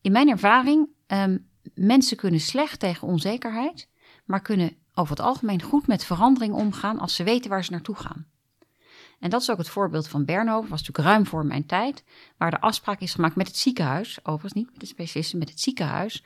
In 0.00 0.12
mijn 0.12 0.28
ervaring, 0.28 0.88
um, 1.06 1.48
mensen 1.74 2.16
kunnen 2.16 2.40
slecht 2.40 2.80
tegen 2.80 3.08
onzekerheid, 3.08 3.88
maar 4.24 4.42
kunnen 4.42 4.76
over 4.94 5.16
het 5.16 5.26
algemeen 5.26 5.62
goed 5.62 5.86
met 5.86 6.04
verandering 6.04 6.54
omgaan 6.54 6.98
als 6.98 7.14
ze 7.14 7.24
weten 7.24 7.50
waar 7.50 7.64
ze 7.64 7.70
naartoe 7.70 7.96
gaan. 7.96 8.26
En 9.24 9.30
dat 9.30 9.40
is 9.40 9.50
ook 9.50 9.58
het 9.58 9.68
voorbeeld 9.68 10.08
van 10.08 10.24
Bernhoven, 10.24 10.70
was 10.70 10.80
natuurlijk 10.80 11.08
ruim 11.08 11.26
voor 11.26 11.46
mijn 11.46 11.66
tijd, 11.66 12.04
waar 12.36 12.50
de 12.50 12.60
afspraak 12.60 13.00
is 13.00 13.14
gemaakt 13.14 13.36
met 13.36 13.46
het 13.46 13.56
ziekenhuis, 13.56 14.18
overigens 14.22 14.52
niet 14.52 14.70
met 14.70 14.80
de 14.80 14.86
specialisten, 14.86 15.38
met 15.38 15.48
het 15.50 15.60
ziekenhuis. 15.60 16.24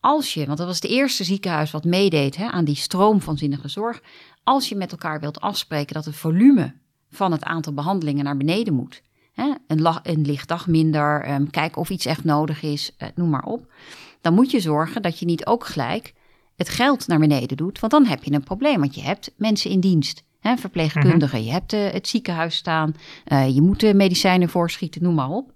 Als 0.00 0.34
je, 0.34 0.46
want 0.46 0.58
dat 0.58 0.66
was 0.66 0.80
het 0.80 0.90
eerste 0.90 1.24
ziekenhuis 1.24 1.70
wat 1.70 1.84
meedeed 1.84 2.36
hè, 2.36 2.46
aan 2.46 2.64
die 2.64 2.74
stroom 2.74 3.20
van 3.20 3.38
zinnige 3.38 3.68
zorg, 3.68 4.02
als 4.44 4.68
je 4.68 4.76
met 4.76 4.90
elkaar 4.90 5.20
wilt 5.20 5.40
afspreken 5.40 5.94
dat 5.94 6.04
het 6.04 6.16
volume 6.16 6.74
van 7.10 7.32
het 7.32 7.42
aantal 7.42 7.72
behandelingen 7.72 8.24
naar 8.24 8.36
beneden 8.36 8.74
moet, 8.74 9.02
hè, 9.32 9.54
een, 9.66 9.86
een 10.02 10.26
lichtdag 10.26 10.66
minder, 10.66 11.30
um, 11.30 11.50
kijk 11.50 11.76
of 11.76 11.90
iets 11.90 12.06
echt 12.06 12.24
nodig 12.24 12.62
is, 12.62 12.94
uh, 12.98 13.08
noem 13.14 13.30
maar 13.30 13.44
op, 13.44 13.72
dan 14.20 14.34
moet 14.34 14.50
je 14.50 14.60
zorgen 14.60 15.02
dat 15.02 15.18
je 15.18 15.26
niet 15.26 15.46
ook 15.46 15.66
gelijk 15.66 16.14
het 16.56 16.68
geld 16.68 17.06
naar 17.06 17.18
beneden 17.18 17.56
doet, 17.56 17.80
want 17.80 17.92
dan 17.92 18.06
heb 18.06 18.24
je 18.24 18.32
een 18.32 18.44
probleem, 18.44 18.80
want 18.80 18.94
je 18.94 19.02
hebt 19.02 19.32
mensen 19.36 19.70
in 19.70 19.80
dienst. 19.80 20.26
Hè, 20.40 20.56
verpleegkundigen, 20.56 21.44
je 21.44 21.50
hebt 21.50 21.72
uh, 21.72 21.90
het 21.90 22.08
ziekenhuis 22.08 22.56
staan, 22.56 22.94
uh, 23.26 23.54
je 23.54 23.62
moet 23.62 23.80
de 23.80 23.94
medicijnen 23.94 24.48
voorschieten, 24.48 25.02
noem 25.02 25.14
maar 25.14 25.30
op. 25.30 25.52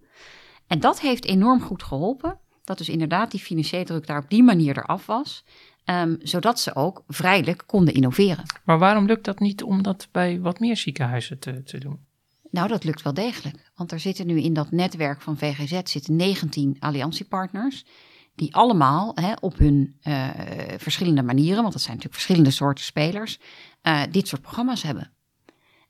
En 0.66 0.80
dat 0.80 1.00
heeft 1.00 1.24
enorm 1.24 1.60
goed 1.60 1.82
geholpen. 1.82 2.38
Dat 2.64 2.78
dus 2.78 2.88
inderdaad 2.88 3.30
die 3.30 3.40
financiële 3.40 3.84
druk 3.84 4.06
daar 4.06 4.22
op 4.22 4.30
die 4.30 4.42
manier 4.42 4.78
eraf 4.78 5.06
was. 5.06 5.44
Um, 5.84 6.18
zodat 6.22 6.60
ze 6.60 6.74
ook 6.74 7.02
vrijelijk 7.06 7.62
konden 7.66 7.94
innoveren. 7.94 8.44
Maar 8.64 8.78
waarom 8.78 9.06
lukt 9.06 9.24
dat 9.24 9.38
niet 9.38 9.62
om 9.62 9.82
dat 9.82 10.08
bij 10.12 10.40
wat 10.40 10.60
meer 10.60 10.76
ziekenhuizen 10.76 11.38
te, 11.38 11.62
te 11.62 11.78
doen? 11.78 11.98
Nou, 12.50 12.68
dat 12.68 12.84
lukt 12.84 13.02
wel 13.02 13.14
degelijk. 13.14 13.70
Want 13.74 13.92
er 13.92 14.00
zitten 14.00 14.26
nu 14.26 14.40
in 14.40 14.52
dat 14.54 14.70
netwerk 14.70 15.20
van 15.20 15.38
VGZ 15.38 15.80
zitten 15.84 16.16
19 16.16 16.76
alliantiepartners 16.78 17.84
die 18.34 18.54
allemaal 18.54 19.12
hè, 19.14 19.32
op 19.40 19.58
hun 19.58 19.96
uh, 20.02 20.28
verschillende 20.76 21.22
manieren, 21.22 21.60
want 21.60 21.72
dat 21.72 21.82
zijn 21.82 21.96
natuurlijk 21.96 22.22
verschillende 22.22 22.50
soorten 22.50 22.84
spelers, 22.84 23.38
uh, 23.82 24.02
dit 24.10 24.28
soort 24.28 24.42
programma's 24.42 24.82
hebben. 24.82 25.10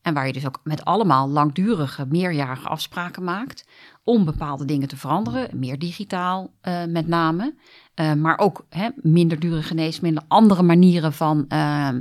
En 0.02 0.14
waar 0.14 0.26
je 0.26 0.32
dus 0.32 0.46
ook 0.46 0.60
met 0.64 0.84
allemaal 0.84 1.28
langdurige, 1.28 2.06
meerjarige 2.06 2.68
afspraken 2.68 3.24
maakt 3.24 3.66
om 4.04 4.24
bepaalde 4.24 4.64
dingen 4.64 4.88
te 4.88 4.96
veranderen. 4.96 5.58
Meer 5.58 5.78
digitaal 5.78 6.54
uh, 6.62 6.84
met 6.84 7.06
name, 7.06 7.54
maar 8.16 8.38
ook 8.38 8.66
hè, 8.68 8.88
minder 8.96 9.40
dure 9.40 9.62
geneesmiddelen, 9.62 10.28
andere 10.28 10.62
manieren 10.62 11.12
van, 11.12 11.44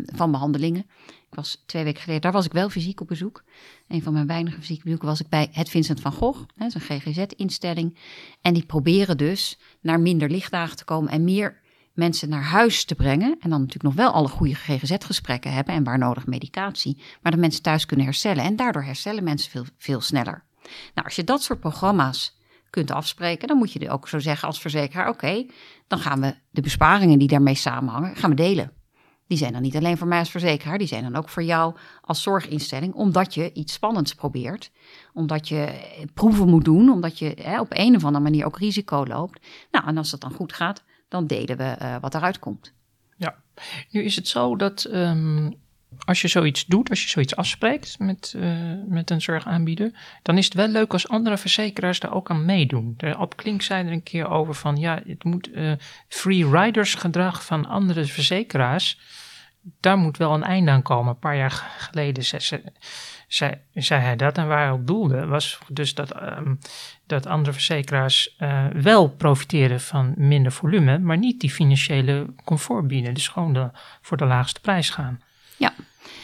van 0.05 0.31
behandelingen. 0.31 0.85
Ik 1.31 1.37
was 1.37 1.63
twee 1.65 1.83
weken 1.83 2.01
geleden, 2.01 2.21
daar 2.21 2.31
was 2.31 2.45
ik 2.45 2.51
wel 2.51 2.69
fysiek 2.69 3.01
op 3.01 3.07
bezoek. 3.07 3.43
Een 3.87 4.03
van 4.03 4.13
mijn 4.13 4.27
weinige 4.27 4.59
fysieke 4.59 4.83
bezoeken 4.83 5.07
was 5.07 5.19
ik 5.19 5.29
bij 5.29 5.49
het 5.51 5.69
Vincent 5.69 6.01
van 6.01 6.11
Gogh. 6.11 6.39
Dat 6.55 6.67
is 6.67 6.73
een 6.73 6.81
GGZ-instelling. 6.81 7.97
En 8.41 8.53
die 8.53 8.65
proberen 8.65 9.17
dus 9.17 9.59
naar 9.81 9.99
minder 9.99 10.29
lichtdagen 10.29 10.77
te 10.77 10.85
komen 10.85 11.11
en 11.11 11.23
meer 11.23 11.60
mensen 12.01 12.29
naar 12.29 12.43
huis 12.43 12.85
te 12.85 12.95
brengen. 12.95 13.37
En 13.39 13.49
dan 13.49 13.59
natuurlijk 13.59 13.83
nog 13.83 13.93
wel 13.93 14.11
alle 14.11 14.27
goede 14.27 14.55
GGZ-gesprekken 14.55 15.53
hebben 15.53 15.73
en 15.73 15.83
waar 15.83 15.97
nodig 15.97 16.25
medicatie. 16.25 16.97
Maar 17.21 17.31
dat 17.31 17.41
mensen 17.41 17.61
thuis 17.61 17.85
kunnen 17.85 18.05
herstellen. 18.05 18.43
En 18.43 18.55
daardoor 18.55 18.83
herstellen 18.83 19.23
mensen 19.23 19.51
veel, 19.51 19.65
veel 19.77 20.01
sneller. 20.01 20.43
Nou, 20.93 21.07
als 21.07 21.15
je 21.15 21.23
dat 21.23 21.43
soort 21.43 21.59
programma's 21.59 22.37
kunt 22.69 22.91
afspreken, 22.91 23.47
dan 23.47 23.57
moet 23.57 23.71
je 23.71 23.89
ook 23.89 24.07
zo 24.07 24.19
zeggen 24.19 24.47
als 24.47 24.61
verzekeraar: 24.61 25.09
oké, 25.09 25.45
dan 25.87 25.99
gaan 25.99 26.21
we 26.21 26.35
de 26.49 26.61
besparingen 26.61 27.19
die 27.19 27.27
daarmee 27.27 27.55
samenhangen, 27.55 28.15
gaan 28.15 28.29
we 28.29 28.35
delen. 28.35 28.71
Die 29.27 29.37
zijn 29.37 29.53
dan 29.53 29.61
niet 29.61 29.75
alleen 29.75 29.97
voor 29.97 30.07
mij 30.07 30.19
als 30.19 30.31
verzekeraar, 30.31 30.77
die 30.77 30.87
zijn 30.87 31.03
dan 31.03 31.15
ook 31.15 31.29
voor 31.29 31.43
jou 31.43 31.75
als 32.01 32.21
zorginstelling, 32.21 32.93
omdat 32.93 33.33
je 33.33 33.53
iets 33.53 33.73
spannends 33.73 34.13
probeert. 34.13 34.71
Omdat 35.13 35.47
je 35.47 35.73
proeven 36.13 36.47
moet 36.47 36.65
doen, 36.65 36.89
omdat 36.89 37.19
je 37.19 37.37
hè, 37.41 37.59
op 37.59 37.67
een 37.69 37.95
of 37.95 38.03
andere 38.03 38.23
manier 38.23 38.45
ook 38.45 38.57
risico 38.57 39.05
loopt. 39.05 39.39
Nou, 39.71 39.87
en 39.87 39.97
als 39.97 40.09
dat 40.09 40.21
dan 40.21 40.31
goed 40.31 40.53
gaat, 40.53 40.83
dan 41.11 41.27
delen 41.27 41.57
we 41.57 41.75
uh, 41.81 41.95
wat 42.01 42.15
eruit 42.15 42.39
komt. 42.39 42.73
Ja, 43.17 43.35
nu 43.89 44.03
is 44.03 44.15
het 44.15 44.27
zo 44.27 44.55
dat 44.55 44.87
um, 44.91 45.53
als 46.05 46.21
je 46.21 46.27
zoiets 46.27 46.65
doet, 46.65 46.89
als 46.89 47.03
je 47.03 47.09
zoiets 47.09 47.35
afspreekt 47.35 47.99
met, 47.99 48.33
uh, 48.35 48.53
met 48.87 49.09
een 49.09 49.21
zorgaanbieder, 49.21 49.91
dan 50.21 50.37
is 50.37 50.45
het 50.45 50.53
wel 50.53 50.67
leuk 50.67 50.93
als 50.93 51.07
andere 51.07 51.37
verzekeraars 51.37 51.99
daar 51.99 52.13
ook 52.13 52.29
aan 52.29 52.45
meedoen. 52.45 52.97
Op 53.17 53.35
Klink 53.35 53.61
zei 53.61 53.85
er 53.85 53.91
een 53.91 54.03
keer 54.03 54.29
over 54.29 54.53
van 54.53 54.77
ja, 54.77 55.01
het 55.05 55.23
moet 55.23 55.49
uh, 55.49 55.71
free 56.07 56.49
riders 56.49 56.95
gedrag 56.95 57.45
van 57.45 57.65
andere 57.65 58.05
verzekeraars 58.05 58.97
daar 59.79 59.97
moet 59.97 60.17
wel 60.17 60.33
een 60.33 60.43
einde 60.43 60.71
aan 60.71 60.81
komen. 60.81 61.13
Een 61.13 61.19
paar 61.19 61.37
jaar 61.37 61.51
geleden 61.77 62.23
zei, 63.33 63.53
zei, 63.73 64.01
hij 64.01 64.15
dat. 64.15 64.37
En 64.37 64.47
waar 64.47 64.61
hij 64.61 64.71
op 64.71 64.87
doelde 64.87 65.25
was 65.25 65.59
dus 65.67 65.93
dat, 65.93 66.21
um, 66.21 66.59
dat 67.05 67.25
andere 67.25 67.53
verzekeraars 67.53 68.35
uh, 68.39 68.65
wel 68.67 69.09
profiteren 69.09 69.79
van 69.79 70.13
minder 70.17 70.51
volume, 70.51 70.99
maar 70.99 71.17
niet 71.17 71.39
die 71.39 71.51
financiële 71.51 72.25
comfort 72.43 72.87
bieden. 72.87 73.13
Dus 73.13 73.27
gewoon 73.27 73.53
de, 73.53 73.69
voor 74.01 74.17
de 74.17 74.25
laagste 74.25 74.61
prijs 74.61 74.89
gaan. 74.89 75.21
Ja. 75.57 75.73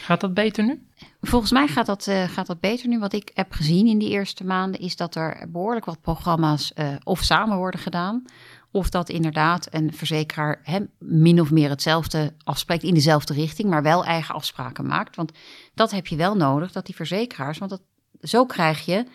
Gaat 0.02 0.22
dat 0.22 0.34
beter 0.34 0.64
nu? 0.64 0.88
Volgens 1.22 1.52
mij 1.52 1.68
gaat 1.68 1.86
dat, 1.86 2.08
uh, 2.08 2.24
gaat 2.24 2.48
dat 2.48 2.60
beter 2.60 2.88
nu. 2.88 3.00
Wat 3.00 3.14
ik 3.14 3.32
heb 3.34 3.52
gezien 3.52 3.88
in 3.88 3.98
die 3.98 4.10
eerste 4.10 4.46
maanden 4.46 4.80
is 4.80 4.96
dat 4.96 5.16
er 5.16 5.46
behoorlijk 5.52 5.86
wat 5.86 6.02
programma's 6.02 6.72
uh, 6.76 6.96
of 7.04 7.24
samen 7.24 7.58
worden 7.58 7.80
gedaan 7.80 8.26
of 8.72 8.90
dat 8.90 9.10
inderdaad 9.10 9.68
een 9.70 9.94
verzekeraar 9.94 10.60
hem 10.64 10.90
min 11.00 11.42
of 11.42 11.52
meer 11.52 11.70
hetzelfde 11.70 12.34
afspreekt 12.44 12.84
in 12.84 12.94
dezelfde 12.94 13.34
richting, 13.34 13.70
maar 13.70 13.84
wel 13.84 14.06
eigen 14.06 14.36
afspraken 14.36 14.86
maakt. 14.86 15.16
Want 15.16 15.32
dat 15.74 15.92
heb 15.92 16.08
je 16.08 16.16
wel 16.16 16.36
nodig, 16.36 16.72
dat 16.72 16.86
die 16.86 16.96
verzekeraars, 16.96 17.58
want 17.58 17.72
dat, 17.72 17.82
zo 18.22 18.46
krijg 18.46 18.86
je 18.86 19.06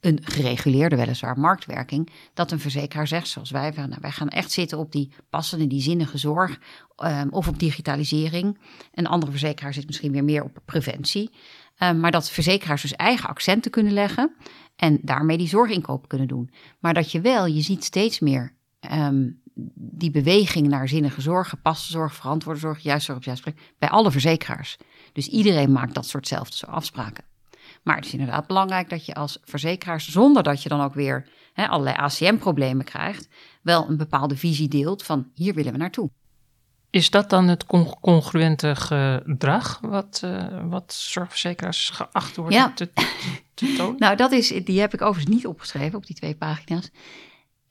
een 0.00 0.18
gereguleerde 0.22 0.96
weliswaar 0.96 1.38
marktwerking, 1.38 2.10
dat 2.34 2.50
een 2.50 2.60
verzekeraar 2.60 3.06
zegt 3.06 3.28
zoals 3.28 3.50
wij, 3.50 3.70
nou, 3.70 3.96
wij 4.00 4.10
gaan 4.10 4.28
echt 4.28 4.50
zitten 4.50 4.78
op 4.78 4.92
die 4.92 5.12
passende, 5.30 5.66
die 5.66 5.82
zinnige 5.82 6.18
zorg 6.18 6.58
um, 7.04 7.28
of 7.30 7.48
op 7.48 7.58
digitalisering. 7.58 8.58
Een 8.94 9.06
andere 9.06 9.30
verzekeraar 9.30 9.74
zit 9.74 9.86
misschien 9.86 10.12
weer 10.12 10.24
meer 10.24 10.44
op 10.44 10.58
preventie. 10.64 11.30
Um, 11.78 12.00
maar 12.00 12.10
dat 12.10 12.30
verzekeraars 12.30 12.82
dus 12.82 12.92
eigen 12.92 13.28
accenten 13.28 13.70
kunnen 13.70 13.92
leggen 13.92 14.36
en 14.76 14.98
daarmee 15.02 15.38
die 15.38 15.48
zorginkoop 15.48 16.08
kunnen 16.08 16.28
doen. 16.28 16.50
Maar 16.80 16.94
dat 16.94 17.12
je 17.12 17.20
wel, 17.20 17.46
je 17.46 17.60
ziet 17.60 17.84
steeds 17.84 18.20
meer 18.20 18.56
um, 18.90 19.40
die 19.74 20.10
beweging 20.10 20.68
naar 20.68 20.88
zinnige 20.88 21.20
zorg, 21.20 21.48
gepaste 21.48 21.92
zorg, 21.92 22.14
verantwoorde 22.14 22.60
zorg, 22.60 22.78
juist 22.78 23.04
zorg 23.06 23.18
op 23.18 23.24
juist 23.24 23.42
plek, 23.42 23.74
bij 23.78 23.88
alle 23.88 24.10
verzekeraars. 24.10 24.76
Dus 25.12 25.28
iedereen 25.28 25.72
maakt 25.72 25.94
dat 25.94 26.06
soortzelfde 26.06 26.66
afspraken. 26.66 27.24
Maar 27.82 27.96
het 27.96 28.04
is 28.04 28.12
inderdaad 28.12 28.46
belangrijk 28.46 28.90
dat 28.90 29.06
je 29.06 29.14
als 29.14 29.38
verzekeraars, 29.44 30.10
zonder 30.10 30.42
dat 30.42 30.62
je 30.62 30.68
dan 30.68 30.80
ook 30.80 30.94
weer 30.94 31.28
allerlei 31.54 31.96
ACM-problemen 31.96 32.84
krijgt, 32.84 33.28
wel 33.62 33.88
een 33.88 33.96
bepaalde 33.96 34.36
visie 34.36 34.68
deelt 34.68 35.02
van 35.02 35.30
hier 35.34 35.54
willen 35.54 35.72
we 35.72 35.78
naartoe. 35.78 36.10
Is 36.90 37.10
dat 37.10 37.30
dan 37.30 37.48
het 37.48 37.66
congruente 38.00 38.76
gedrag 38.76 39.78
wat, 39.80 40.22
uh, 40.24 40.46
wat 40.64 40.92
zorgverzekeraars 40.92 41.90
geacht 41.90 42.36
worden 42.36 42.58
ja. 42.58 42.72
te, 42.72 42.92
te, 43.54 43.74
tonen? 43.76 43.98
nou, 44.04 44.16
dat 44.16 44.32
is, 44.32 44.48
die 44.64 44.80
heb 44.80 44.94
ik 44.94 45.02
overigens 45.02 45.34
niet 45.34 45.46
opgeschreven 45.46 45.98
op 45.98 46.06
die 46.06 46.16
twee 46.16 46.34
pagina's 46.34 46.90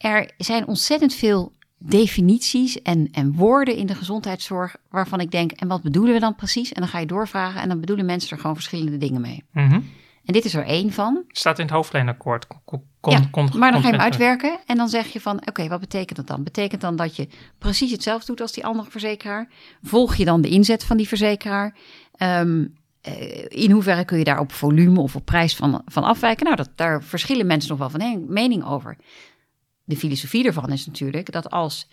er 0.01 0.31
zijn 0.37 0.67
ontzettend 0.67 1.13
veel 1.13 1.51
definities 1.77 2.81
en, 2.81 3.07
en 3.11 3.33
woorden 3.33 3.75
in 3.75 3.85
de 3.85 3.95
gezondheidszorg 3.95 4.75
waarvan 4.89 5.19
ik 5.19 5.31
denk, 5.31 5.51
en 5.51 5.67
wat 5.67 5.81
bedoelen 5.81 6.13
we 6.13 6.19
dan 6.19 6.35
precies? 6.35 6.73
En 6.73 6.81
dan 6.81 6.89
ga 6.89 6.99
je 6.99 7.05
doorvragen 7.05 7.61
en 7.61 7.67
dan 7.69 7.79
bedoelen 7.79 8.05
mensen 8.05 8.31
er 8.31 8.37
gewoon 8.37 8.55
verschillende 8.55 8.97
dingen 8.97 9.21
mee. 9.21 9.43
Mhm. 9.51 9.79
En 10.25 10.33
dit 10.33 10.45
is 10.45 10.53
er 10.53 10.65
één 10.65 10.91
van. 10.91 11.23
Staat 11.27 11.59
in 11.59 11.65
het 11.65 11.73
hoofdlijnakkoord. 11.73 12.47
Ja, 13.01 13.19
kon- 13.31 13.49
maar 13.57 13.71
dan 13.71 13.81
ga 13.81 13.87
je 13.87 13.93
hem 13.93 14.03
uitwerken 14.03 14.59
en 14.65 14.77
dan 14.77 14.89
zeg 14.89 15.07
je 15.07 15.21
van, 15.21 15.47
oké, 15.47 15.67
wat 15.67 15.79
betekent 15.79 16.17
dat 16.17 16.27
dan? 16.27 16.43
Betekent 16.43 16.81
dan 16.81 16.95
dat 16.95 17.15
je 17.15 17.27
precies 17.57 17.91
hetzelfde 17.91 18.25
doet 18.25 18.41
als 18.41 18.51
die 18.51 18.65
andere 18.65 18.91
verzekeraar? 18.91 19.49
Volg 19.83 20.15
je 20.15 20.25
dan 20.25 20.41
de 20.41 20.49
inzet 20.49 20.83
van 20.83 20.97
die 20.97 21.07
verzekeraar? 21.07 21.75
Ehm, 22.15 22.65
eh, 23.01 23.45
in 23.47 23.71
hoeverre 23.71 24.05
kun 24.05 24.17
je 24.17 24.23
daar 24.23 24.39
op 24.39 24.51
volume 24.51 24.99
of 24.99 25.15
op 25.15 25.25
prijs 25.25 25.55
van, 25.55 25.81
van 25.85 26.03
afwijken? 26.03 26.45
Nou, 26.45 26.55
dat, 26.55 26.69
daar 26.75 27.03
verschillen 27.03 27.45
mensen 27.47 27.69
nog 27.69 27.79
wel 27.79 27.89
van 27.89 28.25
mening 28.27 28.65
over. 28.65 28.97
De 29.91 29.97
filosofie 29.97 30.45
ervan 30.45 30.71
is 30.71 30.85
natuurlijk 30.85 31.31
dat 31.31 31.49
als 31.49 31.87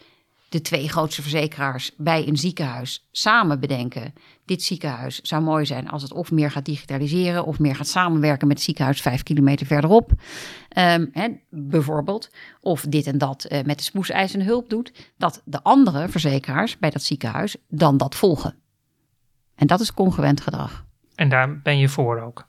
de 0.49 0.61
twee 0.61 0.89
grootste 0.89 1.23
verzekeraars 1.23 1.91
bij 1.97 2.29
een 2.29 2.37
ziekenhuis 2.37 3.09
samen 3.13 3.61
bedenken: 3.61 4.15
dit 4.45 4.63
ziekenhuis 4.63 5.21
zou 5.21 5.43
mooi 5.43 5.67
zijn 5.67 5.89
als 5.89 6.03
het 6.03 6.13
of 6.13 6.31
meer 6.31 6.51
gaat 6.51 6.65
digitaliseren 6.65 7.45
of 7.45 7.59
meer 7.59 7.77
gaat 7.77 7.89
samenwerken 7.89 8.47
met 8.47 8.57
het 8.57 8.67
ziekenhuis 8.67 9.01
vijf 9.01 9.23
kilometer 9.23 9.67
verderop, 9.67 10.13
hè, 11.13 11.29
bijvoorbeeld, 11.51 12.31
of 12.61 12.81
dit 12.89 13.07
en 13.07 13.19
dat 13.19 13.45
eh, 13.45 13.65
met 13.65 13.79
de 13.79 13.85
spoedeisende 13.85 14.45
hulp 14.45 14.69
doet, 14.69 15.13
dat 15.17 15.43
de 15.45 15.63
andere 15.63 16.09
verzekeraars 16.09 16.79
bij 16.79 16.91
dat 16.91 17.03
ziekenhuis 17.03 17.57
dan 17.69 17.97
dat 17.97 18.15
volgen. 18.15 18.55
En 19.55 19.67
dat 19.67 19.81
is 19.81 19.95
congruent 19.95 20.41
gedrag. 20.41 20.85
En 21.15 21.29
daar 21.29 21.61
ben 21.61 21.79
je 21.79 21.89
voor 21.89 22.21
ook. 22.21 22.49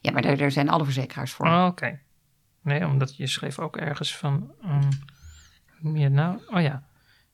Ja, 0.00 0.12
maar 0.12 0.22
daar, 0.22 0.36
daar 0.36 0.50
zijn 0.50 0.68
alle 0.68 0.84
verzekeraars 0.84 1.32
voor. 1.32 1.46
Oh, 1.46 1.66
Oké. 1.70 2.06
Nee, 2.68 2.86
omdat 2.86 3.16
je 3.16 3.26
schreef 3.26 3.58
ook 3.58 3.76
ergens 3.76 4.16
van. 4.16 4.52
ehm, 4.62 4.90
noem 5.80 5.96
je 5.96 6.04
het 6.04 6.12
nou? 6.12 6.40
Oh 6.50 6.60
ja. 6.60 6.82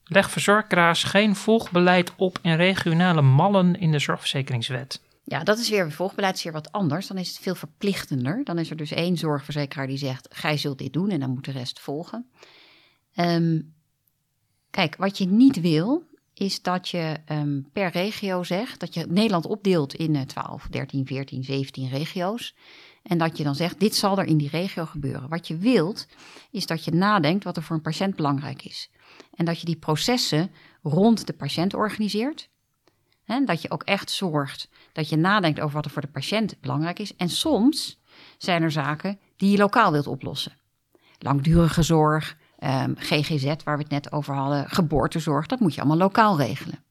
Leg 0.03 0.31
verzorgeraars 0.31 1.03
geen 1.03 1.35
volgbeleid 1.35 2.15
op 2.15 2.39
in 2.41 2.55
regionale 2.55 3.21
mallen 3.21 3.79
in 3.79 3.91
de 3.91 3.99
zorgverzekeringswet. 3.99 5.01
Ja, 5.23 5.43
dat 5.43 5.59
is 5.59 5.69
weer 5.69 5.91
volgbeleid, 5.91 6.35
is 6.35 6.43
weer 6.43 6.53
wat 6.53 6.71
anders. 6.71 7.07
Dan 7.07 7.17
is 7.17 7.27
het 7.29 7.39
veel 7.39 7.55
verplichtender. 7.55 8.43
Dan 8.43 8.59
is 8.59 8.69
er 8.69 8.75
dus 8.75 8.91
één 8.91 9.17
zorgverzekeraar 9.17 9.87
die 9.87 9.97
zegt: 9.97 10.27
gij 10.31 10.57
zult 10.57 10.77
dit 10.77 10.93
doen 10.93 11.09
en 11.09 11.19
dan 11.19 11.29
moet 11.29 11.45
de 11.45 11.51
rest 11.51 11.79
volgen. 11.79 12.29
Ehm, 13.13 13.61
kijk, 14.69 14.95
wat 14.95 15.17
je 15.17 15.25
niet 15.25 15.61
wil, 15.61 16.03
is 16.33 16.61
dat 16.61 16.89
je 16.89 17.17
ehm, 17.25 17.61
per 17.73 17.89
regio 17.89 18.43
zegt 18.43 18.79
dat 18.79 18.93
je 18.93 19.05
Nederland 19.09 19.45
opdeelt 19.45 19.93
in 19.93 20.15
eh, 20.15 20.21
12, 20.21 20.67
13, 20.69 21.05
14, 21.05 21.43
17 21.43 21.89
regio's. 21.89 22.55
En 23.07 23.17
dat 23.17 23.37
je 23.37 23.43
dan 23.43 23.55
zegt: 23.55 23.79
dit 23.79 23.95
zal 23.95 24.17
er 24.17 24.25
in 24.25 24.37
die 24.37 24.49
regio 24.49 24.85
gebeuren. 24.85 25.29
Wat 25.29 25.47
je 25.47 25.57
wilt, 25.57 26.07
is 26.51 26.65
dat 26.65 26.83
je 26.83 26.91
nadenkt 26.91 27.43
wat 27.43 27.57
er 27.57 27.63
voor 27.63 27.75
een 27.75 27.81
patiënt 27.81 28.15
belangrijk 28.15 28.63
is. 28.63 28.89
En 29.33 29.45
dat 29.45 29.59
je 29.59 29.65
die 29.65 29.77
processen 29.77 30.51
rond 30.83 31.27
de 31.27 31.33
patiënt 31.33 31.73
organiseert. 31.73 32.49
En 33.25 33.45
dat 33.45 33.61
je 33.61 33.71
ook 33.71 33.83
echt 33.83 34.11
zorgt 34.11 34.69
dat 34.91 35.09
je 35.09 35.15
nadenkt 35.15 35.59
over 35.59 35.75
wat 35.75 35.85
er 35.85 35.91
voor 35.91 36.01
de 36.01 36.07
patiënt 36.07 36.59
belangrijk 36.61 36.99
is. 36.99 37.15
En 37.15 37.29
soms 37.29 37.99
zijn 38.37 38.63
er 38.63 38.71
zaken 38.71 39.19
die 39.37 39.51
je 39.51 39.57
lokaal 39.57 39.91
wilt 39.91 40.07
oplossen. 40.07 40.57
Langdurige 41.19 41.83
zorg, 41.83 42.37
ehm, 42.57 42.93
GGZ, 42.95 43.53
waar 43.63 43.77
we 43.77 43.83
het 43.83 43.91
net 43.91 44.11
over 44.11 44.35
hadden, 44.35 44.69
geboortezorg, 44.69 45.45
dat 45.45 45.59
moet 45.59 45.73
je 45.73 45.79
allemaal 45.79 45.97
lokaal 45.97 46.37
regelen. 46.37 46.83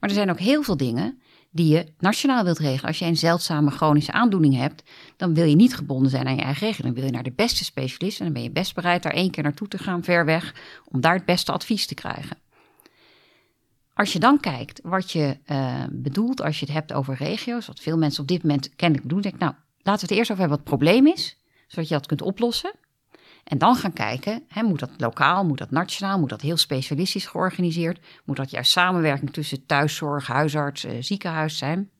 Maar 0.00 0.10
er 0.10 0.16
zijn 0.16 0.30
ook 0.30 0.38
heel 0.38 0.62
veel 0.62 0.76
dingen 0.76 1.22
die 1.54 1.68
je 1.68 1.86
nationaal 1.98 2.44
wilt 2.44 2.58
regelen. 2.58 2.88
Als 2.88 2.98
je 2.98 3.04
een 3.04 3.16
zeldzame 3.16 3.70
chronische 3.70 4.12
aandoening 4.12 4.56
hebt, 4.56 4.82
dan 5.16 5.34
wil 5.34 5.44
je 5.44 5.56
niet 5.56 5.74
gebonden 5.74 6.10
zijn 6.10 6.26
aan 6.26 6.36
je 6.36 6.42
eigen 6.42 6.66
regeling. 6.66 6.94
Dan 6.94 7.02
wil 7.02 7.04
je 7.04 7.16
naar 7.16 7.30
de 7.30 7.32
beste 7.36 7.64
specialist 7.64 8.18
en 8.18 8.24
dan 8.24 8.34
ben 8.34 8.42
je 8.42 8.50
best 8.50 8.74
bereid 8.74 9.02
daar 9.02 9.12
één 9.12 9.30
keer 9.30 9.42
naartoe 9.42 9.68
te 9.68 9.78
gaan, 9.78 10.04
ver 10.04 10.24
weg, 10.24 10.54
om 10.88 11.00
daar 11.00 11.14
het 11.14 11.24
beste 11.24 11.52
advies 11.52 11.86
te 11.86 11.94
krijgen. 11.94 12.36
Als 13.94 14.12
je 14.12 14.18
dan 14.18 14.40
kijkt 14.40 14.80
wat 14.82 15.10
je 15.10 15.38
eh, 15.44 15.84
bedoelt 15.90 16.42
als 16.42 16.60
je 16.60 16.64
het 16.64 16.74
hebt 16.74 16.92
over 16.92 17.14
regio's, 17.14 17.66
wat 17.66 17.80
veel 17.80 17.96
mensen 17.96 18.22
op 18.22 18.28
dit 18.28 18.42
moment 18.42 18.76
kennelijk 18.76 19.08
doen, 19.08 19.20
denk 19.20 19.34
ik, 19.34 19.40
nou, 19.40 19.54
laten 19.82 20.08
we 20.08 20.14
het 20.14 20.18
eerst 20.18 20.30
over 20.30 20.42
hebben 20.42 20.58
wat 20.58 20.70
het 20.70 20.78
probleem 20.78 21.06
is, 21.06 21.36
zodat 21.66 21.88
je 21.88 21.94
dat 21.94 22.06
kunt 22.06 22.22
oplossen. 22.22 22.72
En 23.44 23.58
dan 23.58 23.74
gaan 23.74 23.92
kijken, 23.92 24.44
hè, 24.48 24.62
moet 24.62 24.78
dat 24.78 24.90
lokaal, 24.96 25.44
moet 25.44 25.58
dat 25.58 25.70
nationaal, 25.70 26.18
moet 26.18 26.28
dat 26.28 26.40
heel 26.40 26.56
specialistisch 26.56 27.26
georganiseerd, 27.26 28.06
moet 28.24 28.36
dat 28.36 28.50
juist 28.50 28.70
samenwerking 28.70 29.32
tussen 29.32 29.66
thuiszorg, 29.66 30.26
huisarts, 30.26 30.84
eh, 30.84 30.96
ziekenhuis 31.00 31.58
zijn. 31.58 31.90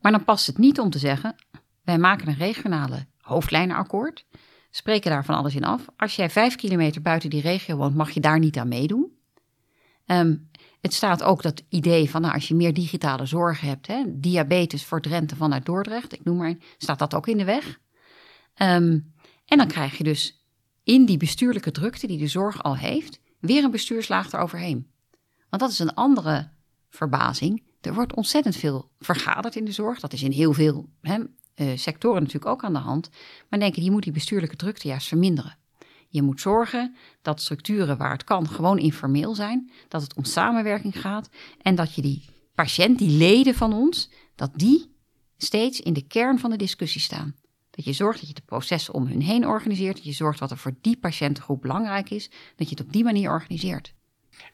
Maar 0.00 0.12
dan 0.12 0.24
past 0.24 0.46
het 0.46 0.58
niet 0.58 0.80
om 0.80 0.90
te 0.90 0.98
zeggen, 0.98 1.34
wij 1.82 1.98
maken 1.98 2.28
een 2.28 2.36
regionale 2.36 3.06
hoofdlijnenakkoord, 3.20 4.26
spreken 4.70 5.10
daar 5.10 5.24
van 5.24 5.34
alles 5.34 5.54
in 5.54 5.64
af. 5.64 5.84
Als 5.96 6.16
jij 6.16 6.30
vijf 6.30 6.56
kilometer 6.56 7.02
buiten 7.02 7.30
die 7.30 7.40
regio 7.40 7.76
woont, 7.76 7.94
mag 7.94 8.10
je 8.10 8.20
daar 8.20 8.38
niet 8.38 8.58
aan 8.58 8.68
meedoen. 8.68 9.12
Ehm, 10.06 10.36
het 10.80 10.94
staat 10.94 11.22
ook 11.22 11.42
dat 11.42 11.62
idee 11.68 12.10
van 12.10 12.20
nou, 12.20 12.34
als 12.34 12.48
je 12.48 12.54
meer 12.54 12.74
digitale 12.74 13.26
zorg 13.26 13.60
hebt, 13.60 13.86
hè, 13.86 14.04
diabetes 14.06 14.84
voor 14.84 15.00
Drenthe 15.00 15.36
vanuit 15.36 15.64
Dordrecht, 15.64 16.12
ik 16.12 16.24
noem 16.24 16.36
maar 16.36 16.56
staat 16.78 16.98
dat 16.98 17.14
ook 17.14 17.26
in 17.26 17.38
de 17.38 17.44
weg. 17.44 17.78
Ehm, 18.54 18.98
en 19.46 19.58
dan 19.58 19.68
krijg 19.68 19.98
je 19.98 20.04
dus 20.04 20.44
in 20.82 21.04
die 21.04 21.16
bestuurlijke 21.16 21.70
drukte 21.70 22.06
die 22.06 22.18
de 22.18 22.28
zorg 22.28 22.62
al 22.62 22.76
heeft, 22.76 23.20
weer 23.40 23.64
een 23.64 23.70
bestuurslaag 23.70 24.32
eroverheen. 24.32 24.90
Want 25.48 25.62
dat 25.62 25.70
is 25.70 25.78
een 25.78 25.94
andere 25.94 26.48
verbazing. 26.88 27.62
Er 27.80 27.94
wordt 27.94 28.14
ontzettend 28.14 28.56
veel 28.56 28.90
vergaderd 28.98 29.56
in 29.56 29.64
de 29.64 29.72
zorg. 29.72 30.00
Dat 30.00 30.12
is 30.12 30.22
in 30.22 30.32
heel 30.32 30.52
veel 30.52 30.88
hè, 31.00 31.22
eh, 31.54 31.76
sectoren 31.76 32.22
natuurlijk 32.22 32.52
ook 32.52 32.64
aan 32.64 32.72
de 32.72 32.78
hand. 32.78 33.10
Maar 33.48 33.58
denk 33.58 33.74
je, 33.74 33.82
je 33.82 33.90
moet 33.90 34.02
die 34.02 34.12
bestuurlijke 34.12 34.56
drukte 34.56 34.88
juist 34.88 35.08
verminderen. 35.08 35.56
Je 36.08 36.22
moet 36.22 36.40
zorgen 36.40 36.94
dat 37.22 37.40
structuren 37.40 37.96
waar 37.96 38.12
het 38.12 38.24
kan 38.24 38.48
gewoon 38.48 38.78
informeel 38.78 39.34
zijn. 39.34 39.70
Dat 39.88 40.02
het 40.02 40.14
om 40.14 40.24
samenwerking 40.24 41.00
gaat. 41.00 41.28
En 41.62 41.74
dat 41.74 41.94
je 41.94 42.02
die 42.02 42.24
patiënt, 42.54 42.98
die 42.98 43.18
leden 43.18 43.54
van 43.54 43.72
ons, 43.72 44.10
dat 44.34 44.50
die 44.54 44.94
steeds 45.36 45.80
in 45.80 45.92
de 45.92 46.06
kern 46.06 46.38
van 46.38 46.50
de 46.50 46.56
discussie 46.56 47.00
staan. 47.00 47.34
Dat 47.76 47.84
je 47.84 47.92
zorgt 47.92 48.18
dat 48.18 48.28
je 48.28 48.34
de 48.34 48.42
processen 48.46 48.94
om 48.94 49.06
hun 49.06 49.20
heen 49.20 49.46
organiseert. 49.46 49.96
Dat 49.96 50.04
je 50.04 50.12
zorgt 50.12 50.40
wat 50.40 50.50
er 50.50 50.56
voor 50.56 50.74
die 50.80 50.96
patiëntengroep 50.96 51.60
belangrijk 51.60 52.10
is. 52.10 52.30
Dat 52.56 52.68
je 52.68 52.76
het 52.76 52.84
op 52.86 52.92
die 52.92 53.04
manier 53.04 53.30
organiseert. 53.30 53.94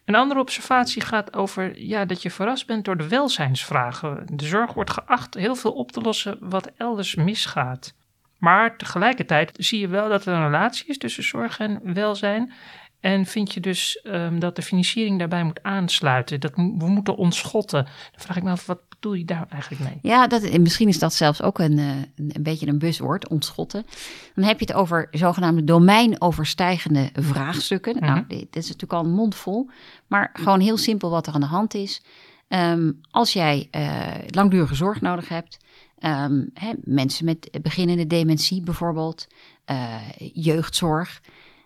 Een 0.05 0.15
andere 0.15 0.41
observatie 0.41 1.03
gaat 1.03 1.35
over 1.35 1.81
ja, 1.81 2.05
dat 2.05 2.23
je 2.23 2.31
verrast 2.31 2.67
bent 2.67 2.85
door 2.85 2.97
de 2.97 3.09
welzijnsvragen. 3.09 4.27
De 4.33 4.47
zorg 4.47 4.73
wordt 4.73 4.91
geacht 4.91 5.35
heel 5.35 5.55
veel 5.55 5.73
op 5.73 5.93
te 5.93 6.01
lossen 6.01 6.37
wat 6.41 6.71
elders 6.77 7.15
misgaat. 7.15 7.95
Maar 8.39 8.77
tegelijkertijd 8.77 9.53
zie 9.57 9.81
je 9.81 9.89
wel 9.89 10.09
dat 10.09 10.27
er 10.27 10.35
een 10.35 10.45
relatie 10.45 10.87
is 10.87 10.99
tussen 10.99 11.23
zorg 11.23 11.59
en 11.59 11.95
welzijn. 11.95 12.53
En 13.01 13.27
vind 13.27 13.55
je 13.55 13.61
dus 13.61 14.01
um, 14.05 14.39
dat 14.39 14.57
de 14.57 14.63
financiering 14.63 15.19
daarbij 15.19 15.45
moet 15.45 15.63
aansluiten. 15.63 16.41
Dat 16.41 16.55
we 16.55 16.63
moeten 16.89 17.17
ontschotten. 17.17 17.85
Dan 17.85 18.21
vraag 18.21 18.37
ik 18.37 18.43
me 18.43 18.51
af, 18.51 18.67
wat 18.67 18.81
bedoel 19.03 19.19
je 19.19 19.25
daar 19.25 19.47
eigenlijk 19.49 19.83
mee? 19.83 19.99
Ja, 20.03 20.27
dat, 20.27 20.59
misschien 20.59 20.89
is 20.89 20.99
dat 20.99 21.15
zelfs 21.15 21.43
ook 21.43 21.59
een, 21.59 21.79
een, 21.79 22.13
een 22.17 22.43
beetje 22.43 22.67
een 22.67 22.79
buzzwoord, 22.79 23.29
ontschotten. 23.29 23.87
Dan 24.35 24.45
heb 24.45 24.59
je 24.61 24.67
het 24.67 24.75
over 24.75 25.09
zogenaamde 25.11 25.65
domeinoverstijgende 25.65 27.11
vraagstukken. 27.13 27.97
Mm 27.97 28.03
-hmm. 28.03 28.15
Nou, 28.15 28.25
dit 28.27 28.57
is 28.57 28.67
natuurlijk 28.67 28.93
al 28.93 29.05
een 29.05 29.15
mond 29.15 29.35
vol. 29.35 29.71
Maar 30.07 30.31
gewoon 30.33 30.61
heel 30.61 30.77
simpel 30.77 31.11
wat 31.11 31.27
er 31.27 31.33
aan 31.33 31.41
de 31.41 31.47
hand 31.47 31.75
is. 31.75 32.03
Um, 32.49 33.01
als 33.11 33.33
jij 33.33 33.69
uh, 33.77 34.07
langdurige 34.27 34.75
zorg 34.75 35.01
nodig 35.01 35.29
hebt, 35.29 35.59
um, 35.99 36.51
hè, 36.55 36.73
mensen 36.85 37.25
met 37.25 37.59
beginnende 37.63 38.07
dementie 38.07 38.63
bijvoorbeeld, 38.63 39.27
uh, 39.71 39.95
jeugdzorg, 40.33 41.21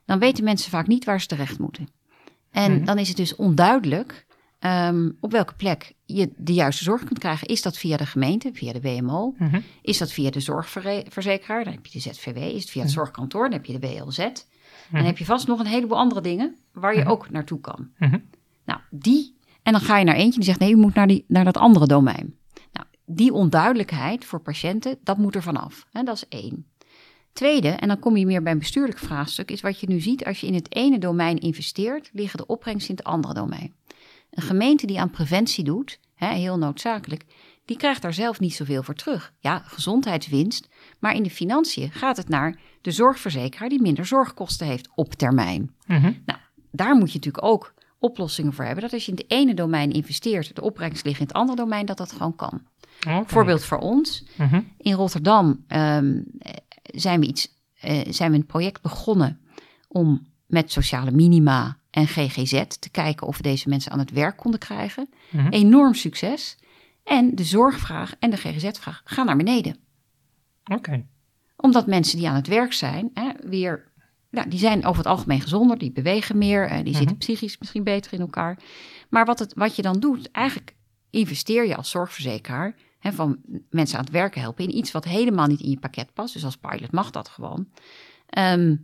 dan 0.05 0.19
weten 0.19 0.45
mensen 0.45 0.71
vaak 0.71 0.87
niet 0.87 1.05
waar 1.05 1.21
ze 1.21 1.27
terecht 1.27 1.59
moeten. 1.59 1.89
En 2.51 2.71
mm 2.71 2.77
-hmm. 2.77 2.87
dan 2.87 2.99
is 2.99 3.09
het 3.09 3.17
dus 3.17 3.37
onduidelijk 3.37 4.26
um, 4.61 5.17
op 5.21 5.33
welke 5.33 5.55
plek 5.55 5.93
je 6.05 6.33
de 6.37 6.55
juiste 6.55 6.85
zorg 6.85 7.05
kunt 7.05 7.19
krijgen. 7.19 7.49
Is 7.49 7.63
dat 7.63 7.79
via 7.79 7.97
de 7.97 8.07
gemeente, 8.07 8.51
via 8.53 8.73
de 8.73 8.81
WMO? 8.81 9.35
Mm 9.39 9.49
-hmm. 9.49 9.63
Is 9.83 9.99
dat 9.99 10.13
via 10.13 10.31
de 10.31 10.41
zorgverzekeraar? 10.41 11.65
Dan 11.65 11.73
heb 11.73 11.87
je 11.87 11.93
de 11.93 12.01
ZVW. 12.01 12.37
Is 12.37 12.61
het 12.61 12.71
via 12.71 12.83
het 12.83 12.91
zorgkantoor? 12.91 13.43
Dan 13.43 13.53
heb 13.53 13.65
je 13.65 13.79
de 13.79 13.89
WLZ. 13.89 14.29
Dan 14.91 15.05
heb 15.05 15.19
je 15.19 15.25
vast 15.25 15.47
nog 15.47 15.59
een 15.59 15.67
heleboel 15.67 15.99
andere 15.99 16.21
dingen 16.21 16.57
waar 16.73 16.97
je 16.97 17.05
ook 17.05 17.31
naartoe 17.31 17.61
kan. 17.61 17.89
Nou, 18.65 18.81
die 18.91 19.37
en 19.67 19.73
dan 19.73 19.81
ga 19.81 19.99
je 19.99 20.05
naar 20.05 20.15
eentje 20.15 20.39
die 20.39 20.49
zegt: 20.49 20.59
nee, 20.59 20.69
je 20.69 20.77
moet 20.77 20.95
naar, 20.95 21.07
die, 21.07 21.25
naar 21.29 21.45
dat 21.45 21.57
andere 21.57 21.87
domein. 21.87 22.35
Nou, 22.73 22.87
die 23.05 23.33
onduidelijkheid 23.33 24.25
voor 24.25 24.41
patiënten, 24.41 24.99
dat 25.03 25.19
moet 25.19 25.35
er 25.35 25.43
vanaf. 25.43 25.87
Hè, 25.93 26.03
dat 26.03 26.17
is 26.17 26.29
één. 26.29 26.67
Tweede, 27.33 27.69
en 27.69 27.89
dan 27.89 27.99
kom 27.99 28.17
je 28.17 28.27
meer 28.27 28.43
bij 28.43 28.53
een 28.53 28.59
bestuurlijk 28.59 28.99
vraagstuk, 28.99 29.51
is 29.51 29.61
wat 29.61 29.81
je 29.81 29.89
nu 29.89 30.01
ziet: 30.01 30.25
als 30.25 30.41
je 30.41 30.47
in 30.47 30.55
het 30.55 30.75
ene 30.75 30.99
domein 30.99 31.39
investeert, 31.39 32.11
liggen 32.13 32.39
de 32.39 32.47
opbrengsten 32.47 32.91
in 32.91 32.97
het 32.97 33.07
andere 33.07 33.35
domein. 33.35 33.75
Een 34.37 34.43
gemeente 34.43 34.87
die 34.87 35.01
aan 35.01 35.11
preventie 35.11 35.65
doet, 35.65 36.01
hè, 36.15 36.35
heel 36.35 36.59
noodzakelijk, 36.59 37.25
die 37.65 37.77
krijgt 37.77 38.03
daar 38.03 38.15
zelf 38.15 38.41
niet 38.41 38.55
zoveel 38.55 38.83
voor 38.83 38.95
terug. 38.95 39.33
Ja, 39.41 39.59
gezondheidswinst, 39.59 40.69
maar 40.99 41.15
in 41.15 41.23
de 41.23 41.31
financiën 41.31 41.91
gaat 41.91 42.17
het 42.17 42.29
naar 42.29 42.59
de 42.81 42.91
zorgverzekeraar 42.91 43.69
die 43.69 43.83
minder 43.83 44.07
zorgkosten 44.07 44.67
heeft 44.67 44.89
op 44.95 45.15
termijn. 45.15 45.75
Mm 45.87 45.97
-hmm. 45.97 46.23
Nou, 46.27 46.39
daar 46.71 46.95
moet 46.95 47.13
je 47.13 47.17
natuurlijk 47.17 47.45
ook 47.45 47.75
oplossingen 47.99 48.53
voor 48.53 48.65
hebben. 48.65 48.83
Dat 48.83 48.93
als 48.93 49.05
je 49.05 49.13
in 49.13 49.19
het 49.19 49.31
ene 49.31 49.55
domein 49.55 49.93
investeert, 49.93 50.55
de 50.55 50.63
opbrengst 50.63 51.05
ligt 51.05 51.21
in 51.21 51.27
het 51.27 51.37
andere 51.37 51.57
domein, 51.57 51.87
dat 51.87 51.97
dat 51.97 52.13
gewoon 52.13 52.37
kan. 52.37 52.63
Okay. 53.07 53.25
Voorbeeld 53.27 53.65
voor 53.65 53.79
ons. 53.79 54.25
Mm 54.37 54.49
-hmm. 54.49 54.73
In 54.79 54.93
Rotterdam 54.93 55.65
um, 55.69 56.25
zijn, 56.83 57.21
we 57.21 57.27
iets, 57.27 57.49
uh, 57.85 58.01
zijn 58.09 58.31
we 58.31 58.37
een 58.37 58.47
project 58.47 58.83
begonnen 58.83 59.41
om 59.89 60.27
met 60.47 60.73
sociale 60.73 61.11
minima 61.11 61.79
en 61.97 62.07
GGZ 62.07 62.63
te 62.79 62.91
kijken 62.91 63.27
of 63.27 63.37
we 63.37 63.43
deze 63.43 63.69
mensen 63.69 63.93
aan 63.93 63.99
het 63.99 64.11
werk 64.11 64.37
konden 64.37 64.61
krijgen. 64.61 65.09
Mhm. 65.31 65.49
Enorm 65.49 65.95
succes. 65.95 66.57
En 67.05 67.35
de 67.35 67.45
zorgvraag 67.45 68.15
en 68.19 68.31
de 68.31 68.37
GGZ-vraag 68.37 69.01
gaan 69.05 69.27
naar 69.27 69.37
beneden. 69.37 69.77
Oké. 70.65 71.07
Omdat 71.57 71.87
mensen 71.87 72.19
die 72.19 72.29
aan 72.29 72.35
het 72.35 72.47
werk 72.47 72.73
zijn, 72.73 73.11
hè, 73.15 73.31
weer, 73.49 73.93
nou, 74.31 74.49
die 74.49 74.59
zijn 74.59 74.85
over 74.85 74.99
het 74.99 75.07
algemeen 75.07 75.41
gezonder, 75.41 75.79
die 75.79 75.93
bewegen 75.93 76.39
meer, 76.39 76.67
eh, 76.69 76.77
die 76.77 76.89
Mhm. 76.89 76.97
zitten 76.97 77.17
psychisch 77.17 77.59
misschien 77.59 77.85
beter 77.85 78.13
in 78.13 78.21
elkaar. 78.21 78.59
Maar 79.09 79.25
wat, 79.25 79.39
het, 79.39 79.55
wat 79.55 79.77
je 79.77 79.83
dan 79.83 80.01
doet, 80.01 80.31
eigenlijk 80.31 80.75
investeer 81.11 81.67
je 81.67 81.77
als 81.77 81.91
zorgverzekeraar 81.91 82.75
hè, 82.99 83.13
van 83.13 83.39
mensen 83.71 83.99
aan 83.99 84.05
het 84.05 84.13
werken 84.13 84.41
helpen 84.41 84.65
in 84.65 84.77
iets 84.77 84.93
wat 84.93 85.05
helemaal 85.05 85.47
niet 85.47 85.61
in 85.61 85.71
je 85.71 85.79
pakket 85.79 86.13
past. 86.15 86.33
Dus 86.33 86.45
als 86.45 86.57
pilot 86.57 86.93
mag 86.93 87.11
dat 87.11 87.29
gewoon. 87.29 87.69
Ehm, 88.27 88.77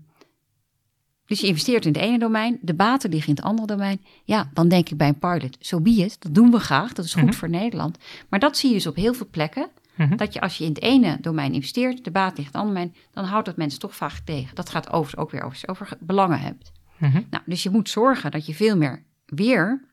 dus 1.26 1.40
je 1.40 1.46
investeert 1.46 1.86
in 1.86 1.92
het 1.92 2.02
ene 2.02 2.18
domein, 2.18 2.58
de 2.60 2.74
baten 2.74 3.10
liggen 3.10 3.28
in 3.28 3.34
het 3.36 3.44
andere 3.44 3.66
domein. 3.66 4.00
Ja, 4.24 4.50
dan 4.54 4.68
denk 4.68 4.88
ik 4.88 4.96
bij 4.96 5.08
een 5.08 5.18
pilot, 5.18 5.56
zo 5.60 5.76
so 5.76 5.80
be 5.82 5.90
it, 5.90 6.16
dat 6.22 6.34
doen 6.34 6.50
we 6.50 6.58
graag, 6.58 6.92
dat 6.92 7.04
is 7.04 7.14
goed 7.14 7.22
Mhm. 7.22 7.32
voor 7.32 7.48
Nederland. 7.50 7.98
Maar 8.28 8.40
dat 8.40 8.56
zie 8.56 8.68
je 8.68 8.74
dus 8.74 8.86
op 8.86 8.96
heel 8.96 9.14
veel 9.14 9.28
plekken. 9.30 9.68
Mhm. 9.94 10.16
Dat 10.16 10.32
je 10.32 10.40
als 10.40 10.58
je 10.58 10.64
in 10.64 10.70
het 10.70 10.82
ene 10.82 11.18
domein 11.20 11.52
investeert, 11.54 12.04
de 12.04 12.10
baat 12.10 12.36
ligt 12.38 12.38
in 12.38 12.44
het 12.44 12.54
andere 12.54 12.74
domein, 12.74 12.94
dan 13.12 13.24
houdt 13.24 13.46
dat 13.46 13.56
mensen 13.56 13.80
toch 13.80 13.96
vaak 13.96 14.18
tegen. 14.24 14.54
Dat 14.54 14.70
gaat 14.70 14.86
overigens 14.92 15.16
ook 15.22 15.30
weer 15.30 15.42
over, 15.42 15.68
over 15.68 15.88
belangen 16.00 16.40
hebt. 16.40 16.72
Mhm. 16.98 17.22
Nou, 17.30 17.42
dus 17.46 17.62
je 17.62 17.70
moet 17.70 17.88
zorgen 17.88 18.30
dat 18.30 18.46
je 18.46 18.54
veel 18.54 18.76
meer 18.76 19.02
weer 19.26 19.84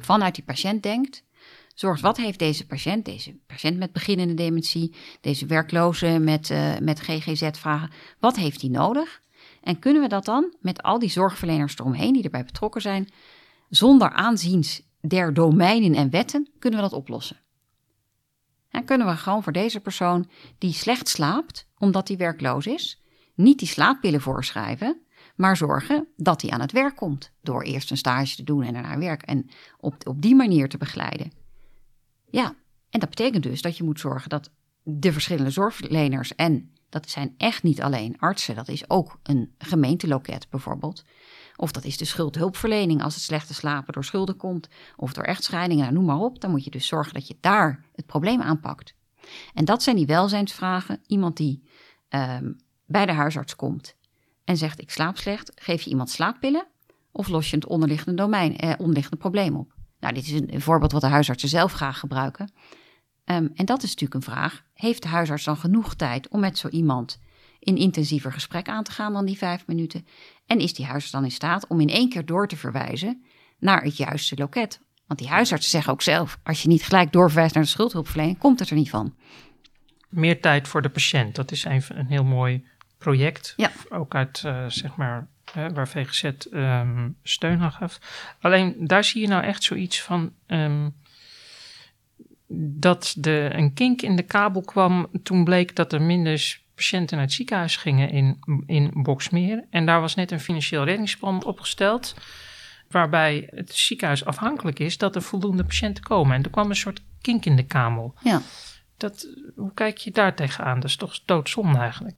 vanuit 0.00 0.34
die 0.34 0.44
patiënt 0.44 0.82
denkt. 0.82 1.22
Zorgt 1.74 2.00
wat 2.00 2.16
heeft 2.16 2.38
deze 2.38 2.66
patiënt, 2.66 3.04
deze 3.04 3.34
patiënt 3.46 3.78
met 3.78 3.92
beginnende 3.92 4.34
dementie, 4.34 4.94
deze 5.20 5.46
werkloze 5.46 6.18
met, 6.18 6.50
eh, 6.50 6.78
met 6.82 7.00
GGZ-vragen, 7.00 7.90
wat 8.18 8.36
heeft 8.36 8.60
hij 8.60 8.70
nodig? 8.70 9.20
En 9.62 9.78
kunnen 9.78 10.02
we 10.02 10.08
dat 10.08 10.24
dan 10.24 10.54
met 10.60 10.82
al 10.82 10.98
die 10.98 11.10
zorgverleners 11.10 11.78
eromheen 11.78 12.12
die 12.12 12.22
erbij 12.22 12.44
betrokken 12.44 12.80
zijn, 12.80 13.08
zonder 13.68 14.10
aanziens 14.10 14.82
der 15.00 15.34
domeinen 15.34 15.94
en 15.94 16.10
wetten, 16.10 16.48
kunnen 16.58 16.80
we 16.80 16.88
dat 16.88 16.98
oplossen? 16.98 17.36
En 18.70 18.84
kunnen 18.84 19.06
we 19.06 19.16
gewoon 19.16 19.42
voor 19.42 19.52
deze 19.52 19.80
persoon 19.80 20.28
die 20.58 20.72
slecht 20.72 21.08
slaapt, 21.08 21.66
omdat 21.78 22.08
hij 22.08 22.16
werkloos 22.16 22.66
is, 22.66 23.02
niet 23.34 23.58
die 23.58 23.68
slaappillen 23.68 24.20
voorschrijven, 24.20 25.00
maar 25.36 25.56
zorgen 25.56 26.08
dat 26.16 26.42
hij 26.42 26.50
aan 26.50 26.60
het 26.60 26.72
werk 26.72 26.96
komt. 26.96 27.32
Door 27.42 27.62
eerst 27.62 27.90
een 27.90 27.96
stage 27.96 28.36
te 28.36 28.42
doen 28.42 28.62
en 28.62 28.72
daarna 28.72 28.98
werk. 28.98 29.22
En 29.22 29.50
op, 29.80 30.06
op 30.06 30.22
die 30.22 30.34
manier 30.34 30.68
te 30.68 30.78
begeleiden. 30.78 31.32
Ja, 32.30 32.54
en 32.90 33.00
dat 33.00 33.08
betekent 33.08 33.42
dus 33.42 33.62
dat 33.62 33.76
je 33.76 33.84
moet 33.84 34.00
zorgen 34.00 34.28
dat 34.28 34.50
de 34.82 35.12
verschillende 35.12 35.50
zorgverleners. 35.50 36.34
En 36.34 36.72
dat 36.88 37.10
zijn 37.10 37.34
echt 37.36 37.62
niet 37.62 37.82
alleen 37.82 38.18
artsen, 38.18 38.54
dat 38.54 38.68
is 38.68 38.90
ook 38.90 39.18
een 39.22 39.54
gemeenteloket 39.58 40.46
bijvoorbeeld. 40.50 41.04
Of 41.56 41.72
dat 41.72 41.84
is 41.84 41.96
de 41.96 42.04
schuldhulpverlening 42.04 43.02
als 43.02 43.14
het 43.14 43.22
slechte 43.22 43.54
slapen 43.54 43.92
door 43.92 44.04
schulden 44.04 44.36
komt. 44.36 44.68
Of 44.96 45.12
door 45.12 45.24
echtscheidingen, 45.24 45.82
nou, 45.82 45.94
noem 45.94 46.04
maar 46.04 46.18
op. 46.18 46.40
Dan 46.40 46.50
moet 46.50 46.64
je 46.64 46.70
dus 46.70 46.86
zorgen 46.86 47.14
dat 47.14 47.28
je 47.28 47.36
daar 47.40 47.84
het 47.94 48.06
probleem 48.06 48.40
aanpakt. 48.40 48.94
En 49.54 49.64
dat 49.64 49.82
zijn 49.82 49.96
die 49.96 50.06
welzijnsvragen. 50.06 51.00
Iemand 51.06 51.36
die 51.36 51.62
ehm, 52.08 52.52
bij 52.86 53.06
de 53.06 53.12
huisarts 53.12 53.56
komt 53.56 53.94
en 54.44 54.56
zegt 54.56 54.80
ik 54.80 54.90
slaap 54.90 55.16
slecht, 55.16 55.52
geef 55.54 55.82
je 55.82 55.90
iemand 55.90 56.10
slaappillen 56.10 56.66
of 57.12 57.28
los 57.28 57.50
je 57.50 57.56
het 57.56 57.66
onderliggende 57.66 58.22
domein, 58.22 58.56
eh, 58.56 58.72
onderliggende 58.78 59.16
probleem 59.16 59.56
op? 59.56 59.74
Nou, 60.00 60.14
dit 60.14 60.26
is 60.26 60.32
een, 60.32 60.54
een 60.54 60.60
voorbeeld 60.60 60.92
wat 60.92 61.00
de 61.00 61.06
huisartsen 61.06 61.48
zelf 61.48 61.72
graag 61.72 61.98
gebruiken. 61.98 62.52
Ehm, 63.28 63.46
en 63.54 63.64
dat 63.64 63.82
is 63.82 63.88
natuurlijk 63.88 64.14
een 64.14 64.32
vraag. 64.32 64.62
Heeft 64.74 65.02
de 65.02 65.08
huisarts 65.08 65.44
dan 65.44 65.56
genoeg 65.56 65.94
tijd 65.94 66.28
om 66.28 66.40
met 66.40 66.58
zo 66.58 66.68
iemand 66.68 67.20
in 67.58 67.76
intensiever 67.76 68.32
gesprek 68.32 68.68
aan 68.68 68.84
te 68.84 68.90
gaan 68.92 69.12
dan 69.12 69.26
die 69.26 69.36
vijf 69.38 69.66
minuten? 69.66 70.06
En 70.46 70.58
is 70.58 70.74
die 70.74 70.84
huisarts 70.84 71.10
dan 71.12 71.24
in 71.24 71.30
staat 71.30 71.66
om 71.66 71.80
in 71.80 71.88
één 71.88 72.08
keer 72.08 72.26
door 72.26 72.48
te 72.48 72.56
verwijzen 72.56 73.24
naar 73.58 73.82
het 73.82 73.96
juiste 73.96 74.36
loket? 74.36 74.80
Want 75.06 75.20
die 75.20 75.28
huisartsen 75.28 75.70
zeggen 75.70 75.92
ook 75.92 76.02
zelf, 76.02 76.38
als 76.42 76.62
je 76.62 76.68
niet 76.68 76.82
gelijk 76.84 77.12
doorverwijst 77.12 77.54
naar 77.54 77.62
de 77.62 77.68
schuldhulpverlening, 77.68 78.38
komt 78.38 78.58
het 78.58 78.70
er 78.70 78.76
niet 78.76 78.90
van. 78.90 79.14
Meer 80.08 80.40
tijd 80.40 80.68
voor 80.68 80.82
de 80.82 80.88
patiënt, 80.90 81.34
dat 81.34 81.50
is 81.50 81.64
een, 81.64 81.82
een 81.88 82.06
heel 82.06 82.24
mooi 82.24 82.66
project. 82.98 83.54
Ja. 83.56 83.70
Ook 83.88 84.14
uit, 84.14 84.42
eh, 84.44 84.64
zeg 84.68 84.96
maar, 84.96 85.28
hè, 85.52 85.72
waar 85.72 85.88
VGZ 85.88 86.22
ehm, 86.24 87.08
steun 87.22 87.60
aan 87.60 87.72
gaf. 87.72 87.98
Alleen 88.40 88.74
daar 88.78 89.04
zie 89.04 89.20
je 89.20 89.28
nou 89.28 89.44
echt 89.44 89.62
zoiets 89.62 90.02
van. 90.02 90.32
ehm, 90.46 90.88
dat 92.50 93.14
de, 93.18 93.50
een 93.52 93.72
kink 93.72 94.02
in 94.02 94.16
de 94.16 94.22
kabel 94.22 94.62
kwam 94.62 95.08
toen 95.22 95.44
bleek 95.44 95.76
dat 95.76 95.92
er 95.92 96.02
minder 96.02 96.60
patiënten 96.74 97.16
naar 97.16 97.26
het 97.26 97.34
ziekenhuis 97.34 97.76
gingen 97.76 98.10
in, 98.10 98.38
in 98.66 98.90
Boksmeer. 98.94 99.64
En 99.70 99.86
daar 99.86 100.00
was 100.00 100.14
net 100.14 100.30
een 100.30 100.40
financieel 100.40 100.84
reddingsplan 100.84 101.44
opgesteld. 101.44 102.14
Waarbij 102.88 103.48
het 103.54 103.74
ziekenhuis 103.74 104.24
afhankelijk 104.24 104.78
is 104.78 104.98
dat 104.98 105.14
er 105.14 105.22
voldoende 105.22 105.64
patiënten 105.64 106.04
komen. 106.04 106.36
En 106.36 106.42
er 106.42 106.50
kwam 106.50 106.70
een 106.70 106.76
soort 106.76 107.02
kink 107.20 107.44
in 107.44 107.56
de 107.56 107.66
kabel. 107.66 108.14
Ja. 108.22 108.42
Dat, 108.96 109.28
hoe 109.56 109.74
kijk 109.74 109.98
je 109.98 110.10
daar 110.10 110.34
tegenaan? 110.34 110.80
Dat 110.80 110.90
is 110.90 110.96
toch 110.96 111.20
doodzonde 111.24 111.78
eigenlijk. 111.78 112.16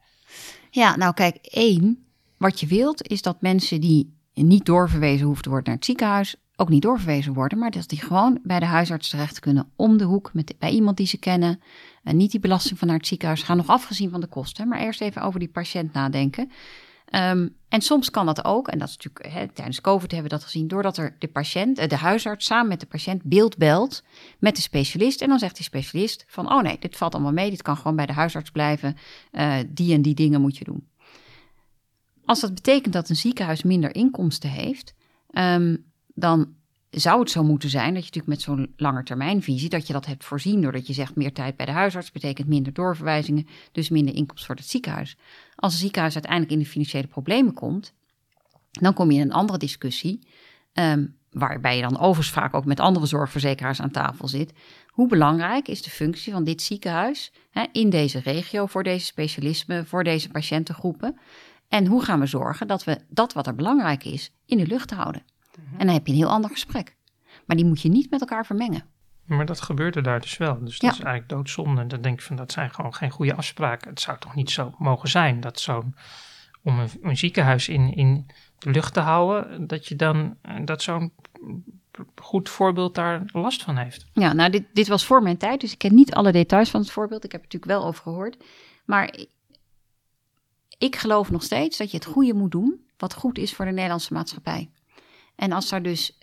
Ja, 0.71 0.97
nou 0.97 1.15
kijk, 1.15 1.37
één, 1.37 2.05
wat 2.37 2.61
je 2.61 2.67
wilt 2.67 3.09
is 3.09 3.23
dat 3.23 3.43
mensen 3.43 3.81
die 3.81 4.19
niet 4.35 4.65
doorverwezen 4.65 5.27
hoeven 5.27 5.43
te 5.43 5.49
worden 5.49 5.69
naar 5.69 5.77
het 5.77 5.85
ziekenhuis, 5.85 6.37
ook 6.61 6.69
niet 6.69 6.83
doorverwezen 6.83 7.33
worden, 7.33 7.59
maar 7.59 7.71
dat 7.71 7.89
die 7.89 8.01
gewoon 8.01 8.39
bij 8.43 8.59
de 8.61 8.67
huisarts 8.67 9.09
terecht 9.09 9.39
kunnen 9.39 9.71
om 9.77 9.97
de 9.97 10.05
hoek 10.05 10.31
met, 10.33 10.55
bij 10.59 10.71
iemand 10.71 10.97
die 10.97 11.07
ze 11.07 11.19
kennen. 11.19 11.61
En 12.03 12.17
niet 12.17 12.31
die 12.31 12.41
belasting 12.41 12.79
van 12.79 12.89
naar 12.89 12.97
het 12.97 13.07
ziekenhuis 13.07 13.43
gaan, 13.43 13.57
nog 13.57 13.67
afgezien 13.67 14.11
van 14.11 14.21
de 14.21 14.27
kosten. 14.27 14.69
Maar 14.69 14.81
eerst 14.81 15.01
even 15.01 15.23
over 15.23 15.39
die 15.39 15.49
patiënt 15.49 15.93
nadenken. 15.93 16.51
Ehm, 17.05 17.49
en 17.69 17.81
soms 17.81 18.11
kan 18.11 18.27
dat 18.27 18.45
ook, 18.45 18.69
en 18.69 18.79
dat 18.79 18.89
is 18.89 18.97
natuurlijk 18.97 19.55
tijdens 19.55 19.81
COVID 19.81 20.11
hebben 20.11 20.31
we 20.31 20.37
dat 20.37 20.45
gezien, 20.45 20.69
doordat 20.69 20.97
er 20.97 21.17
de 21.19 21.29
patiënt, 21.29 21.79
eh, 21.79 21.89
de 21.89 21.97
huisarts 21.97 22.47
samen 22.47 22.69
met 22.69 22.81
de 22.81 22.87
patiënt 22.87 23.23
beeld 23.23 23.57
belt 23.57 24.03
met 24.39 24.57
de 24.57 24.63
specialist. 24.63 25.23
En 25.23 25.29
dan 25.29 25.39
zegt 25.39 25.57
die 25.57 25.65
specialist 25.65 26.25
van, 26.29 26.53
oh 26.53 26.63
nee, 26.63 26.77
dit 26.81 26.97
valt 26.97 27.15
allemaal 27.15 27.33
mee, 27.33 27.51
dit 27.51 27.63
kan 27.63 27.77
gewoon 27.77 27.97
bij 27.97 28.07
de 28.07 28.13
huisarts 28.13 28.51
blijven, 28.51 28.97
eh, 29.31 29.57
die 29.69 29.95
en 29.95 30.03
die 30.03 30.15
dingen 30.15 30.41
moet 30.41 30.57
je 30.57 30.65
doen. 30.65 30.89
Als 32.25 32.41
dat 32.41 32.55
betekent 32.55 32.93
dat 32.93 33.09
een 33.09 33.17
ziekenhuis 33.17 33.63
minder 33.63 33.95
inkomsten 33.95 34.51
heeft, 34.51 34.95
ehm, 35.31 35.77
dan 36.21 36.55
zou 36.91 37.21
het 37.21 37.31
zo 37.31 37.43
moeten 37.43 37.71
zijn 37.71 37.95
dat 37.95 38.07
je 38.07 38.11
natuurlijk 38.15 38.27
met 38.27 38.43
zo'n 38.43 38.73
langetermijnvisie, 38.77 39.69
dat 39.69 39.87
je 39.87 39.93
dat 39.93 40.07
hebt 40.07 40.25
voorzien 40.25 40.61
doordat 40.61 40.87
je 40.87 40.93
zegt 40.93 41.17
meer 41.17 41.33
tijd 41.33 41.57
bij 41.57 41.67
de 41.67 41.73
huisarts 41.73 42.13
betekent 42.13 42.49
minder 42.49 42.73
doorverwijzingen, 42.73 43.47
dus 43.73 43.89
minder 43.89 44.15
inkomsten 44.15 44.47
voor 44.47 44.57
het 44.57 44.69
ziekenhuis. 44.71 45.17
Als 45.55 45.73
een 45.73 45.79
ziekenhuis 45.79 46.15
uiteindelijk 46.15 46.53
in 46.53 46.59
de 46.59 46.67
financiële 46.67 47.07
problemen 47.07 47.55
komt, 47.55 47.93
dan 48.71 48.95
kom 48.95 49.11
je 49.11 49.19
in 49.19 49.25
een 49.25 49.33
andere 49.33 49.59
discussie, 49.59 50.27
ehm, 50.73 51.07
waarbij 51.31 51.77
je 51.77 51.83
dan 51.83 51.99
overigens 51.99 52.31
vaak 52.31 52.55
ook 52.55 52.65
met 52.65 52.81
andere 52.81 53.07
zorgverzekeraars 53.07 53.81
aan 53.81 53.91
tafel 53.91 54.29
zit. 54.29 54.53
Hoe 54.87 55.09
belangrijk 55.09 55.69
is 55.69 55.83
de 55.83 55.91
functie 55.91 56.33
van 56.33 56.45
dit 56.45 56.63
ziekenhuis 56.63 57.33
hè, 57.51 57.65
in 57.73 57.91
deze 57.91 58.19
regio 58.19 58.67
voor 58.67 58.83
deze 58.83 59.05
specialismen, 59.05 59.87
voor 59.87 60.05
deze 60.05 60.29
patiëntengroepen? 60.29 61.19
En 61.69 61.87
hoe 61.87 62.05
gaan 62.05 62.21
we 62.21 62.27
zorgen 62.27 62.67
dat 62.67 62.85
we 62.85 63.01
dat 63.09 63.33
wat 63.33 63.47
er 63.47 63.55
belangrijk 63.55 64.05
is 64.05 64.33
in 64.47 64.59
de 64.59 64.67
lucht 64.67 64.91
houden? 64.91 65.23
En 65.79 65.87
dan 65.87 65.95
heb 65.95 66.07
je 66.07 66.13
een 66.13 66.19
heel 66.19 66.29
ander 66.29 66.51
gesprek. 66.51 66.97
Maar 67.47 67.57
die 67.57 67.67
moet 67.67 67.81
je 67.83 67.89
niet 67.89 68.11
met 68.11 68.21
elkaar 68.21 68.47
vermengen. 68.47 68.85
Maar 69.25 69.47
dat 69.47 69.61
gebeurde 69.61 70.01
daar 70.01 70.21
dus 70.21 70.37
wel. 70.37 70.59
Dus 70.65 70.79
dat 70.79 70.91
Ja. 70.91 70.97
is 70.99 71.05
eigenlijk 71.05 71.29
doodzonde. 71.29 71.81
En 71.81 71.89
dan 71.89 72.01
denk 72.01 72.19
ik 72.19 72.25
van, 72.27 72.37
dat 72.37 72.53
zijn 72.53 72.71
gewoon 72.75 72.95
geen 72.95 73.11
goede 73.11 73.35
afspraken. 73.35 73.91
Het 73.91 74.01
zou 74.01 74.19
toch 74.19 74.35
niet 74.35 74.51
zo 74.51 74.75
mogen 74.79 75.09
zijn 75.09 75.41
dat 75.41 75.61
zo'n, 75.61 75.95
om 76.63 76.79
een, 76.79 76.89
een 77.03 77.17
ziekenhuis 77.17 77.69
in, 77.69 77.95
in 77.95 78.27
de 78.59 78.71
lucht 78.71 78.95
te 78.95 79.01
houden, 79.01 79.67
dat 79.67 79.87
je 79.87 79.97
dan, 79.97 80.37
eh, 80.43 80.55
dat 80.65 80.83
zo'n 80.83 81.13
goed 82.15 82.49
voorbeeld 82.49 82.95
daar 82.95 83.23
last 83.27 83.63
van 83.63 83.77
heeft. 83.77 84.07
Ja, 84.13 84.33
nou, 84.33 84.51
dit, 84.51 84.65
dit 84.73 84.89
was 84.89 85.05
voor 85.05 85.23
mijn 85.23 85.37
tijd, 85.37 85.61
dus 85.61 85.73
ik 85.73 85.79
ken 85.79 85.95
niet 85.95 86.15
alle 86.15 86.33
details 86.33 86.71
van 86.71 86.81
het 86.81 86.91
voorbeeld. 86.91 87.25
Ik 87.25 87.33
heb 87.33 87.41
er 87.41 87.47
natuurlijk 87.53 87.73
wel 87.81 87.89
over 87.89 88.03
gehoord. 88.03 88.45
Maar 88.85 89.19
ik 90.79 90.97
geloof 90.97 91.31
nog 91.31 91.43
steeds 91.43 91.79
dat 91.79 91.91
je 91.91 91.97
het 91.97 92.07
goede 92.07 92.35
moet 92.35 92.51
doen, 92.51 92.87
wat 92.97 93.15
goed 93.15 93.39
is 93.39 93.55
voor 93.55 93.65
de 93.65 93.71
Nederlandse 93.71 94.13
maatschappij. 94.13 94.71
En 95.41 95.53
als 95.53 95.73
er 95.73 95.83
dus 95.83 96.19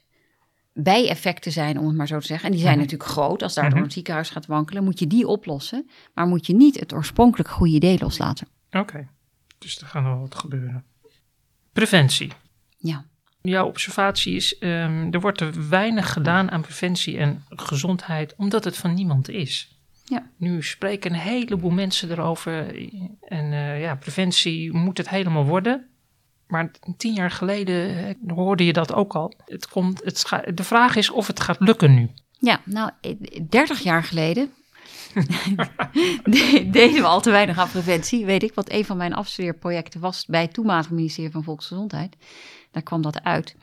bijeffecten 0.74 1.52
zijn, 1.52 1.80
om 1.80 1.88
het 1.88 1.96
maar 1.96 2.08
zo 2.08 2.20
te 2.20 2.26
zeggen, 2.26 2.46
en 2.46 2.52
die 2.52 2.62
zijn 2.62 2.74
Mhm. 2.74 2.84
natuurlijk 2.84 3.10
groot, 3.10 3.44
als 3.44 3.54
daardoor 3.54 3.74
Mhm. 3.76 3.84
een 3.84 3.92
ziekenhuis 3.92 4.30
gaat 4.30 4.46
wankelen, 4.46 4.84
moet 4.84 5.00
je 5.00 5.08
die 5.08 5.28
oplossen. 5.28 5.90
Maar 6.14 6.28
moet 6.28 6.46
je 6.46 6.56
niet 6.56 6.80
het 6.80 6.94
oorspronkelijk 6.94 7.50
goede 7.50 7.74
idee 7.74 8.00
loslaten. 8.00 8.48
Oké, 8.72 9.08
dus 9.58 9.80
er 9.82 9.88
gaat 9.88 10.04
nog 10.04 10.20
wat 10.20 10.36
gebeuren. 10.36 10.84
Preventie. 11.74 12.32
Ja. 12.78 13.06
Jouw 13.42 13.68
observatie 13.68 14.36
is, 14.36 14.58
ehm, 14.58 15.08
er 15.12 15.20
wordt 15.20 15.42
er 15.42 15.70
weinig 15.70 16.14
gedaan 16.14 16.52
aan 16.52 16.62
preventie 16.62 17.18
en 17.18 17.44
gezondheid, 17.50 18.36
omdat 18.36 18.64
het 18.64 18.78
van 18.78 18.94
niemand 18.94 19.30
is. 19.30 19.76
Ja. 20.04 20.30
Nu 20.38 20.64
spreken 20.64 21.14
een 21.14 21.20
heleboel 21.20 21.70
mensen 21.72 22.12
erover 22.12 22.68
en 23.22 23.52
eh, 23.54 23.82
ja, 23.82 23.96
preventie 23.96 24.74
moet 24.74 24.98
het 24.98 25.10
helemaal 25.10 25.46
worden. 25.46 25.88
Maar 26.48 26.72
tien 26.98 27.14
jaar 27.14 27.32
geleden 27.32 28.08
eh, 28.08 28.16
hoorde 28.36 28.66
je 28.66 28.74
dat 28.74 28.94
ook 28.94 29.16
al. 29.16 29.34
Het 29.46 29.68
komt, 29.68 30.04
het 30.04 30.26
de 30.58 30.64
vraag 30.64 30.96
is 30.96 31.10
of 31.10 31.28
het 31.28 31.40
gaat 31.40 31.60
lukken 31.60 31.94
nu. 31.94 32.10
Ja, 32.40 32.62
nou, 32.66 32.92
eh, 33.02 33.12
30 33.50 33.80
jaar 33.80 34.04
geleden 34.04 34.52
de- 36.24 36.68
deden 36.72 37.02
we 37.02 37.08
al 37.08 37.22
te 37.22 37.32
weinig 37.32 37.58
aan 37.58 37.70
preventie, 37.70 38.26
weet 38.26 38.44
ik. 38.44 38.54
Want 38.54 38.72
een 38.72 38.86
van 38.86 38.98
mijn 38.98 39.14
afstudeerprojecten 39.14 40.00
was 40.00 40.26
bij 40.26 40.42
het 40.42 40.54
toenmalige 40.54 40.94
ministerie 40.94 41.32
van 41.32 41.44
Volksgezondheid. 41.44 42.16
Daar 42.72 42.84
kwam 42.84 43.02
dat 43.02 43.24
uit. 43.24 43.56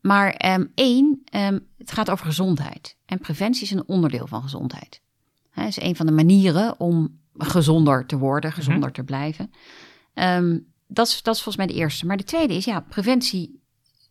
Maar 0.00 0.30
ehm, 0.30 0.64
één, 0.74 1.22
ehm, 1.24 1.58
het 1.78 1.92
gaat 1.92 2.10
over 2.10 2.26
gezondheid. 2.26 2.96
En 3.06 3.18
preventie 3.18 3.62
is 3.62 3.70
een 3.70 3.86
onderdeel 3.88 4.26
van 4.26 4.42
gezondheid. 4.42 5.00
Het 5.50 5.68
is 5.68 5.80
een 5.80 5.96
van 5.96 6.06
de 6.06 6.12
manieren 6.12 6.80
om 6.80 7.18
gezonder 7.38 8.06
te 8.06 8.18
worden, 8.18 8.52
gezonder 8.52 8.92
te 8.92 9.02
blijven. 9.02 9.50
Ehm, 10.14 10.58
dat, 10.88 11.06
is, 11.06 11.22
dat 11.22 11.34
is 11.34 11.42
volgens 11.42 11.66
mij 11.66 11.74
de 11.74 11.80
eerste. 11.80 12.06
Maar 12.06 12.16
de 12.16 12.24
tweede 12.24 12.54
is, 12.54 12.64
ja, 12.64 12.80
preventie 12.80 13.62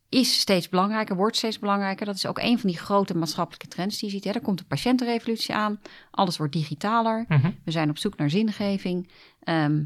is 0.10 0.40
steeds 0.40 0.70
belangrijker, 0.70 1.16
wordt 1.16 1.36
steeds 1.36 1.60
belangrijker. 1.60 2.06
Dat 2.06 2.16
is 2.16 2.26
ook 2.26 2.40
een 2.40 2.60
van 2.60 2.70
die 2.70 2.80
grote 2.80 3.18
maatschappelijke 3.18 3.68
trends 3.68 4.00
die 4.00 4.10
je 4.10 4.16
ziet. 4.16 4.24
Hè. 4.24 4.32
Er 4.32 4.42
komt 4.42 4.60
een 4.60 4.68
patiëntenrevolutie 4.68 5.54
aan. 5.56 5.80
Alles 6.12 6.38
wordt 6.38 6.54
digitaler. 6.54 7.26
Mhm. 7.28 7.52
We 7.64 7.72
zijn 7.72 7.90
op 7.90 7.98
zoek 7.98 8.18
naar 8.18 8.30
zingeving. 8.30 9.12
ehm, 9.40 9.84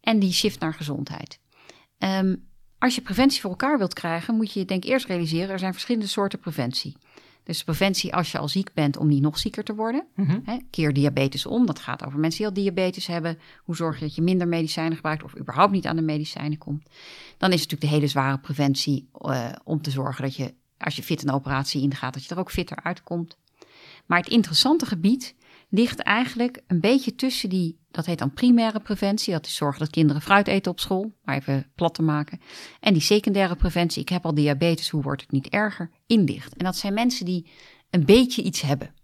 en 0.00 0.18
die 0.18 0.32
shift 0.32 0.60
naar 0.60 0.74
gezondheid. 0.74 1.40
Ehm, 1.98 2.36
als 2.78 2.94
je 2.94 3.00
preventie 3.00 3.40
voor 3.40 3.50
elkaar 3.50 3.78
wilt 3.78 3.94
krijgen, 3.94 4.36
moet 4.36 4.52
je 4.52 4.58
je 4.58 4.64
denk 4.64 4.84
ik 4.84 4.90
eerst 4.90 5.06
realiseren... 5.06 5.48
er 5.48 5.58
zijn 5.58 5.72
verschillende 5.72 6.06
soorten 6.06 6.38
preventie. 6.38 6.96
Dus 7.46 7.64
preventie 7.64 8.14
als 8.14 8.32
je 8.32 8.38
al 8.38 8.48
ziek 8.48 8.72
bent 8.74 8.96
om 8.96 9.06
niet 9.06 9.22
nog 9.22 9.38
zieker 9.38 9.64
te 9.64 9.74
worden. 9.74 10.06
Mhm. 10.14 10.38
Hè, 10.44 10.56
keer 10.70 10.92
diabetes 10.92 11.46
om. 11.46 11.66
Dat 11.66 11.78
gaat 11.78 12.04
over 12.04 12.18
mensen 12.18 12.38
die 12.38 12.48
al 12.48 12.62
diabetes 12.62 13.06
hebben. 13.06 13.38
Hoe 13.64 13.76
zorg 13.76 13.98
je 13.98 14.04
dat 14.04 14.14
je 14.14 14.22
minder 14.22 14.48
medicijnen 14.48 14.94
gebruikt 14.94 15.22
of 15.22 15.38
überhaupt 15.38 15.72
niet 15.72 15.86
aan 15.86 15.96
de 15.96 16.02
medicijnen 16.02 16.58
komt. 16.58 16.82
Dan 17.38 17.52
is 17.52 17.60
het 17.60 17.70
natuurlijk 17.70 17.80
de 17.80 17.86
hele 17.86 18.06
zware 18.06 18.38
preventie 18.38 19.08
eh, 19.20 19.48
om 19.64 19.82
te 19.82 19.90
zorgen 19.90 20.24
dat 20.24 20.36
je, 20.36 20.54
als 20.78 20.96
je 20.96 21.02
fit 21.02 21.22
een 21.22 21.32
operatie 21.32 21.82
ingaat, 21.82 22.14
dat 22.14 22.24
je 22.24 22.34
er 22.34 22.40
ook 22.40 22.50
fitter 22.50 22.82
uitkomt. 22.82 23.36
Maar 24.06 24.18
het 24.18 24.28
interessante 24.28 24.86
gebied 24.86 25.34
ligt 25.68 26.00
eigenlijk 26.00 26.62
een 26.66 26.80
beetje 26.80 27.14
tussen 27.14 27.48
die, 27.48 27.80
dat 27.90 28.06
heet 28.06 28.18
dan 28.18 28.32
primaire 28.32 28.80
preventie. 28.80 29.32
Dat 29.32 29.46
is 29.46 29.54
zorgen 29.54 29.78
dat 29.78 29.90
kinderen 29.90 30.22
fruit 30.22 30.48
eten 30.48 30.70
op 30.70 30.80
school, 30.80 31.16
maar 31.22 31.36
even 31.36 31.72
plat 31.74 31.94
te 31.94 32.02
maken. 32.02 32.40
En 32.80 32.92
die 32.92 33.02
secundaire 33.02 33.56
preventie, 33.56 34.02
ik 34.02 34.08
heb 34.08 34.24
al 34.24 34.34
diabetes, 34.34 34.90
hoe 34.90 35.02
wordt 35.02 35.22
het 35.22 35.30
niet 35.30 35.48
erger, 35.48 35.90
in 36.06 36.24
ligt. 36.24 36.56
En 36.56 36.64
dat 36.64 36.76
zijn 36.76 36.94
mensen 36.94 37.24
die 37.24 37.50
een 37.90 38.04
beetje 38.04 38.42
iets 38.42 38.60
hebben. 38.60 38.94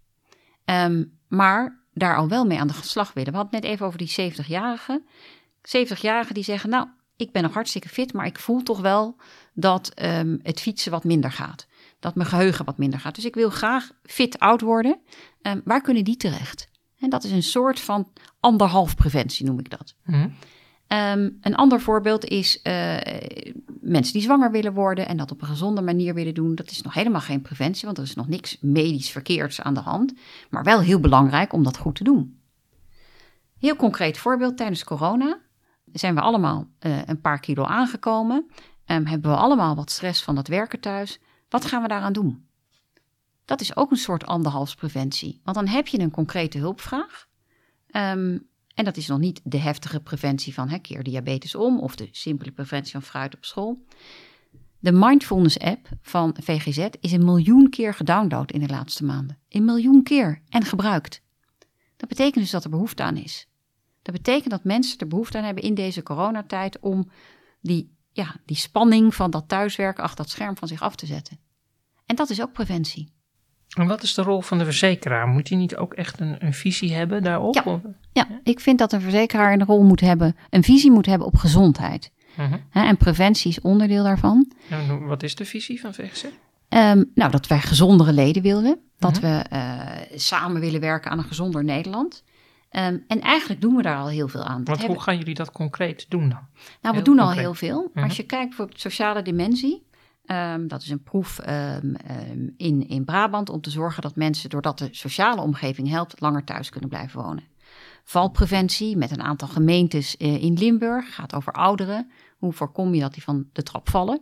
Ehm, 0.65 1.03
maar 1.27 1.83
daar 1.93 2.15
al 2.15 2.27
wel 2.27 2.45
mee 2.45 2.59
aan 2.59 2.67
de 2.67 2.73
slag 2.81 3.13
willen. 3.13 3.31
We 3.31 3.37
hadden 3.37 3.55
het 3.55 3.63
net 3.63 3.73
even 3.73 3.85
over 3.85 3.97
die 3.97 4.31
70-jarigen. 4.31 5.05
70-jarigen 5.61 6.33
die 6.33 6.43
zeggen, 6.43 6.69
nou, 6.69 6.87
ik 7.15 7.31
ben 7.31 7.43
nog 7.43 7.53
hartstikke 7.53 7.89
fit, 7.89 8.13
maar 8.13 8.25
ik 8.25 8.39
voel 8.39 8.63
toch 8.63 8.81
wel 8.81 9.15
dat 9.53 9.89
ehm, 9.93 10.37
het 10.41 10.59
fietsen 10.59 10.91
wat 10.91 11.03
minder 11.03 11.31
gaat. 11.31 11.67
Dat 12.03 12.15
mijn 12.15 12.29
geheugen 12.29 12.65
wat 12.65 12.77
minder 12.77 12.99
gaat. 12.99 13.15
Dus 13.15 13.25
ik 13.25 13.35
wil 13.35 13.49
graag 13.49 13.91
fit 14.03 14.39
oud 14.39 14.61
worden. 14.61 14.99
Ehm, 15.41 15.59
waar 15.63 15.81
kunnen 15.81 16.03
die 16.03 16.17
terecht? 16.17 16.69
En 16.99 17.09
dat 17.09 17.23
is 17.23 17.31
een 17.31 17.43
soort 17.43 17.79
van 17.79 18.11
anderhalf 18.39 18.95
preventie, 18.95 19.45
noem 19.45 19.59
ik 19.59 19.69
dat. 19.69 19.95
Mhm. 20.05 20.29
Ehm, 20.87 21.29
een 21.41 21.55
ander 21.55 21.81
voorbeeld 21.81 22.25
is 22.25 22.61
eh, 22.61 22.97
mensen 23.81 24.13
die 24.13 24.21
zwanger 24.21 24.51
willen 24.51 24.73
worden 24.73 25.07
en 25.07 25.17
dat 25.17 25.31
op 25.31 25.41
een 25.41 25.47
gezonde 25.47 25.81
manier 25.81 26.13
willen 26.13 26.33
doen. 26.33 26.55
Dat 26.55 26.71
is 26.71 26.81
nog 26.81 26.93
helemaal 26.93 27.21
geen 27.21 27.41
preventie, 27.41 27.85
want 27.85 27.97
er 27.97 28.03
is 28.03 28.15
nog 28.15 28.27
niks 28.27 28.57
medisch 28.61 29.09
verkeerds 29.09 29.61
aan 29.61 29.73
de 29.73 29.79
hand. 29.79 30.13
Maar 30.49 30.63
wel 30.63 30.79
heel 30.79 30.99
belangrijk 30.99 31.53
om 31.53 31.63
dat 31.63 31.77
goed 31.77 31.95
te 31.95 32.03
doen. 32.03 32.39
Heel 33.59 33.75
concreet 33.75 34.17
voorbeeld, 34.17 34.57
tijdens 34.57 34.83
corona 34.83 35.39
zijn 35.91 36.15
we 36.15 36.21
allemaal 36.21 36.67
eh, 36.79 37.05
een 37.05 37.21
paar 37.21 37.39
kilo 37.39 37.63
aangekomen. 37.63 38.45
Ehm, 38.85 39.05
hebben 39.05 39.31
we 39.31 39.37
allemaal 39.37 39.75
wat 39.75 39.91
stress 39.91 40.23
van 40.23 40.37
het 40.37 40.47
werken 40.47 40.79
thuis. 40.79 41.19
Wat 41.53 41.65
gaan 41.65 41.81
we 41.81 41.87
daaraan 41.87 42.13
doen? 42.13 42.45
Dat 43.45 43.61
is 43.61 43.75
ook 43.75 43.91
een 43.91 43.97
soort 43.97 44.25
anderhalfspreventie. 44.25 45.39
Want 45.43 45.57
dan 45.57 45.67
heb 45.67 45.87
je 45.87 45.99
een 45.99 46.11
concrete 46.11 46.57
hulpvraag. 46.57 47.27
Ehm, 47.87 48.37
en 48.73 48.85
dat 48.85 48.97
is 48.97 49.07
nog 49.07 49.19
niet 49.19 49.41
de 49.43 49.57
heftige 49.57 49.99
preventie 49.99 50.53
van 50.53 50.69
hè, 50.69 50.79
keer 50.79 51.03
diabetes 51.03 51.55
om 51.55 51.79
of 51.79 51.95
de 51.95 52.07
simpele 52.11 52.51
preventie 52.51 52.91
van 52.91 53.01
fruit 53.01 53.35
op 53.35 53.45
school. 53.45 53.85
De 54.79 54.91
mindfulness 54.91 55.59
app 55.59 55.89
van 56.01 56.35
VGZ 56.41 56.87
is 56.99 57.11
een 57.11 57.25
miljoen 57.25 57.69
keer 57.69 57.93
gedownload 57.93 58.51
in 58.51 58.59
de 58.59 58.69
laatste 58.69 59.03
maanden. 59.03 59.39
Een 59.49 59.65
miljoen 59.65 60.03
keer 60.03 60.41
en 60.49 60.63
gebruikt. 60.63 61.21
Dat 61.97 62.09
betekent 62.09 62.43
dus 62.43 62.51
dat 62.51 62.63
er 62.63 62.69
behoefte 62.69 63.03
aan 63.03 63.17
is. 63.17 63.47
Dat 64.01 64.15
betekent 64.15 64.49
dat 64.49 64.63
mensen 64.63 64.99
er 64.99 65.07
behoefte 65.07 65.37
aan 65.37 65.43
hebben 65.43 65.63
in 65.63 65.73
deze 65.73 66.03
coronatijd 66.03 66.79
om 66.79 67.09
die, 67.61 67.95
ja, 68.13 68.35
die 68.45 68.57
spanning 68.57 69.15
van 69.15 69.31
dat 69.31 69.47
thuiswerken 69.47 70.03
achter 70.03 70.17
dat 70.23 70.29
scherm 70.29 70.57
van 70.57 70.67
zich 70.67 70.81
af 70.81 70.95
te 70.95 71.05
zetten. 71.05 71.39
En 72.05 72.15
dat 72.15 72.29
is 72.29 72.41
ook 72.41 72.53
preventie. 72.53 73.11
En 73.77 73.87
wat 73.87 74.03
is 74.03 74.13
de 74.13 74.21
rol 74.21 74.41
van 74.41 74.57
de 74.57 74.63
verzekeraar? 74.63 75.27
Moet 75.27 75.49
hij 75.49 75.57
niet 75.57 75.75
ook 75.75 75.93
echt 75.93 76.19
een, 76.19 76.45
een 76.45 76.53
visie 76.53 76.93
hebben 76.93 77.23
daarop? 77.23 77.53
Ja. 77.63 77.81
Ja, 78.11 78.27
ik 78.43 78.59
vind 78.59 78.79
dat 78.79 78.93
een 78.93 79.01
verzekeraar 79.01 79.53
een 79.53 79.65
rol 79.65 79.83
moet 79.83 79.99
hebben, 79.99 80.35
een 80.49 80.63
visie 80.63 80.91
moet 80.91 81.05
hebben 81.05 81.27
op 81.27 81.35
gezondheid. 81.37 82.11
Mhm. 82.37 82.57
En 82.71 82.97
preventie 82.97 83.49
is 83.51 83.61
onderdeel 83.61 84.03
daarvan. 84.03 84.51
En 84.69 85.05
wat 85.05 85.23
is 85.23 85.35
de 85.35 85.45
visie 85.45 85.79
van? 85.79 85.93
Ehm, 86.69 87.03
nou, 87.13 87.31
dat 87.31 87.47
wij 87.47 87.59
gezondere 87.59 88.13
leden 88.13 88.41
willen. 88.41 88.79
Dat 88.97 89.21
Mhm. 89.21 89.21
we 89.21 89.43
eh, 89.49 89.79
samen 90.15 90.61
willen 90.61 90.79
werken 90.79 91.11
aan 91.11 91.17
een 91.17 91.23
gezonder 91.23 91.63
Nederland. 91.63 92.23
Ehm, 92.73 92.97
en 93.07 93.21
eigenlijk 93.21 93.61
doen 93.61 93.75
we 93.75 93.81
daar 93.81 93.97
al 93.97 94.07
heel 94.07 94.27
veel 94.27 94.43
aan. 94.43 94.57
Dat 94.57 94.67
Want 94.67 94.77
hebben- 94.77 94.95
hoe 94.95 95.03
gaan 95.05 95.17
jullie 95.17 95.33
dat 95.33 95.51
concreet 95.51 96.05
doen 96.09 96.29
dan? 96.29 96.29
Nou, 96.29 96.47
we 96.81 96.91
Heel 96.91 97.03
doen 97.03 97.19
al 97.19 97.31
heel 97.31 97.53
veel. 97.53 97.89
Mhm. 97.93 98.03
Als 98.03 98.17
je 98.17 98.23
kijkt 98.25 98.47
bijvoorbeeld 98.47 98.79
sociale 98.79 99.21
dimensie. 99.21 99.85
ehm, 100.25 100.67
dat 100.67 100.81
is 100.81 100.89
een 100.89 101.03
proef 101.03 101.39
ehm, 101.39 101.93
in, 102.57 102.87
in 102.87 103.05
Brabant 103.05 103.49
om 103.49 103.61
te 103.61 103.69
zorgen 103.69 104.01
dat 104.01 104.15
mensen, 104.15 104.49
doordat 104.49 104.77
de 104.77 104.87
sociale 104.91 105.41
omgeving 105.41 105.89
helpt, 105.89 106.21
langer 106.21 106.43
thuis 106.43 106.69
kunnen 106.69 106.89
blijven 106.89 107.21
wonen. 107.21 107.43
Valpreventie 108.03 108.97
met 108.97 109.11
een 109.11 109.21
aantal 109.21 109.47
gemeentes 109.47 110.17
eh, 110.17 110.43
in 110.43 110.53
Limburg 110.53 111.15
gaat 111.15 111.33
over 111.35 111.53
ouderen. 111.53 112.11
Hoe 112.37 112.53
voorkom 112.53 112.93
je 112.93 113.01
dat 113.01 113.13
die 113.13 113.23
van 113.23 113.45
de 113.53 113.63
trap 113.63 113.89
vallen? 113.89 114.21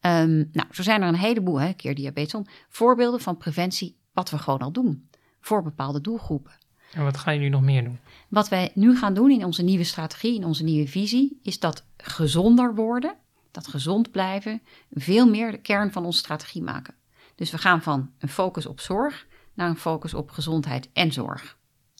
Nou, 0.00 0.66
zo 0.70 0.82
zijn 0.82 1.02
er 1.02 1.08
een 1.08 1.14
heleboel, 1.14 1.60
hè, 1.60 1.72
keer 1.72 1.94
diabetes, 1.94 2.34
om, 2.34 2.44
voorbeelden 2.68 3.20
van 3.20 3.36
preventie, 3.36 3.96
wat 4.12 4.30
we 4.30 4.38
gewoon 4.38 4.60
al 4.60 4.72
doen 4.72 5.08
voor 5.40 5.62
bepaalde 5.62 6.00
doelgroepen. 6.00 6.52
En 6.92 7.04
wat 7.04 7.16
gaan 7.16 7.34
jullie 7.34 7.50
nog 7.50 7.62
meer 7.62 7.84
doen? 7.84 7.98
Wat 8.28 8.48
wij 8.48 8.70
nu 8.74 8.96
gaan 8.96 9.14
doen 9.14 9.30
in 9.30 9.44
onze 9.44 9.62
nieuwe 9.62 9.84
strategie, 9.84 10.34
in 10.34 10.44
onze 10.44 10.64
nieuwe 10.64 10.88
visie, 10.88 11.40
is 11.42 11.58
dat 11.58 11.84
gezonder 11.96 12.74
worden, 12.74 13.14
dat 13.50 13.66
gezond 13.66 14.10
blijven, 14.10 14.62
veel 14.92 15.28
meer 15.28 15.50
de 15.50 15.60
kern 15.60 15.92
van 15.92 16.04
onze 16.04 16.18
strategie 16.18 16.62
maken. 16.62 16.94
Dus 17.34 17.50
we 17.50 17.58
gaan 17.58 17.82
van 17.82 18.10
een 18.18 18.28
focus 18.28 18.66
op 18.66 18.80
zorg 18.80 19.26
naar 19.54 19.68
een 19.68 19.76
focus 19.76 20.14
op 20.14 20.30
gezondheid 20.30 20.88
en 20.92 21.12
zorg. 21.12 21.56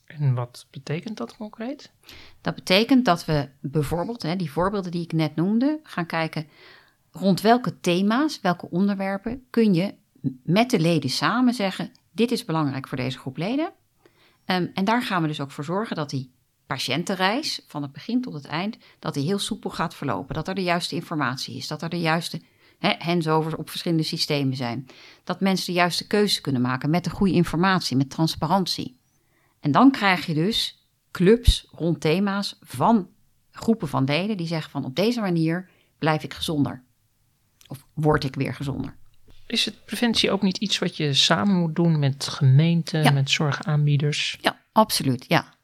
En 0.06 0.34
wat 0.34 0.66
betekent 0.70 1.16
dat 1.16 1.36
concreet? 1.36 1.92
Dat 2.40 2.54
betekent 2.54 3.04
dat 3.04 3.24
we 3.24 3.48
bijvoorbeeld, 3.60 4.22
hè, 4.22 4.36
die 4.36 4.50
voorbeelden 4.50 4.90
die 4.90 5.02
ik 5.02 5.12
net 5.12 5.36
noemde, 5.36 5.80
gaan 5.82 6.06
kijken 6.06 6.46
rond 7.10 7.40
welke 7.40 7.80
thema's, 7.80 8.40
welke 8.40 8.70
onderwerpen 8.70 9.46
kun 9.50 9.74
je 9.74 9.94
met 10.42 10.70
de 10.70 10.80
leden 10.80 11.10
samen 11.10 11.54
zeggen: 11.54 11.92
dit 12.12 12.30
is 12.30 12.44
belangrijk 12.44 12.88
voor 12.88 12.96
deze 12.96 13.18
groep 13.18 13.36
leden. 13.36 13.72
Um, 14.46 14.70
en 14.74 14.84
daar 14.84 15.02
gaan 15.02 15.22
we 15.22 15.28
dus 15.28 15.40
ook 15.40 15.50
voor 15.50 15.64
zorgen 15.64 15.96
dat 15.96 16.10
die 16.10 16.34
patiëntenreis 16.66 17.60
van 17.66 17.82
het 17.82 17.92
begin 17.92 18.22
tot 18.22 18.32
het 18.32 18.44
eind, 18.44 18.76
dat 18.98 19.14
die 19.14 19.24
heel 19.24 19.38
soepel 19.38 19.70
gaat 19.70 19.94
verlopen. 19.94 20.34
Dat 20.34 20.48
er 20.48 20.54
de 20.54 20.62
juiste 20.62 20.94
informatie 20.94 21.56
is, 21.56 21.66
dat 21.66 21.82
er 21.82 21.88
de 21.88 22.00
juiste 22.00 22.40
hè, 22.78 22.94
handsovers 22.98 23.54
op 23.54 23.70
verschillende 23.70 24.02
systemen 24.02 24.56
zijn. 24.56 24.86
Dat 25.24 25.40
mensen 25.40 25.66
de 25.66 25.72
juiste 25.72 26.06
keuze 26.06 26.40
kunnen 26.40 26.62
maken 26.62 26.90
met 26.90 27.04
de 27.04 27.10
goede 27.10 27.32
informatie, 27.32 27.96
met 27.96 28.10
transparantie. 28.10 29.00
En 29.60 29.70
dan 29.70 29.90
krijg 29.90 30.26
je 30.26 30.34
dus 30.34 30.86
clubs 31.10 31.68
rond 31.70 32.00
thema's 32.00 32.58
van 32.60 33.08
groepen 33.50 33.88
van 33.88 34.04
leden 34.04 34.36
die 34.36 34.46
zeggen 34.46 34.70
van 34.70 34.84
op 34.84 34.94
deze 34.94 35.20
manier 35.20 35.68
blijf 35.98 36.22
ik 36.22 36.34
gezonder. 36.34 36.84
Of 37.66 37.86
word 37.94 38.24
ik 38.24 38.34
weer 38.34 38.54
gezonder. 38.54 38.96
Is 39.46 39.64
het 39.64 39.84
preventie 39.84 40.30
ook 40.30 40.42
niet 40.42 40.56
iets 40.56 40.78
wat 40.78 40.96
je 40.96 41.14
samen 41.14 41.54
moet 41.56 41.74
doen 41.76 41.98
met 41.98 42.28
gemeenten, 42.28 43.02
Ja. 43.02 43.10
met 43.10 43.30
zorgaanbieders? 43.30 44.38
Ja, 44.40 44.60
absoluut. 44.72 45.24
Ja. 45.28 45.54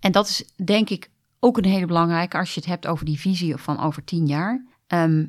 En 0.00 0.12
dat 0.12 0.28
is 0.28 0.44
denk 0.64 0.90
ik 0.90 1.10
ook 1.40 1.56
een 1.56 1.64
hele 1.64 1.86
belangrijke 1.86 2.38
als 2.38 2.54
je 2.54 2.60
het 2.60 2.68
hebt 2.68 2.86
over 2.86 3.04
die 3.04 3.18
visie 3.20 3.56
van 3.56 3.80
over 3.80 4.04
tien 4.04 4.26
jaar. 4.26 4.64
Ehm, 4.86 5.26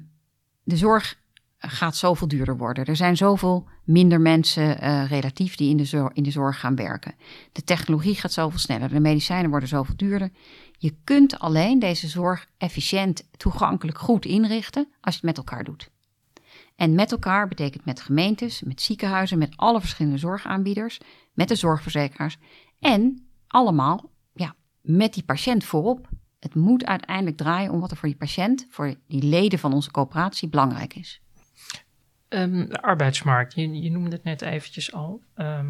de 0.64 0.78
zorg 0.78 1.18
gaat 1.58 1.96
zoveel 1.96 2.28
duurder 2.28 2.58
worden. 2.58 2.86
Er 2.86 2.96
zijn 2.96 3.18
zoveel 3.18 3.68
minder 3.84 4.22
mensen 4.22 4.82
eh, 4.82 5.06
relatief 5.10 5.56
die 5.56 5.70
in 5.70 5.78
de, 5.78 5.86
zorg, 5.86 6.14
in 6.14 6.24
de 6.24 6.32
zorg 6.32 6.60
gaan 6.60 6.76
werken. 6.76 7.16
De 7.52 7.64
technologie 7.64 8.16
gaat 8.16 8.34
zoveel 8.34 8.60
sneller. 8.60 8.90
De 8.90 9.00
medicijnen 9.00 9.50
worden 9.50 9.70
zoveel 9.70 9.96
duurder. 9.98 10.30
Je 10.78 10.96
kunt 11.04 11.40
alleen 11.40 11.80
deze 11.80 12.08
zorg 12.08 12.46
efficiënt, 12.58 13.28
toegankelijk, 13.38 13.98
goed 13.98 14.26
inrichten 14.26 14.88
als 15.02 15.14
je 15.16 15.20
het 15.28 15.36
met 15.36 15.38
elkaar 15.38 15.64
doet. 15.64 15.90
En 16.80 16.96
met 16.96 17.12
elkaar 17.12 17.48
betekent 17.48 17.86
met 17.86 18.02
gemeentes, 18.02 18.62
met 18.62 18.82
ziekenhuizen, 18.82 19.38
met 19.38 19.54
alle 19.56 19.80
verschillende 19.80 20.18
zorgaanbieders, 20.18 21.00
met 21.34 21.48
de 21.48 21.56
zorgverzekeraars 21.56 22.38
en 22.80 23.28
allemaal 23.48 24.12
ja, 24.34 24.56
met 24.82 25.14
die 25.14 25.24
patiënt 25.24 25.64
voorop. 25.64 26.10
Het 26.40 26.56
moet 26.56 26.86
uiteindelijk 26.86 27.38
draaien 27.38 27.72
om 27.72 27.80
wat 27.80 27.92
er 27.92 27.98
voor 27.98 28.10
die 28.10 28.18
patiënt, 28.18 28.68
voor 28.70 28.96
die 29.08 29.24
leden 29.24 29.60
van 29.60 29.74
onze 29.74 29.92
coöperatie 29.92 30.50
belangrijk 30.50 30.96
is. 30.96 31.22
Ehm, 32.28 32.68
de 32.68 32.82
arbeidsmarkt, 32.82 33.54
je, 33.54 33.82
je 33.82 33.92
noemde 33.92 34.16
het 34.16 34.24
net 34.24 34.42
eventjes 34.42 34.94
al. 34.94 35.24
Ehm, 35.36 35.68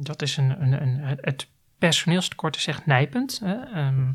dat 0.00 0.22
is 0.22 0.36
een, 0.36 0.62
een, 0.62 0.82
een, 0.82 1.18
het 1.20 1.48
personeelstekort 1.78 2.56
is 2.56 2.66
echt 2.66 2.86
nijpend. 2.86 3.40
Hè? 3.44 3.54
Ehm, 3.54 4.12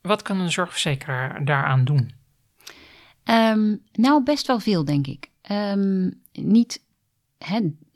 wat 0.00 0.22
kan 0.22 0.40
een 0.40 0.52
zorgverzekeraar 0.52 1.44
daaraan 1.44 1.84
doen? 1.84 2.20
Ehm, 3.24 3.76
nou, 3.92 4.22
best 4.22 4.46
wel 4.46 4.60
veel, 4.60 4.84
denk 4.84 5.06
ik. 5.06 5.30
Ehm, 5.42 6.10
niet 6.32 6.82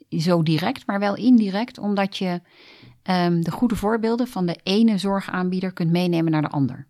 zo 0.09 0.43
direct, 0.43 0.85
maar 0.85 0.99
wel 0.99 1.15
indirect, 1.15 1.77
omdat 1.77 2.17
je 2.17 2.41
ehm, 3.03 3.41
de 3.41 3.51
goede 3.51 3.75
voorbeelden 3.75 4.27
van 4.27 4.45
de 4.45 4.59
ene 4.63 4.97
zorgaanbieder 4.97 5.73
kunt 5.73 5.91
meenemen 5.91 6.31
naar 6.31 6.41
de 6.41 6.49
ander 6.49 6.87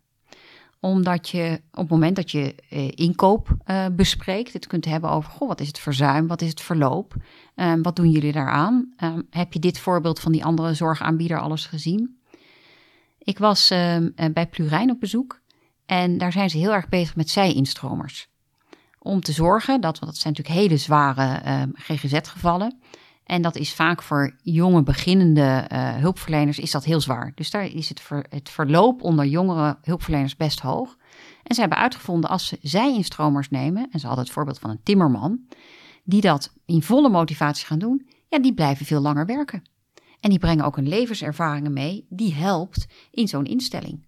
omdat 0.80 1.28
je 1.28 1.60
op 1.70 1.78
het 1.78 1.88
moment 1.88 2.16
dat 2.16 2.30
je 2.30 2.54
eh, 2.68 2.90
inkoop 2.94 3.56
uh, 3.66 3.86
bespreekt, 3.92 4.52
het 4.52 4.66
kunt 4.66 4.84
hebben 4.84 5.10
over, 5.10 5.30
goh, 5.30 5.48
wat 5.48 5.60
is 5.60 5.66
het 5.66 5.78
verzuim, 5.78 6.26
wat 6.26 6.42
is 6.42 6.48
het 6.48 6.60
verloop, 6.60 7.14
wat 7.82 7.96
doen 7.96 8.10
jullie 8.10 8.32
daaraan? 8.32 8.94
Um, 9.04 9.26
heb 9.30 9.52
je 9.52 9.58
dit 9.58 9.78
voorbeeld 9.78 10.20
van 10.20 10.32
die 10.32 10.44
andere 10.44 10.74
zorgaanbieder 10.74 11.40
alles 11.40 11.66
gezien? 11.66 12.18
Ik 13.18 13.38
was 13.38 13.70
um, 13.70 14.14
bij 14.32 14.46
Plurijn 14.46 14.90
op 14.90 15.00
bezoek 15.00 15.37
en 15.88 16.18
daar 16.18 16.32
zijn 16.32 16.50
ze 16.50 16.58
heel 16.58 16.72
erg 16.72 16.88
bezig 16.88 17.16
met 17.16 17.30
zij-instromers. 17.30 18.28
Om 18.98 19.20
te 19.20 19.32
zorgen 19.32 19.80
dat, 19.80 19.98
want 19.98 20.12
dat 20.12 20.20
zijn 20.20 20.34
natuurlijk 20.34 20.60
hele 20.60 20.76
zware 20.76 21.40
GGZ-gevallen, 21.74 22.78
en 23.28 23.42
dat 23.42 23.56
is 23.56 23.74
vaak 23.74 24.02
voor 24.02 24.36
jonge 24.42 24.82
beginnende 24.82 25.68
uh, 25.72 25.94
hulpverleners 25.96 26.58
is 26.58 26.70
dat 26.70 26.84
heel 26.84 27.00
zwaar. 27.00 27.32
Dus 27.34 27.50
daar 27.50 27.64
is 27.64 27.88
het, 27.88 28.02
het 28.28 28.50
verloop 28.50 29.02
onder 29.02 29.26
jongere 29.26 29.78
hulpverleners 29.82 30.36
best 30.36 30.60
hoog. 30.60 30.96
En 31.42 31.54
ze 31.54 31.60
hebben 31.60 31.78
uitgevonden 31.78 32.30
als 32.30 32.46
ze 32.46 32.58
zij-instromers 32.62 33.50
nemen, 33.50 33.88
en 33.90 34.00
ze 34.00 34.06
hadden 34.06 34.24
het 34.24 34.34
voorbeeld 34.34 34.58
van 34.58 34.70
een 34.70 34.82
timmerman, 34.82 35.40
die 36.04 36.20
dat 36.20 36.52
in 36.66 36.82
volle 36.82 37.08
motivatie 37.08 37.66
gaan 37.66 37.78
doen, 37.78 38.08
ja, 38.28 38.38
die 38.38 38.54
blijven 38.54 38.86
veel 38.86 39.00
langer 39.00 39.26
werken. 39.26 39.62
En 40.20 40.30
die 40.30 40.38
brengen 40.38 40.64
ook 40.64 40.76
een 40.76 40.88
levenservaringen 40.88 41.72
mee, 41.72 42.06
die 42.08 42.34
helpt 42.34 42.86
in 43.10 43.28
zo'n 43.28 43.44
instelling. 43.44 44.06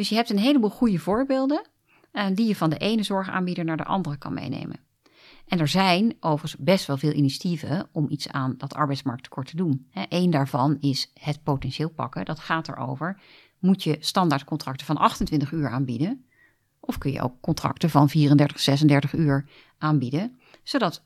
Dus 0.00 0.08
je 0.08 0.14
hebt 0.14 0.30
een 0.30 0.38
heleboel 0.38 0.70
goede 0.70 0.98
voorbeelden 0.98 1.66
uh, 2.12 2.26
die 2.34 2.46
je 2.46 2.56
van 2.56 2.70
de 2.70 2.76
ene 2.76 3.02
zorgaanbieder 3.02 3.64
naar 3.64 3.76
de 3.76 3.84
andere 3.84 4.16
kan 4.16 4.34
meenemen. 4.34 4.80
En 5.46 5.58
er 5.58 5.68
zijn 5.68 6.16
overigens 6.20 6.62
best 6.62 6.86
wel 6.86 6.96
veel 6.96 7.12
initiatieven 7.12 7.88
om 7.92 8.06
iets 8.08 8.28
aan 8.28 8.54
dat 8.56 8.74
arbeidsmarkttekort 8.74 9.46
te 9.46 9.56
doen. 9.56 9.90
Eén 10.08 10.30
daarvan 10.30 10.76
is 10.80 11.10
het 11.14 11.42
potentieel 11.42 11.90
pakken. 11.90 12.24
Dat 12.24 12.38
gaat 12.38 12.68
erover. 12.68 13.20
Moet 13.58 13.82
je 13.82 13.96
standaardcontracten 14.00 14.86
van 14.86 14.96
28 14.96 15.52
uur 15.52 15.70
aanbieden? 15.70 16.24
Of 16.80 16.98
kun 16.98 17.12
je 17.12 17.22
ook 17.22 17.40
contracten 17.40 17.90
van 17.90 18.08
34, 18.08 18.60
36 18.60 19.12
uur 19.12 19.48
aanbieden? 19.78 20.38
Zodat 20.62 21.04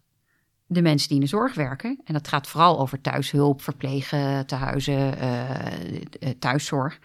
de 0.66 0.82
mensen 0.82 1.08
die 1.08 1.16
in 1.16 1.22
de 1.22 1.28
zorg 1.30 1.54
werken, 1.54 2.00
en 2.04 2.12
dat 2.12 2.28
gaat 2.28 2.46
vooral 2.46 2.78
over 2.78 3.00
thuishulp, 3.00 3.62
verplegen, 3.62 4.46
tehuizen, 4.46 5.18
uh, 5.22 6.30
thuiszorg. 6.38 7.00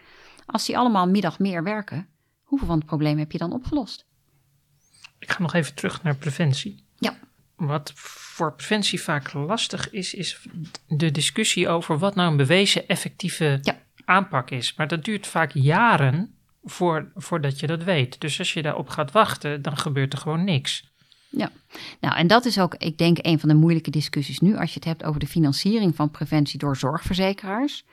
Als 0.50 0.66
die 0.66 0.78
allemaal 0.78 1.08
middag 1.08 1.38
meer 1.38 1.62
werken, 1.62 2.08
hoeveel 2.42 2.66
van 2.66 2.76
het 2.76 2.86
probleem 2.86 3.18
heb 3.18 3.32
je 3.32 3.38
dan 3.38 3.52
opgelost? 3.52 4.06
Ik 5.18 5.30
ga 5.30 5.42
nog 5.42 5.54
even 5.54 5.74
terug 5.74 6.02
naar 6.02 6.16
preventie. 6.16 6.84
Ja. 6.98 7.18
Wat 7.56 7.92
voor 7.94 8.54
preventie 8.54 9.00
vaak 9.00 9.32
lastig 9.32 9.90
is, 9.90 10.14
is 10.14 10.46
de 10.86 11.10
discussie 11.10 11.68
over 11.68 11.98
wat 11.98 12.14
nou 12.14 12.30
een 12.30 12.36
bewezen 12.36 12.88
effectieve 12.88 13.58
ja. 13.62 13.78
aanpak 14.04 14.50
is. 14.50 14.74
Maar 14.74 14.88
dat 14.88 15.04
duurt 15.04 15.26
vaak 15.26 15.50
jaren 15.52 16.34
voor, 16.62 17.12
voordat 17.14 17.60
je 17.60 17.66
dat 17.66 17.84
weet. 17.84 18.20
Dus 18.20 18.38
als 18.38 18.52
je 18.52 18.62
daarop 18.62 18.88
gaat 18.88 19.12
wachten, 19.12 19.62
dan 19.62 19.76
gebeurt 19.76 20.12
er 20.12 20.18
gewoon 20.18 20.44
niks. 20.44 20.88
Ja, 21.28 21.50
nou 22.00 22.16
en 22.16 22.26
dat 22.26 22.44
is 22.44 22.58
ook, 22.58 22.74
ik 22.74 22.98
denk, 22.98 23.18
een 23.20 23.40
van 23.40 23.48
de 23.48 23.54
moeilijke 23.54 23.90
discussies 23.90 24.38
nu 24.38 24.56
als 24.56 24.68
je 24.68 24.74
het 24.74 24.84
hebt 24.84 25.04
over 25.04 25.20
de 25.20 25.26
financiering 25.26 25.96
van 25.96 26.10
preventie 26.10 26.58
door 26.58 26.76
zorgverzekeraars. 26.76 27.84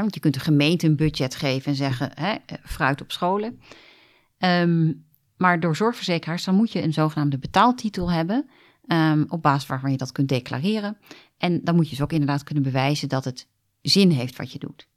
Want 0.00 0.14
je 0.14 0.20
kunt 0.20 0.34
de 0.34 0.40
gemeente 0.40 0.86
een 0.86 0.96
budget 0.96 1.34
geven 1.34 1.70
en 1.70 1.76
zeggen, 1.76 2.10
hè, 2.14 2.34
fruit 2.64 3.00
op 3.00 3.12
scholen. 3.12 3.60
Um, 4.38 5.04
maar 5.36 5.60
door 5.60 5.76
zorgverzekeraars, 5.76 6.44
dan 6.44 6.54
moet 6.54 6.72
je 6.72 6.82
een 6.82 6.92
zogenaamde 6.92 7.38
betaaltitel 7.38 8.10
hebben. 8.10 8.48
Um, 8.86 9.24
op 9.28 9.42
basis 9.42 9.68
waarvan 9.68 9.90
je 9.90 9.96
dat 9.96 10.12
kunt 10.12 10.28
declareren. 10.28 10.98
En 11.38 11.60
dan 11.64 11.74
moet 11.74 11.84
je 11.84 11.90
dus 11.90 12.02
ook 12.02 12.12
inderdaad 12.12 12.44
kunnen 12.44 12.64
bewijzen 12.64 13.08
dat 13.08 13.24
het 13.24 13.48
zin 13.80 14.10
heeft 14.10 14.36
wat 14.36 14.52
je 14.52 14.58
doet. 14.58 14.88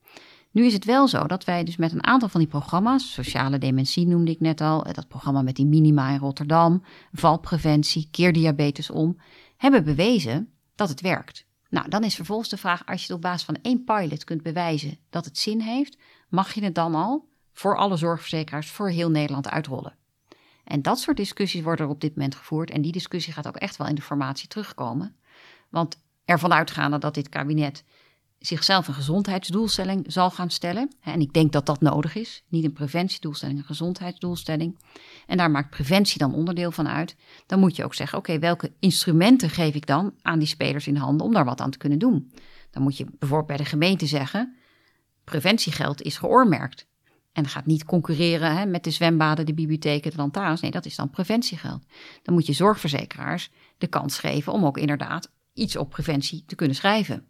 Nu 0.51 0.65
is 0.65 0.73
het 0.73 0.85
wel 0.85 1.07
zo 1.07 1.27
dat 1.27 1.43
wij 1.43 1.63
dus 1.63 1.75
met 1.75 1.91
een 1.91 2.03
aantal 2.03 2.29
van 2.29 2.39
die 2.39 2.49
programma's, 2.49 3.13
sociale 3.13 3.57
dementie 3.57 4.07
noemde 4.07 4.31
ik 4.31 4.39
net 4.39 4.61
al, 4.61 4.83
dat 4.83 5.07
programma 5.07 5.41
met 5.41 5.55
die 5.55 5.65
minima 5.65 6.09
in 6.09 6.19
Rotterdam, 6.19 6.83
valpreventie, 7.11 8.07
keer 8.11 8.33
diabetes 8.33 8.89
om, 8.89 9.17
hebben 9.57 9.83
bewezen 9.83 10.49
dat 10.75 10.89
het 10.89 11.01
werkt. 11.01 11.45
Nou, 11.75 11.89
dan 11.89 12.03
is 12.03 12.15
vervolgens 12.15 12.49
de 12.49 12.57
vraag, 12.57 12.85
als 12.85 12.99
je 12.99 13.07
het 13.07 13.15
op 13.15 13.21
basis 13.21 13.45
van 13.45 13.57
één 13.61 13.83
pilot 13.83 14.23
kunt 14.23 14.41
bewijzen 14.41 14.97
dat 15.09 15.25
het 15.25 15.37
zin 15.37 15.59
heeft, 15.59 15.97
mag 16.29 16.53
je 16.53 16.63
het 16.63 16.75
dan 16.75 16.95
al 16.95 17.27
voor 17.53 17.77
alle 17.77 17.97
zorgverzekeraars 17.97 18.69
voor 18.69 18.89
heel 18.89 19.09
Nederland 19.09 19.49
uitrollen. 19.49 19.95
En 20.63 20.81
dat 20.81 20.99
soort 20.99 21.17
discussies 21.17 21.61
worden 21.61 21.85
er 21.85 21.91
op 21.91 22.01
dit 22.01 22.15
moment 22.15 22.35
gevoerd. 22.35 22.71
En 22.71 22.81
die 22.81 22.91
discussie 22.91 23.33
gaat 23.33 23.47
ook 23.47 23.55
echt 23.55 23.77
wel 23.77 23.87
in 23.87 23.95
de 23.95 24.01
formatie 24.01 24.47
terugkomen. 24.47 25.15
Want 25.69 26.01
ervan 26.25 26.53
uitgaande 26.53 26.97
dat 26.97 27.13
dit 27.13 27.29
kabinet 27.29 27.83
zichzelf 28.47 28.87
een 28.87 28.93
gezondheidsdoelstelling 28.93 30.05
zal 30.07 30.31
gaan 30.31 30.49
stellen. 30.49 30.91
En 31.01 31.21
ik 31.21 31.33
denk 31.33 31.51
dat 31.51 31.65
dat 31.65 31.81
nodig 31.81 32.15
is. 32.15 32.43
Niet 32.47 32.63
een 32.63 32.73
preventiedoelstelling, 32.73 33.59
een 33.59 33.65
gezondheidsdoelstelling. 33.65 34.77
En 35.27 35.37
daar 35.37 35.51
maakt 35.51 35.69
preventie 35.69 36.17
dan 36.17 36.33
onderdeel 36.33 36.71
van 36.71 36.87
uit. 36.87 37.15
Dan 37.45 37.59
moet 37.59 37.75
je 37.75 37.83
ook 37.83 37.93
zeggen, 37.93 38.17
oké, 38.17 38.39
welke 38.39 38.71
instrumenten 38.79 39.49
geef 39.49 39.75
ik 39.75 39.85
dan 39.85 40.13
aan 40.21 40.39
die 40.39 40.47
spelers 40.47 40.87
in 40.87 40.95
handen 40.95 41.25
om 41.25 41.33
daar 41.33 41.45
wat 41.45 41.61
aan 41.61 41.71
te 41.71 41.77
kunnen 41.77 41.99
doen? 41.99 42.31
Dan 42.71 42.83
moet 42.83 42.97
je 42.97 43.05
bijvoorbeeld 43.19 43.47
bij 43.47 43.57
de 43.57 43.65
gemeente 43.65 44.05
zeggen, 44.05 44.55
preventiegeld 45.23 46.01
is 46.01 46.17
geoormerkt. 46.17 46.87
En 47.33 47.47
gaat 47.47 47.65
niet 47.65 47.85
concurreren 47.85 48.57
hè, 48.57 48.65
met 48.65 48.83
de 48.83 48.91
zwembaden, 48.91 49.45
de 49.45 49.53
bibliotheken, 49.53 50.11
de 50.11 50.17
lantaarns. 50.17 50.61
Nee, 50.61 50.71
dat 50.71 50.85
is 50.85 50.95
dan 50.95 51.09
preventiegeld. 51.09 51.83
Dan 52.23 52.33
moet 52.33 52.45
je 52.45 52.53
zorgverzekeraars 52.53 53.51
de 53.77 53.87
kans 53.87 54.19
geven 54.19 54.53
om 54.53 54.65
ook 54.65 54.77
inderdaad 54.77 55.31
iets 55.53 55.75
op 55.75 55.89
preventie 55.89 56.43
te 56.45 56.55
kunnen 56.55 56.75
schrijven. 56.75 57.27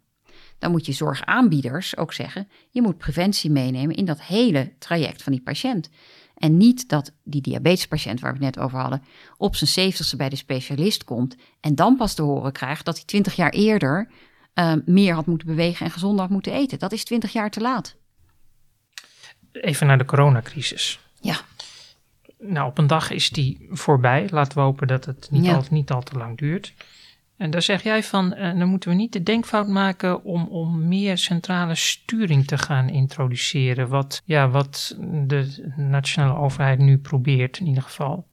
Dan 0.58 0.70
moet 0.70 0.86
je 0.86 0.92
zorgaanbieders 0.92 1.96
ook 1.96 2.12
zeggen: 2.12 2.48
je 2.70 2.82
moet 2.82 2.98
preventie 2.98 3.50
meenemen 3.50 3.96
in 3.96 4.04
dat 4.04 4.22
hele 4.22 4.72
traject 4.78 5.22
van 5.22 5.32
die 5.32 5.42
patiënt. 5.42 5.90
En 6.34 6.56
niet 6.56 6.88
dat 6.88 7.12
die 7.24 7.40
diabetespatiënt 7.40 8.20
waar 8.20 8.32
we 8.32 8.44
het 8.44 8.54
net 8.54 8.64
over 8.64 8.78
hadden, 8.78 9.02
op 9.36 9.56
zijn 9.56 9.70
zeventigste 9.70 10.16
bij 10.16 10.28
de 10.28 10.36
specialist 10.36 11.04
komt 11.04 11.36
en 11.60 11.74
dan 11.74 11.96
pas 11.96 12.14
te 12.14 12.22
horen 12.22 12.52
krijgt 12.52 12.84
dat 12.84 12.96
hij 12.96 13.04
twintig 13.04 13.36
jaar 13.36 13.50
eerder 13.50 14.10
uh, 14.54 14.72
meer 14.84 15.14
had 15.14 15.26
moeten 15.26 15.46
bewegen 15.46 15.86
en 15.86 15.92
gezonder 15.92 16.20
had 16.20 16.30
moeten 16.30 16.52
eten. 16.52 16.78
Dat 16.78 16.92
is 16.92 17.04
twintig 17.04 17.32
jaar 17.32 17.50
te 17.50 17.60
laat 17.60 17.96
even 19.60 19.86
naar 19.86 19.98
de 19.98 20.04
coronacrisis. 20.04 21.00
Ja. 21.20 21.36
Nou, 22.38 22.68
op 22.68 22.78
een 22.78 22.86
dag 22.86 23.10
is 23.10 23.30
die 23.30 23.66
voorbij. 23.70 24.28
Laten 24.30 24.58
we 24.58 24.64
hopen 24.64 24.86
dat 24.86 25.04
het 25.04 25.28
niet, 25.30 25.48
al, 25.48 25.64
niet 25.70 25.90
al 25.90 26.02
te 26.02 26.18
lang 26.18 26.38
duurt. 26.38 26.72
En 27.36 27.50
daar 27.50 27.62
zeg 27.62 27.82
jij 27.82 28.02
van, 28.02 28.34
uh, 28.34 28.58
dan 28.58 28.68
moeten 28.68 28.90
we 28.90 28.94
niet 28.96 29.12
de 29.12 29.22
denkfout 29.22 29.68
maken 29.68 30.24
om, 30.24 30.46
om 30.46 30.88
meer 30.88 31.18
centrale 31.18 31.74
sturing 31.74 32.46
te 32.46 32.58
gaan 32.58 32.88
introduceren. 32.88 33.88
Wat, 33.88 34.22
ja, 34.24 34.48
wat 34.48 34.96
de 35.26 35.72
nationale 35.76 36.38
overheid 36.38 36.78
nu 36.78 36.98
probeert 36.98 37.58
in 37.58 37.66
ieder 37.66 37.82
geval. 37.82 38.26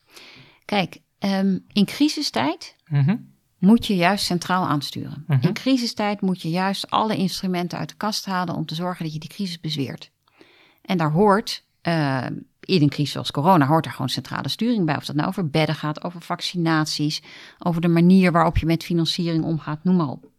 Kijk, 0.65 1.01
um, 1.19 1.65
in 1.73 1.85
crisistijd 1.85 2.75
Mhm. 2.85 3.15
moet 3.57 3.85
je 3.85 3.95
juist 3.95 4.25
centraal 4.25 4.65
aansturen. 4.65 5.23
Mhm. 5.27 5.47
In 5.47 5.53
crisistijd 5.53 6.21
moet 6.21 6.41
je 6.41 6.49
juist 6.49 6.89
alle 6.89 7.15
instrumenten 7.15 7.77
uit 7.77 7.89
de 7.89 7.95
kast 7.95 8.25
halen 8.25 8.55
om 8.55 8.65
te 8.65 8.75
zorgen 8.75 9.03
dat 9.03 9.13
je 9.13 9.19
die 9.19 9.29
crisis 9.29 9.59
bezweert. 9.59 10.11
En 10.81 10.97
daar 10.97 11.11
hoort, 11.11 11.65
uh, 11.87 12.25
in 12.65 12.81
een 12.81 12.89
crisis 12.89 13.11
zoals 13.11 13.31
corona, 13.31 13.67
hoort 13.67 13.85
er 13.85 13.91
gewoon 13.91 14.09
centrale 14.09 14.47
sturing 14.47 14.85
bij. 14.85 14.95
Of 14.95 15.05
dat 15.05 15.15
nou 15.15 15.27
over 15.27 15.49
bedden 15.49 15.75
gaat, 15.75 16.03
over 16.03 16.21
vaccinaties, 16.21 17.21
over 17.59 17.81
de 17.81 17.87
manier 17.87 18.31
waarop 18.31 18.57
je 18.57 18.65
met 18.65 18.83
financiering 18.83 19.43
omgaat, 19.43 19.83
noem 19.83 19.95
maar 19.95 20.09
op. 20.09 20.31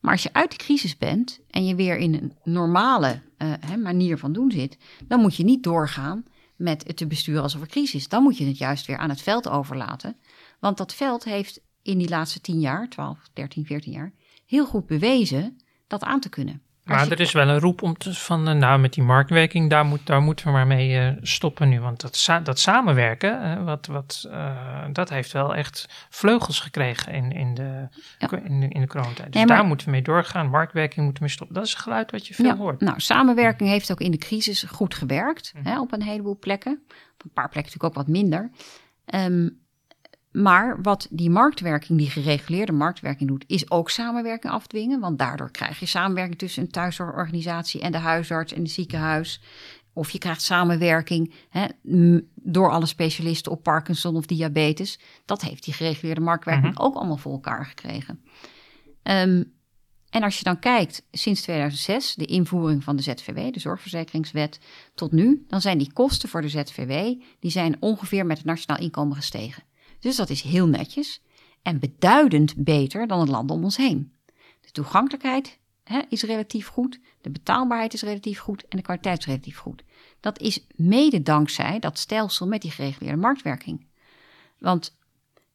Maar 0.00 0.12
als 0.12 0.22
je 0.22 0.32
uit 0.32 0.50
de 0.50 0.56
crisis 0.56 0.96
bent 0.96 1.40
en 1.50 1.66
je 1.66 1.74
weer 1.74 1.96
in 1.96 2.14
een 2.14 2.32
normale 2.44 3.20
uh, 3.38 3.52
hè, 3.60 3.76
manier 3.76 4.18
van 4.18 4.32
doen 4.32 4.50
zit, 4.50 4.78
dan 5.08 5.20
moet 5.20 5.36
je 5.36 5.44
niet 5.44 5.62
doorgaan 5.62 6.24
met 6.56 6.84
het 6.86 6.96
te 6.96 7.06
besturen 7.06 7.42
alsof 7.42 7.60
er 7.60 7.66
crisis 7.66 7.94
is. 7.94 8.08
Dan 8.08 8.22
moet 8.22 8.38
je 8.38 8.46
het 8.46 8.58
juist 8.58 8.86
weer 8.86 8.96
aan 8.96 9.08
het 9.08 9.22
veld 9.22 9.48
overlaten. 9.48 10.16
Want 10.60 10.76
dat 10.76 10.94
veld 10.94 11.24
heeft 11.24 11.60
in 11.82 11.98
die 11.98 12.08
laatste 12.08 12.40
10 12.40 12.60
jaar, 12.60 12.88
12, 12.88 13.18
13, 13.32 13.66
14 13.66 13.92
jaar, 13.92 14.12
heel 14.46 14.66
goed 14.66 14.86
bewezen 14.86 15.58
dat 15.86 16.02
aan 16.02 16.20
te 16.20 16.28
kunnen. 16.28 16.62
Maar 16.86 17.10
er 17.10 17.20
is 17.20 17.32
wel 17.32 17.48
een 17.48 17.60
roep 17.60 17.82
om 17.82 17.96
te, 17.96 18.14
van, 18.14 18.48
uh, 18.48 18.54
nou, 18.54 18.80
met 18.80 18.92
die 18.92 19.02
marktwerking, 19.02 19.70
daar, 19.70 19.84
moet, 19.84 20.06
daar 20.06 20.20
moeten 20.20 20.46
we 20.46 20.52
maar 20.52 20.66
mee 20.66 20.90
uh, 20.90 21.16
stoppen 21.20 21.68
nu. 21.68 21.80
Want 21.80 22.00
dat, 22.00 22.16
sa 22.16 22.40
dat 22.40 22.58
samenwerken, 22.58 23.42
uh, 23.42 23.64
wat, 23.64 23.86
wat, 23.86 24.30
dat 24.92 25.08
heeft 25.08 25.32
wel 25.32 25.54
echt 25.54 26.06
vleugels 26.10 26.60
gekregen 26.60 27.12
in, 27.12 27.32
in, 27.32 27.54
de, 27.54 27.88
ja. 28.18 28.30
in, 28.44 28.60
de, 28.60 28.68
in 28.68 28.80
de 28.80 28.86
coronatijd. 28.86 29.26
Dus 29.26 29.34
nee, 29.34 29.46
maar, 29.46 29.56
daar 29.56 29.66
moeten 29.66 29.86
we 29.86 29.92
mee 29.92 30.02
doorgaan. 30.02 30.50
Marktwerking 30.50 31.04
moeten 31.04 31.22
we 31.22 31.28
mee 31.28 31.34
stoppen. 31.34 31.56
Dat 31.56 31.66
is 31.66 31.74
een 31.74 31.80
geluid 31.80 32.10
wat 32.10 32.26
je 32.26 32.34
veel 32.34 32.44
ja, 32.44 32.56
hoort. 32.56 32.80
Nou, 32.80 33.00
samenwerking 33.00 33.68
heeft 33.68 33.90
ook 33.92 34.00
in 34.00 34.10
de 34.10 34.18
crisis 34.18 34.62
goed 34.62 34.94
gewerkt, 34.94 35.52
mm. 35.56 35.64
hè, 35.64 35.80
op 35.80 35.92
een 35.92 36.02
heleboel 36.02 36.38
plekken. 36.38 36.82
Op 37.14 37.24
een 37.24 37.32
paar 37.32 37.48
plekken 37.48 37.72
natuurlijk 37.72 37.84
ook 37.84 38.04
wat 38.04 38.08
minder. 38.08 38.50
Um, 39.14 39.64
maar 40.36 40.82
wat 40.82 41.06
die 41.10 41.30
marktwerking, 41.30 41.98
die 41.98 42.10
gereguleerde 42.10 42.72
marktwerking 42.72 43.28
doet, 43.28 43.44
is 43.46 43.70
ook 43.70 43.90
samenwerking 43.90 44.52
afdwingen. 44.52 45.00
Want 45.00 45.18
daardoor 45.18 45.50
krijg 45.50 45.80
je 45.80 45.86
samenwerking 45.86 46.38
tussen 46.38 46.62
een 46.62 46.70
thuiszorgorganisatie 46.70 47.80
en 47.80 47.92
de 47.92 47.98
huisarts 47.98 48.52
en 48.52 48.62
het 48.62 48.70
ziekenhuis. 48.70 49.42
of 49.92 50.10
je 50.10 50.18
krijgt 50.18 50.42
samenwerking 50.42 51.34
hè, 51.48 51.66
door 52.34 52.70
alle 52.70 52.86
specialisten 52.86 53.52
op 53.52 53.62
Parkinson 53.62 54.16
of 54.16 54.26
diabetes. 54.26 54.98
Dat 55.24 55.42
heeft 55.42 55.64
die 55.64 55.74
gereguleerde 55.74 56.20
marktwerking 56.20 56.74
mhm. 56.74 56.82
ook 56.82 56.94
allemaal 56.94 57.16
voor 57.16 57.32
elkaar 57.32 57.66
gekregen. 57.66 58.20
Ehm, 59.02 59.42
en 60.10 60.22
als 60.22 60.38
je 60.38 60.44
dan 60.44 60.58
kijkt, 60.58 61.06
sinds 61.10 61.42
2006, 61.42 62.14
de 62.14 62.24
invoering 62.24 62.84
van 62.84 62.96
de 62.96 63.02
ZVW, 63.02 63.52
de 63.52 63.60
Zorgverzekeringswet, 63.60 64.60
tot 64.94 65.12
nu, 65.12 65.44
dan 65.48 65.60
zijn 65.60 65.78
die 65.78 65.92
kosten 65.92 66.28
voor 66.28 66.42
de 66.42 66.48
ZVW, 66.48 67.22
die 67.40 67.50
zijn 67.50 67.76
ongeveer 67.80 68.26
met 68.26 68.36
het 68.36 68.46
nationaal 68.46 68.78
inkomen 68.78 69.16
gestegen. 69.16 69.62
Dus 70.06 70.16
dat 70.16 70.30
is 70.30 70.42
heel 70.42 70.66
netjes 70.66 71.20
en 71.62 71.78
beduidend 71.78 72.54
beter 72.56 73.06
dan 73.06 73.20
het 73.20 73.28
land 73.28 73.50
om 73.50 73.64
ons 73.64 73.76
heen. 73.76 74.12
De 74.60 74.70
toegankelijkheid 74.70 75.58
hè, 75.84 76.00
is 76.08 76.22
relatief 76.22 76.66
goed, 76.66 77.00
de 77.20 77.30
betaalbaarheid 77.30 77.94
is 77.94 78.02
relatief 78.02 78.38
goed 78.38 78.68
en 78.68 78.76
de 78.76 78.82
kwaliteit 78.82 79.18
is 79.18 79.26
relatief 79.26 79.58
goed. 79.58 79.82
Dat 80.20 80.40
is 80.40 80.66
mede 80.74 81.22
dankzij 81.22 81.78
dat 81.78 81.98
stelsel 81.98 82.46
met 82.46 82.62
die 82.62 82.70
gereguleerde 82.70 83.20
marktwerking. 83.20 83.86
Want 84.58 84.96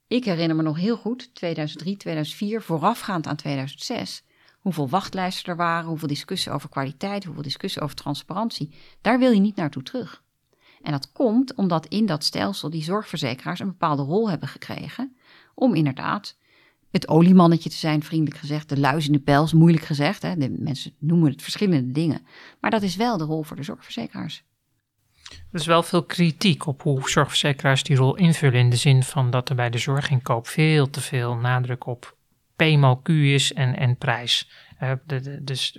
ik 0.08 0.26
herinner 0.26 0.56
me 0.56 0.64
nog 0.64 0.78
heel 0.78 0.98
goed, 0.98 1.36
2003, 1.36 1.98
2004, 1.98 2.62
voorafgaand 2.62 3.28
aan 3.28 3.36
2006, 3.36 4.24
hoeveel 4.60 4.90
wachtlijsten 4.90 5.52
er 5.52 5.58
waren, 5.58 5.90
hoeveel 5.90 6.08
discussie 6.08 6.52
over 6.52 6.70
kwaliteit, 6.70 7.24
hoeveel 7.24 7.44
discussie 7.44 7.82
over 7.82 7.96
transparantie. 7.96 8.74
Daar 9.02 9.20
wil 9.20 9.32
je 9.32 9.40
niet 9.40 9.56
naartoe 9.56 9.84
terug. 9.84 10.24
En 10.84 10.92
dat 10.92 11.12
komt 11.12 11.56
omdat 11.56 11.86
in 11.86 12.06
dat 12.06 12.24
stelsel 12.24 12.70
die 12.70 12.84
zorgverzekeraars 12.84 13.60
een 13.60 13.68
bepaalde 13.68 14.02
rol 14.02 14.30
hebben 14.30 14.48
gekregen 14.48 15.16
om 15.54 15.76
inderdaad 15.76 16.38
het 16.92 17.08
oliemannetje 17.08 17.70
te 17.70 17.76
zijn, 17.76 18.04
vriendelijk 18.04 18.40
gezegd, 18.40 18.70
de 18.70 18.80
luis 18.80 19.06
in 19.06 19.14
de 19.14 19.20
pels, 19.20 19.54
moeilijk 19.54 19.84
gezegd. 19.84 20.22
Hè? 20.22 20.38
De 20.38 20.50
mensen 20.50 20.94
noemen 21.00 21.32
het 21.32 21.42
verschillende 21.42 21.92
dingen. 21.92 22.26
Maar 22.60 22.72
dat 22.72 22.82
is 22.82 22.96
wel 22.96 23.18
de 23.18 23.24
rol 23.24 23.44
voor 23.44 23.56
de 23.56 23.64
zorgverzekeraars. 23.64 24.44
Er 25.30 25.60
is 25.60 25.66
wel 25.66 25.84
veel 25.84 26.04
kritiek 26.04 26.66
op 26.66 26.82
hoe 26.82 27.10
zorgverzekeraars 27.10 27.84
die 27.84 27.96
rol 27.96 28.16
invullen. 28.16 28.60
In 28.60 28.70
de 28.70 28.76
zin 28.76 29.04
van 29.04 29.30
dat 29.30 29.50
er 29.50 29.56
bij 29.56 29.70
de 29.70 29.78
zorginkoop 29.78 30.48
veel 30.48 30.90
te 30.90 31.02
veel 31.02 31.36
nadruk 31.36 31.86
op 31.86 32.18
P 32.56 32.64
Q 33.04 33.10
is 33.10 33.54
en, 33.54 33.78
en 33.78 33.98
prijs. 33.98 34.50
De, 35.06 35.44
dus 35.44 35.78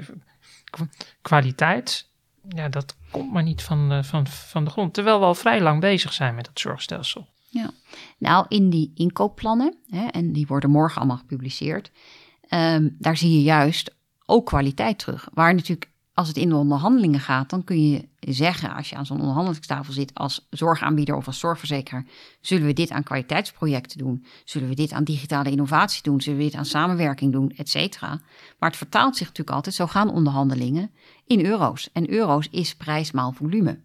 kwaliteit, 1.22 2.10
ja, 2.48 2.68
dat 2.68 2.96
komt 3.10 3.32
maar 3.32 3.42
niet 3.42 3.62
van, 3.62 3.92
uh, 3.92 4.02
van, 4.02 4.26
van 4.26 4.64
de 4.64 4.70
grond. 4.70 4.94
Terwijl 4.94 5.18
we 5.18 5.24
al 5.24 5.34
vrij 5.34 5.60
lang 5.60 5.80
bezig 5.80 6.12
zijn 6.12 6.34
met 6.34 6.44
dat 6.44 6.60
zorgstelsel. 6.60 7.28
Ja, 7.48 7.70
nou 8.18 8.46
in 8.48 8.70
die 8.70 8.92
inkoopplannen, 8.94 9.76
hè, 9.88 10.06
en 10.06 10.32
die 10.32 10.46
worden 10.46 10.70
morgen 10.70 10.98
allemaal 10.98 11.16
gepubliceerd, 11.16 11.90
um, 12.50 12.96
daar 12.98 13.16
zie 13.16 13.32
je 13.32 13.42
juist 13.42 13.94
ook 14.26 14.46
kwaliteit 14.46 14.98
terug. 14.98 15.28
Waar 15.34 15.54
natuurlijk 15.54 15.90
als 16.14 16.28
het 16.28 16.36
in 16.36 16.48
de 16.48 16.56
onderhandelingen 16.56 17.20
gaat, 17.20 17.50
dan 17.50 17.64
kun 17.64 17.90
je 17.90 18.08
zeggen, 18.18 18.74
als 18.74 18.90
je 18.90 18.96
aan 18.96 19.06
zo'n 19.06 19.20
onderhandelingstafel 19.20 19.92
zit 19.92 20.14
als 20.14 20.46
zorgaanbieder 20.50 21.16
of 21.16 21.26
als 21.26 21.38
zorgverzekeraar, 21.38 22.06
zullen 22.40 22.66
we 22.66 22.72
dit 22.72 22.90
aan 22.90 23.02
kwaliteitsprojecten 23.02 23.98
doen? 23.98 24.24
Zullen 24.44 24.68
we 24.68 24.74
dit 24.74 24.92
aan 24.92 25.04
digitale 25.04 25.50
innovatie 25.50 26.02
doen? 26.02 26.20
Zullen 26.20 26.38
we 26.38 26.44
dit 26.44 26.54
aan 26.54 26.64
samenwerking 26.64 27.32
doen? 27.32 27.52
Et 27.56 27.68
cetera. 27.68 28.20
Maar 28.58 28.68
het 28.68 28.78
vertaalt 28.78 29.16
zich 29.16 29.26
natuurlijk 29.26 29.56
altijd, 29.56 29.74
zo 29.74 29.86
gaan 29.86 30.10
onderhandelingen, 30.10 30.90
in 31.26 31.44
euro's. 31.44 31.88
En 31.92 32.10
euro's 32.10 32.48
is 32.50 32.74
prijs 32.74 33.10
maal 33.10 33.32
volume. 33.32 33.80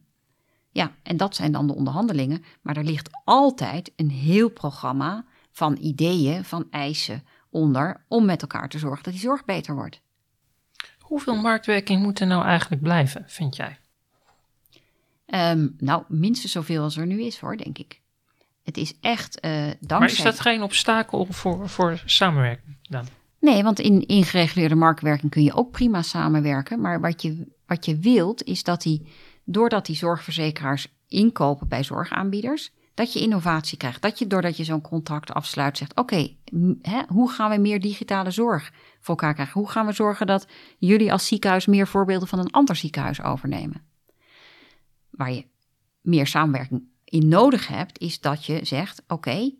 Ja, 0.71 0.91
en 1.03 1.17
dat 1.17 1.35
zijn 1.35 1.51
dan 1.51 1.67
de 1.67 1.75
onderhandelingen. 1.75 2.43
Maar 2.61 2.77
er 2.77 2.83
ligt 2.83 3.09
altijd 3.23 3.91
een 3.95 4.09
heel 4.09 4.49
programma 4.49 5.25
van 5.51 5.77
ideeën, 5.81 6.43
van 6.43 6.67
eisen 6.71 7.23
onder, 7.49 8.03
om 8.07 8.25
met 8.25 8.41
elkaar 8.41 8.69
te 8.69 8.79
zorgen 8.79 9.03
dat 9.03 9.13
die 9.13 9.21
zorg 9.21 9.45
beter 9.45 9.75
wordt. 9.75 10.01
Hoeveel 10.99 11.35
marktwerking 11.35 12.01
moet 12.01 12.19
er 12.19 12.27
nou 12.27 12.43
eigenlijk 12.43 12.81
blijven, 12.81 13.23
vind 13.27 13.55
jij? 13.55 13.79
Um, 15.25 15.75
nou, 15.77 16.03
minstens 16.07 16.51
zoveel 16.51 16.83
als 16.83 16.97
er 16.97 17.05
nu 17.05 17.21
is 17.21 17.37
hoor, 17.39 17.57
denk 17.57 17.77
ik. 17.77 18.01
Het 18.63 18.77
is 18.77 18.93
echt 19.01 19.45
uh, 19.45 19.51
dankzij... 19.61 19.99
Maar 19.99 20.09
is 20.09 20.21
dat 20.21 20.39
geen 20.39 20.61
obstakel 20.61 21.27
voor, 21.29 21.69
voor 21.69 22.01
samenwerking 22.05 22.77
dan? 22.81 23.07
Nee, 23.39 23.63
want 23.63 23.79
in, 23.79 24.07
in 24.07 24.23
gereguleerde 24.23 24.75
marktwerking 24.75 25.31
kun 25.31 25.43
je 25.43 25.53
ook 25.53 25.71
prima 25.71 26.01
samenwerken. 26.01 26.81
Maar 26.81 27.01
wat 27.01 27.21
je, 27.21 27.47
wat 27.65 27.85
je 27.85 27.97
wilt 27.97 28.43
is 28.43 28.63
dat 28.63 28.81
die, 28.81 29.07
doordat 29.43 29.85
die 29.85 29.95
zorgverzekeraars 29.95 30.95
inkopen 31.07 31.67
bij 31.67 31.83
zorgaanbieders, 31.83 32.71
dat 32.93 33.13
je 33.13 33.19
innovatie 33.19 33.77
krijgt. 33.77 34.01
Dat 34.01 34.19
je 34.19 34.27
doordat 34.27 34.57
je 34.57 34.63
zo'n 34.63 34.81
contract 34.81 35.33
afsluit 35.33 35.77
zegt: 35.77 35.95
Oké, 35.95 36.35
hoe 37.07 37.31
gaan 37.31 37.49
we 37.49 37.57
meer 37.57 37.81
digitale 37.81 38.31
zorg 38.31 38.71
voor 38.99 39.15
elkaar 39.15 39.33
krijgen? 39.33 39.59
Hoe 39.59 39.69
gaan 39.69 39.85
we 39.85 39.91
zorgen 39.91 40.27
dat 40.27 40.47
jullie 40.77 41.11
als 41.11 41.27
ziekenhuis 41.27 41.65
meer 41.65 41.87
voorbeelden 41.87 42.27
van 42.27 42.39
een 42.39 42.51
ander 42.51 42.75
ziekenhuis 42.75 43.21
overnemen? 43.21 43.81
Waar 45.09 45.31
je 45.31 45.45
meer 46.01 46.27
samenwerking 46.27 46.83
in 47.03 47.27
nodig 47.27 47.67
hebt, 47.67 47.99
is 47.99 48.19
dat 48.19 48.45
je 48.45 48.65
zegt: 48.65 49.03
Oké, 49.07 49.51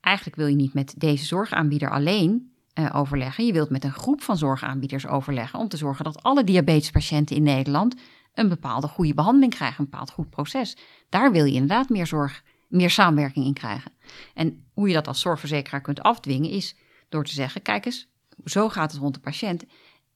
eigenlijk 0.00 0.36
wil 0.36 0.46
je 0.46 0.56
niet 0.56 0.74
met 0.74 0.94
deze 0.96 1.24
zorgaanbieder 1.24 1.90
alleen 1.90 2.53
uh, 2.74 2.90
overleggen. 2.94 3.46
Je 3.46 3.52
wilt 3.52 3.70
met 3.70 3.84
een 3.84 3.92
groep 3.92 4.22
van 4.22 4.36
zorgaanbieders 4.36 5.06
overleggen 5.06 5.58
om 5.58 5.68
te 5.68 5.76
zorgen 5.76 6.04
dat 6.04 6.22
alle 6.22 6.44
diabetespatiënten 6.44 7.36
in 7.36 7.42
Nederland 7.42 7.94
een 8.34 8.48
bepaalde 8.48 8.88
goede 8.88 9.14
behandeling 9.14 9.54
krijgen, 9.54 9.84
een 9.84 9.90
bepaald 9.90 10.10
goed 10.10 10.30
proces. 10.30 10.76
Daar 11.08 11.32
wil 11.32 11.44
je 11.44 11.52
inderdaad 11.52 11.88
meer 11.88 12.06
zorg 12.06 12.42
meer 12.68 12.90
samenwerking 12.90 13.46
in 13.46 13.52
krijgen. 13.52 13.92
En 14.34 14.64
hoe 14.72 14.88
je 14.88 14.94
dat 14.94 15.06
als 15.06 15.20
zorgverzekeraar 15.20 15.80
kunt 15.80 16.02
afdwingen 16.02 16.50
is 16.50 16.76
door 17.08 17.24
te 17.24 17.32
zeggen: 17.32 17.62
kijk 17.62 17.84
eens, 17.84 18.08
zo 18.44 18.68
gaat 18.68 18.92
het 18.92 19.00
rond 19.00 19.14
de 19.14 19.20
patiënt. 19.20 19.64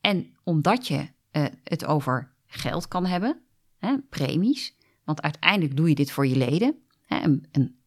En 0.01 0.37
omdat 0.45 0.87
je 0.87 1.09
uh, 1.33 1.45
het 1.65 1.85
over 1.85 2.35
geld 2.47 2.89
kan 2.89 3.07
hebben, 3.07 3.43
hè, 3.79 3.99
premies, 3.99 4.77
want 5.05 5.23
uiteindelijk 5.23 5.77
doe 5.77 5.89
je 5.89 5.95
dit 5.95 6.11
voor 6.11 6.27
je 6.27 6.37
leden, 6.37 6.83
hè, 7.07 7.23
een, 7.51 7.78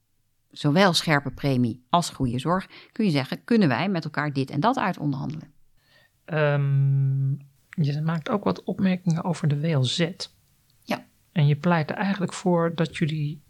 zowel 0.51 0.93
scherpe 0.93 1.31
premie 1.31 1.85
als 1.89 2.09
goede 2.09 2.39
zorg, 2.39 2.69
kun 2.91 3.05
je 3.05 3.11
zeggen: 3.11 3.43
kunnen 3.43 3.67
wij 3.67 3.89
met 3.89 4.03
elkaar 4.03 4.33
dit 4.33 4.49
en 4.49 4.59
dat 4.59 4.77
uit 4.77 4.97
onderhandelen? 4.97 5.53
Um, 6.25 7.49
je 7.69 8.01
maakt 8.01 8.29
ook 8.29 8.43
wat 8.43 8.63
opmerkingen 8.63 9.23
over 9.23 9.47
de 9.47 9.59
WLZ. 9.59 10.09
Ja. 10.83 11.05
En 11.31 11.47
je 11.47 11.55
pleit 11.55 11.89
er 11.89 11.95
eigenlijk 11.95 12.33
voor 12.33 12.75
dat 12.75 12.97
jullie 12.97 13.41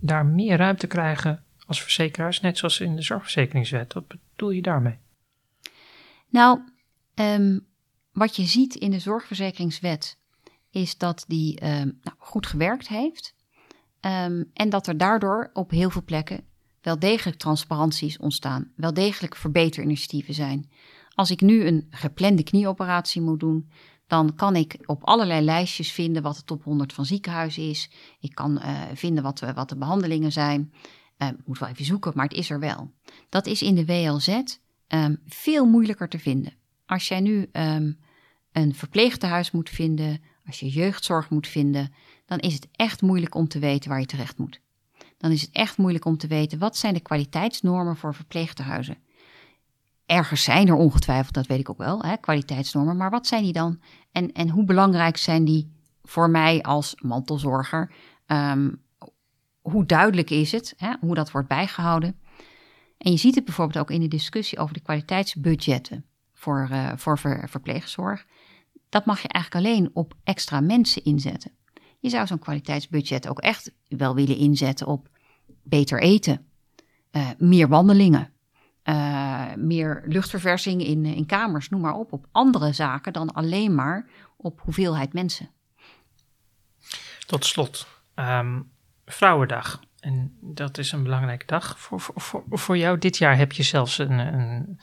daar 0.00 0.26
meer 0.26 0.56
ruimte 0.56 0.86
krijgen 0.86 1.44
als 1.66 1.82
verzekeraars, 1.82 2.40
net 2.40 2.58
zoals 2.58 2.80
in 2.80 2.96
de 2.96 3.02
zorgverzekeringswet. 3.02 3.92
Wat 3.92 4.08
bedoel 4.08 4.50
je 4.50 4.62
daarmee? 4.62 4.98
Nou, 6.28 6.60
ehm, 7.14 7.58
wat 8.12 8.36
je 8.36 8.44
ziet 8.44 8.74
in 8.74 8.90
de 8.90 8.98
zorgverzekeringswet 8.98 10.18
is 10.70 10.98
dat 10.98 11.24
die 11.28 11.60
ehm, 11.60 11.90
nou, 12.02 12.16
goed 12.18 12.46
gewerkt 12.46 12.88
heeft. 12.88 13.34
Um, 14.06 14.50
en 14.52 14.68
dat 14.68 14.86
er 14.86 14.96
daardoor 14.96 15.50
op 15.52 15.70
heel 15.70 15.90
veel 15.90 16.04
plekken 16.04 16.44
wel 16.84 16.98
degelijk 16.98 17.38
transparanties 17.38 18.18
ontstaan, 18.18 18.72
wel 18.76 18.94
degelijk 18.94 19.36
verbeterinitiatieven 19.36 20.34
zijn. 20.34 20.70
Als 21.14 21.30
ik 21.30 21.40
nu 21.40 21.66
een 21.66 21.86
geplande 21.90 22.42
knieoperatie 22.42 23.22
moet 23.22 23.40
doen, 23.40 23.70
dan 24.06 24.34
kan 24.34 24.56
ik 24.56 24.76
op 24.86 25.04
allerlei 25.04 25.44
lijstjes 25.44 25.92
vinden 25.92 26.22
wat 26.22 26.36
de 26.36 26.44
top 26.44 26.64
100 26.64 26.92
van 26.92 27.06
ziekenhuizen 27.06 27.68
is. 27.68 27.90
Ik 28.20 28.34
kan 28.34 28.58
uh, 28.62 28.80
vinden 28.94 29.22
wat, 29.22 29.40
wat, 29.54 29.68
de 29.68 29.76
behandelingen 29.76 30.32
zijn. 30.32 30.72
Uh, 31.18 31.28
moet 31.44 31.58
wel 31.58 31.68
even 31.68 31.84
zoeken, 31.84 32.12
maar 32.14 32.28
het 32.28 32.36
is 32.36 32.50
er 32.50 32.60
wel. 32.60 32.92
Dat 33.28 33.46
is 33.46 33.62
in 33.62 33.74
de 33.74 33.84
WLZ 33.84 34.42
ehm, 34.86 35.14
veel 35.26 35.66
moeilijker 35.66 36.08
te 36.08 36.18
vinden. 36.18 36.52
Als 36.86 37.08
jij 37.08 37.20
nu 37.20 37.48
um, 37.52 37.98
een 38.52 38.74
verpleegtehuis 38.74 39.50
moet 39.50 39.70
vinden, 39.70 40.22
als 40.46 40.60
je 40.60 40.68
jeugdzorg 40.68 41.30
moet 41.30 41.48
vinden, 41.48 41.92
dan 42.24 42.38
is 42.38 42.54
het 42.54 42.68
echt 42.72 43.02
moeilijk 43.02 43.34
om 43.34 43.48
te 43.48 43.58
weten 43.58 43.90
waar 43.90 44.00
je 44.00 44.06
terecht 44.06 44.38
moet. 44.38 44.60
Dan 45.16 45.30
is 45.30 45.40
het 45.40 45.50
echt 45.50 45.76
moeilijk 45.76 46.04
om 46.04 46.16
te 46.16 46.26
weten 46.26 46.58
wat 46.58 46.76
zijn 46.76 46.94
de 46.94 47.00
kwaliteitsnormen 47.00 47.96
voor 47.96 48.14
verpleegtehuizen. 48.14 48.98
Ergens 50.06 50.42
zijn 50.42 50.68
er 50.68 50.74
ongetwijfeld, 50.74 51.34
dat 51.34 51.46
weet 51.46 51.58
ik 51.58 51.70
ook 51.70 51.78
wel, 51.78 52.02
hè, 52.02 52.16
kwaliteitsnormen. 52.16 52.96
Maar 52.96 53.10
wat 53.10 53.26
zijn 53.26 53.42
die 53.42 53.52
dan? 53.52 53.80
En, 54.12 54.32
en 54.32 54.48
hoe 54.48 54.64
belangrijk 54.64 55.16
zijn 55.16 55.44
die 55.44 55.72
voor 56.02 56.30
mij 56.30 56.62
als 56.62 56.94
mantelzorger? 57.00 57.92
Um, 58.26 58.82
hoe 59.60 59.86
duidelijk 59.86 60.30
is 60.30 60.52
het? 60.52 60.74
Hè, 60.76 60.94
hoe 61.00 61.14
dat 61.14 61.30
wordt 61.30 61.48
bijgehouden? 61.48 62.18
En 62.98 63.10
je 63.10 63.16
ziet 63.16 63.34
het 63.34 63.44
bijvoorbeeld 63.44 63.78
ook 63.78 63.90
in 63.90 64.00
de 64.00 64.08
discussie 64.08 64.58
over 64.58 64.74
de 64.74 64.80
kwaliteitsbudgetten 64.80 66.04
voor, 66.32 66.68
uh, 66.72 66.92
voor 66.96 67.18
ver, 67.18 67.48
verpleegzorg. 67.48 68.26
Dat 68.88 69.06
mag 69.06 69.22
je 69.22 69.28
eigenlijk 69.28 69.66
alleen 69.66 69.90
op 69.92 70.14
extra 70.24 70.60
mensen 70.60 71.04
inzetten. 71.04 71.52
Je 72.04 72.10
zou 72.10 72.26
zo'n 72.26 72.38
kwaliteitsbudget 72.38 73.28
ook 73.28 73.40
echt 73.40 73.72
wel 73.88 74.14
willen 74.14 74.36
inzetten 74.36 74.86
op 74.86 75.08
beter 75.62 76.02
eten, 76.02 76.46
uh, 77.12 77.28
meer 77.38 77.68
wandelingen, 77.68 78.32
uh, 78.84 79.54
meer 79.54 80.02
luchtverversing 80.06 80.82
in, 80.86 81.04
in 81.04 81.26
kamers, 81.26 81.68
noem 81.68 81.80
maar 81.80 81.94
op, 81.94 82.12
op 82.12 82.26
andere 82.32 82.72
zaken 82.72 83.12
dan 83.12 83.32
alleen 83.32 83.74
maar 83.74 84.08
op 84.36 84.60
hoeveelheid 84.60 85.12
mensen. 85.12 85.50
Tot 87.26 87.44
slot, 87.44 87.86
um, 88.14 88.70
Vrouwendag. 89.06 89.80
En 90.00 90.38
dat 90.40 90.78
is 90.78 90.92
een 90.92 91.02
belangrijke 91.02 91.46
dag 91.46 91.78
voor, 91.78 92.00
voor, 92.00 92.44
voor 92.48 92.76
jou. 92.76 92.98
Dit 92.98 93.16
jaar 93.16 93.36
heb 93.36 93.52
je 93.52 93.62
zelfs 93.62 93.98
een, 93.98 94.18
een, 94.18 94.78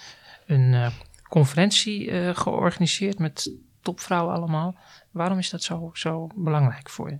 een 0.45 0.91
conferentie 1.29 2.33
georganiseerd 2.35 3.19
met 3.19 3.51
topvrouwen 3.81 4.35
allemaal. 4.35 4.75
Waarom 5.11 5.37
is 5.37 5.49
dat 5.49 5.63
zo, 5.63 5.89
zo 5.93 6.27
belangrijk 6.35 6.89
voor 6.89 7.09
je? 7.09 7.19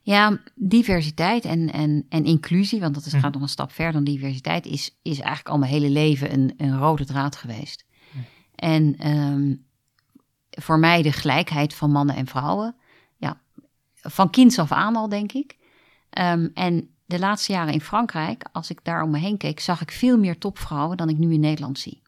Ja, 0.00 0.40
diversiteit 0.54 1.44
en, 1.44 1.72
en, 1.72 2.06
en 2.08 2.24
inclusie, 2.24 2.80
want 2.80 2.94
dat 2.94 3.06
is, 3.06 3.12
Hm. 3.12 3.18
gaat 3.18 3.32
nog 3.32 3.42
een 3.42 3.48
stap 3.48 3.72
verder 3.72 3.92
dan 3.92 4.04
diversiteit, 4.04 4.66
is, 4.66 4.98
is 5.02 5.18
eigenlijk 5.18 5.48
al 5.48 5.58
mijn 5.58 5.70
hele 5.72 5.90
leven 5.90 6.32
een, 6.32 6.54
een 6.56 6.78
rode 6.78 7.04
draad 7.04 7.36
geweest. 7.36 7.86
En 8.54 8.96
ehm, 8.98 9.54
voor 10.50 10.78
mij 10.78 11.02
de 11.02 11.12
gelijkheid 11.12 11.74
van 11.74 11.90
mannen 11.90 12.16
en 12.16 12.26
vrouwen, 12.26 12.76
ja, 13.16 13.40
van 13.94 14.30
kinds 14.30 14.58
af 14.58 14.72
aan 14.72 14.96
al, 14.96 15.08
denk 15.08 15.32
ik. 15.32 15.56
Ehm, 16.10 16.48
en 16.54 16.90
de 17.06 17.18
laatste 17.18 17.52
jaren 17.52 17.72
in 17.72 17.80
Frankrijk, 17.80 18.44
als 18.52 18.70
ik 18.70 18.84
daar 18.84 19.02
om 19.02 19.10
me 19.10 19.18
heen 19.18 19.36
keek, 19.36 19.60
zag 19.60 19.80
ik 19.80 19.90
veel 19.90 20.18
meer 20.18 20.38
topvrouwen 20.38 20.96
dan 20.96 21.08
ik 21.08 21.18
nu 21.18 21.32
in 21.32 21.40
Nederland 21.40 21.78
zie. 21.78 22.02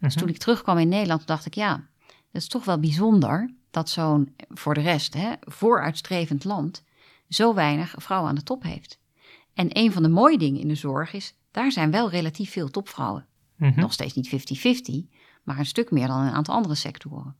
Dus 0.00 0.14
Mhm. 0.14 0.18
toen 0.24 0.28
ik 0.34 0.38
terugkwam 0.38 0.78
in 0.78 0.88
Nederland, 0.88 1.26
dacht 1.26 1.46
ik, 1.46 1.54
ja, 1.54 1.86
dat 2.06 2.42
is 2.42 2.48
toch 2.48 2.64
wel 2.64 2.80
bijzonder 2.80 3.54
dat 3.70 3.88
zo'n, 3.88 4.34
voor 4.48 4.74
de 4.74 4.80
rest, 4.80 5.14
hè, 5.14 5.32
vooruitstrevend 5.40 6.44
land 6.44 6.84
zo 7.28 7.54
weinig 7.54 7.94
vrouwen 7.96 8.28
aan 8.28 8.34
de 8.34 8.42
top 8.42 8.62
heeft. 8.62 8.98
En 9.54 9.68
een 9.72 9.92
van 9.92 10.02
de 10.02 10.08
mooie 10.08 10.38
dingen 10.38 10.60
in 10.60 10.68
de 10.68 10.74
zorg 10.74 11.12
is, 11.12 11.34
daar 11.50 11.72
zijn 11.72 11.90
wel 11.90 12.10
relatief 12.10 12.50
veel 12.50 12.70
topvrouwen. 12.70 13.26
Mhm. 13.56 13.80
Nog 13.80 13.92
steeds 13.92 14.14
niet 14.14 14.28
50-50, 14.28 15.08
maar 15.42 15.58
een 15.58 15.66
stuk 15.66 15.90
meer 15.90 16.06
dan 16.06 16.20
in 16.20 16.26
een 16.26 16.32
aantal 16.32 16.54
andere 16.54 16.74
sectoren. 16.74 17.36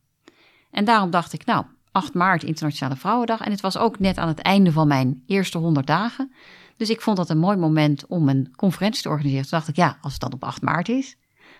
En 0.71 0.85
daarom 0.85 1.09
dacht 1.09 1.33
ik, 1.33 1.45
nou, 1.45 1.65
8 1.91 2.13
maart 2.13 2.43
Internationale 2.43 2.95
Vrouwendag. 2.95 3.41
En 3.41 3.51
het 3.51 3.61
was 3.61 3.77
ook 3.77 3.99
net 3.99 4.17
aan 4.17 4.27
het 4.27 4.39
einde 4.39 4.71
van 4.71 4.87
mijn 4.87 5.23
eerste 5.25 5.57
100 5.57 5.87
dagen. 5.87 6.33
Dus 6.77 6.89
ik 6.89 7.01
vond 7.01 7.17
dat 7.17 7.29
een 7.29 7.37
mooi 7.37 7.57
moment 7.57 8.07
om 8.07 8.29
een 8.29 8.53
conferentie 8.55 9.01
te 9.01 9.09
organiseren. 9.09 9.47
Toen 9.47 9.57
dacht 9.57 9.69
ik, 9.69 9.75
ja, 9.75 9.97
als 10.01 10.11
het 10.11 10.21
dan 10.21 10.33
op 10.33 10.43
8 10.43 10.61
maart 10.61 10.89
is, 10.89 11.17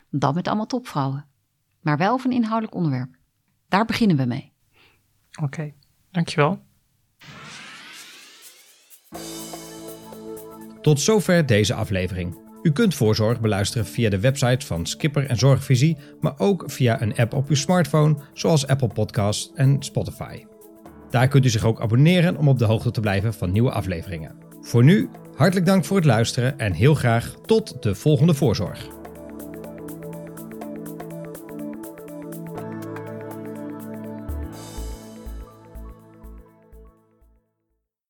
dan 0.10 0.34
met 0.34 0.48
allemaal 0.48 0.66
topvrouwen. 0.66 1.26
Maar 1.82 1.98
wel 1.98 2.14
over 2.14 2.30
een 2.30 2.36
inhoudelijk 2.36 2.76
onderwerp. 2.76 3.16
Daar 3.68 3.86
beginnen 3.86 4.18
we 4.18 4.26
mee. 4.26 4.54
Oké, 5.42 5.74
dankjewel. 6.12 6.60
Tot 10.82 11.00
zover 11.00 11.46
deze 11.46 11.74
aflevering. 11.74 12.38
U 12.64 12.72
kunt 12.72 12.96
voorzorg 12.96 13.42
beluisteren 13.42 13.86
via 13.86 14.10
de 14.10 14.20
website 14.20 14.66
van 14.66 14.86
Skipper 14.86 15.26
en 15.26 15.38
Zorgvisie, 15.38 15.98
maar 16.22 16.34
ook 16.38 16.64
via 16.68 17.02
een 17.02 17.16
app 17.16 17.34
op 17.34 17.50
uw 17.50 17.56
smartphone, 17.56 18.18
zoals 18.34 18.68
Apple 18.68 18.88
Podcasts 18.88 19.52
en 19.56 19.84
Spotify. 19.84 20.46
Daar 21.10 21.28
kunt 21.28 21.46
u 21.46 21.50
zich 21.50 21.66
ook 21.66 21.82
abonneren 21.82 22.38
om 22.38 22.48
op 22.48 22.60
de 22.60 22.66
hoogte 22.66 22.92
te 22.92 23.00
blijven 23.00 23.34
van 23.34 23.52
nieuwe 23.52 23.72
afleveringen. 23.72 24.36
Voor 24.62 24.84
nu, 24.84 25.10
hartelijk 25.36 25.66
dank 25.66 25.86
voor 25.86 25.98
het 25.98 26.06
luisteren 26.06 26.60
en 26.60 26.74
heel 26.74 26.96
graag 26.96 27.36
tot 27.46 27.84
de 27.84 27.96
volgende 27.96 28.34
voorzorg. 28.34 28.99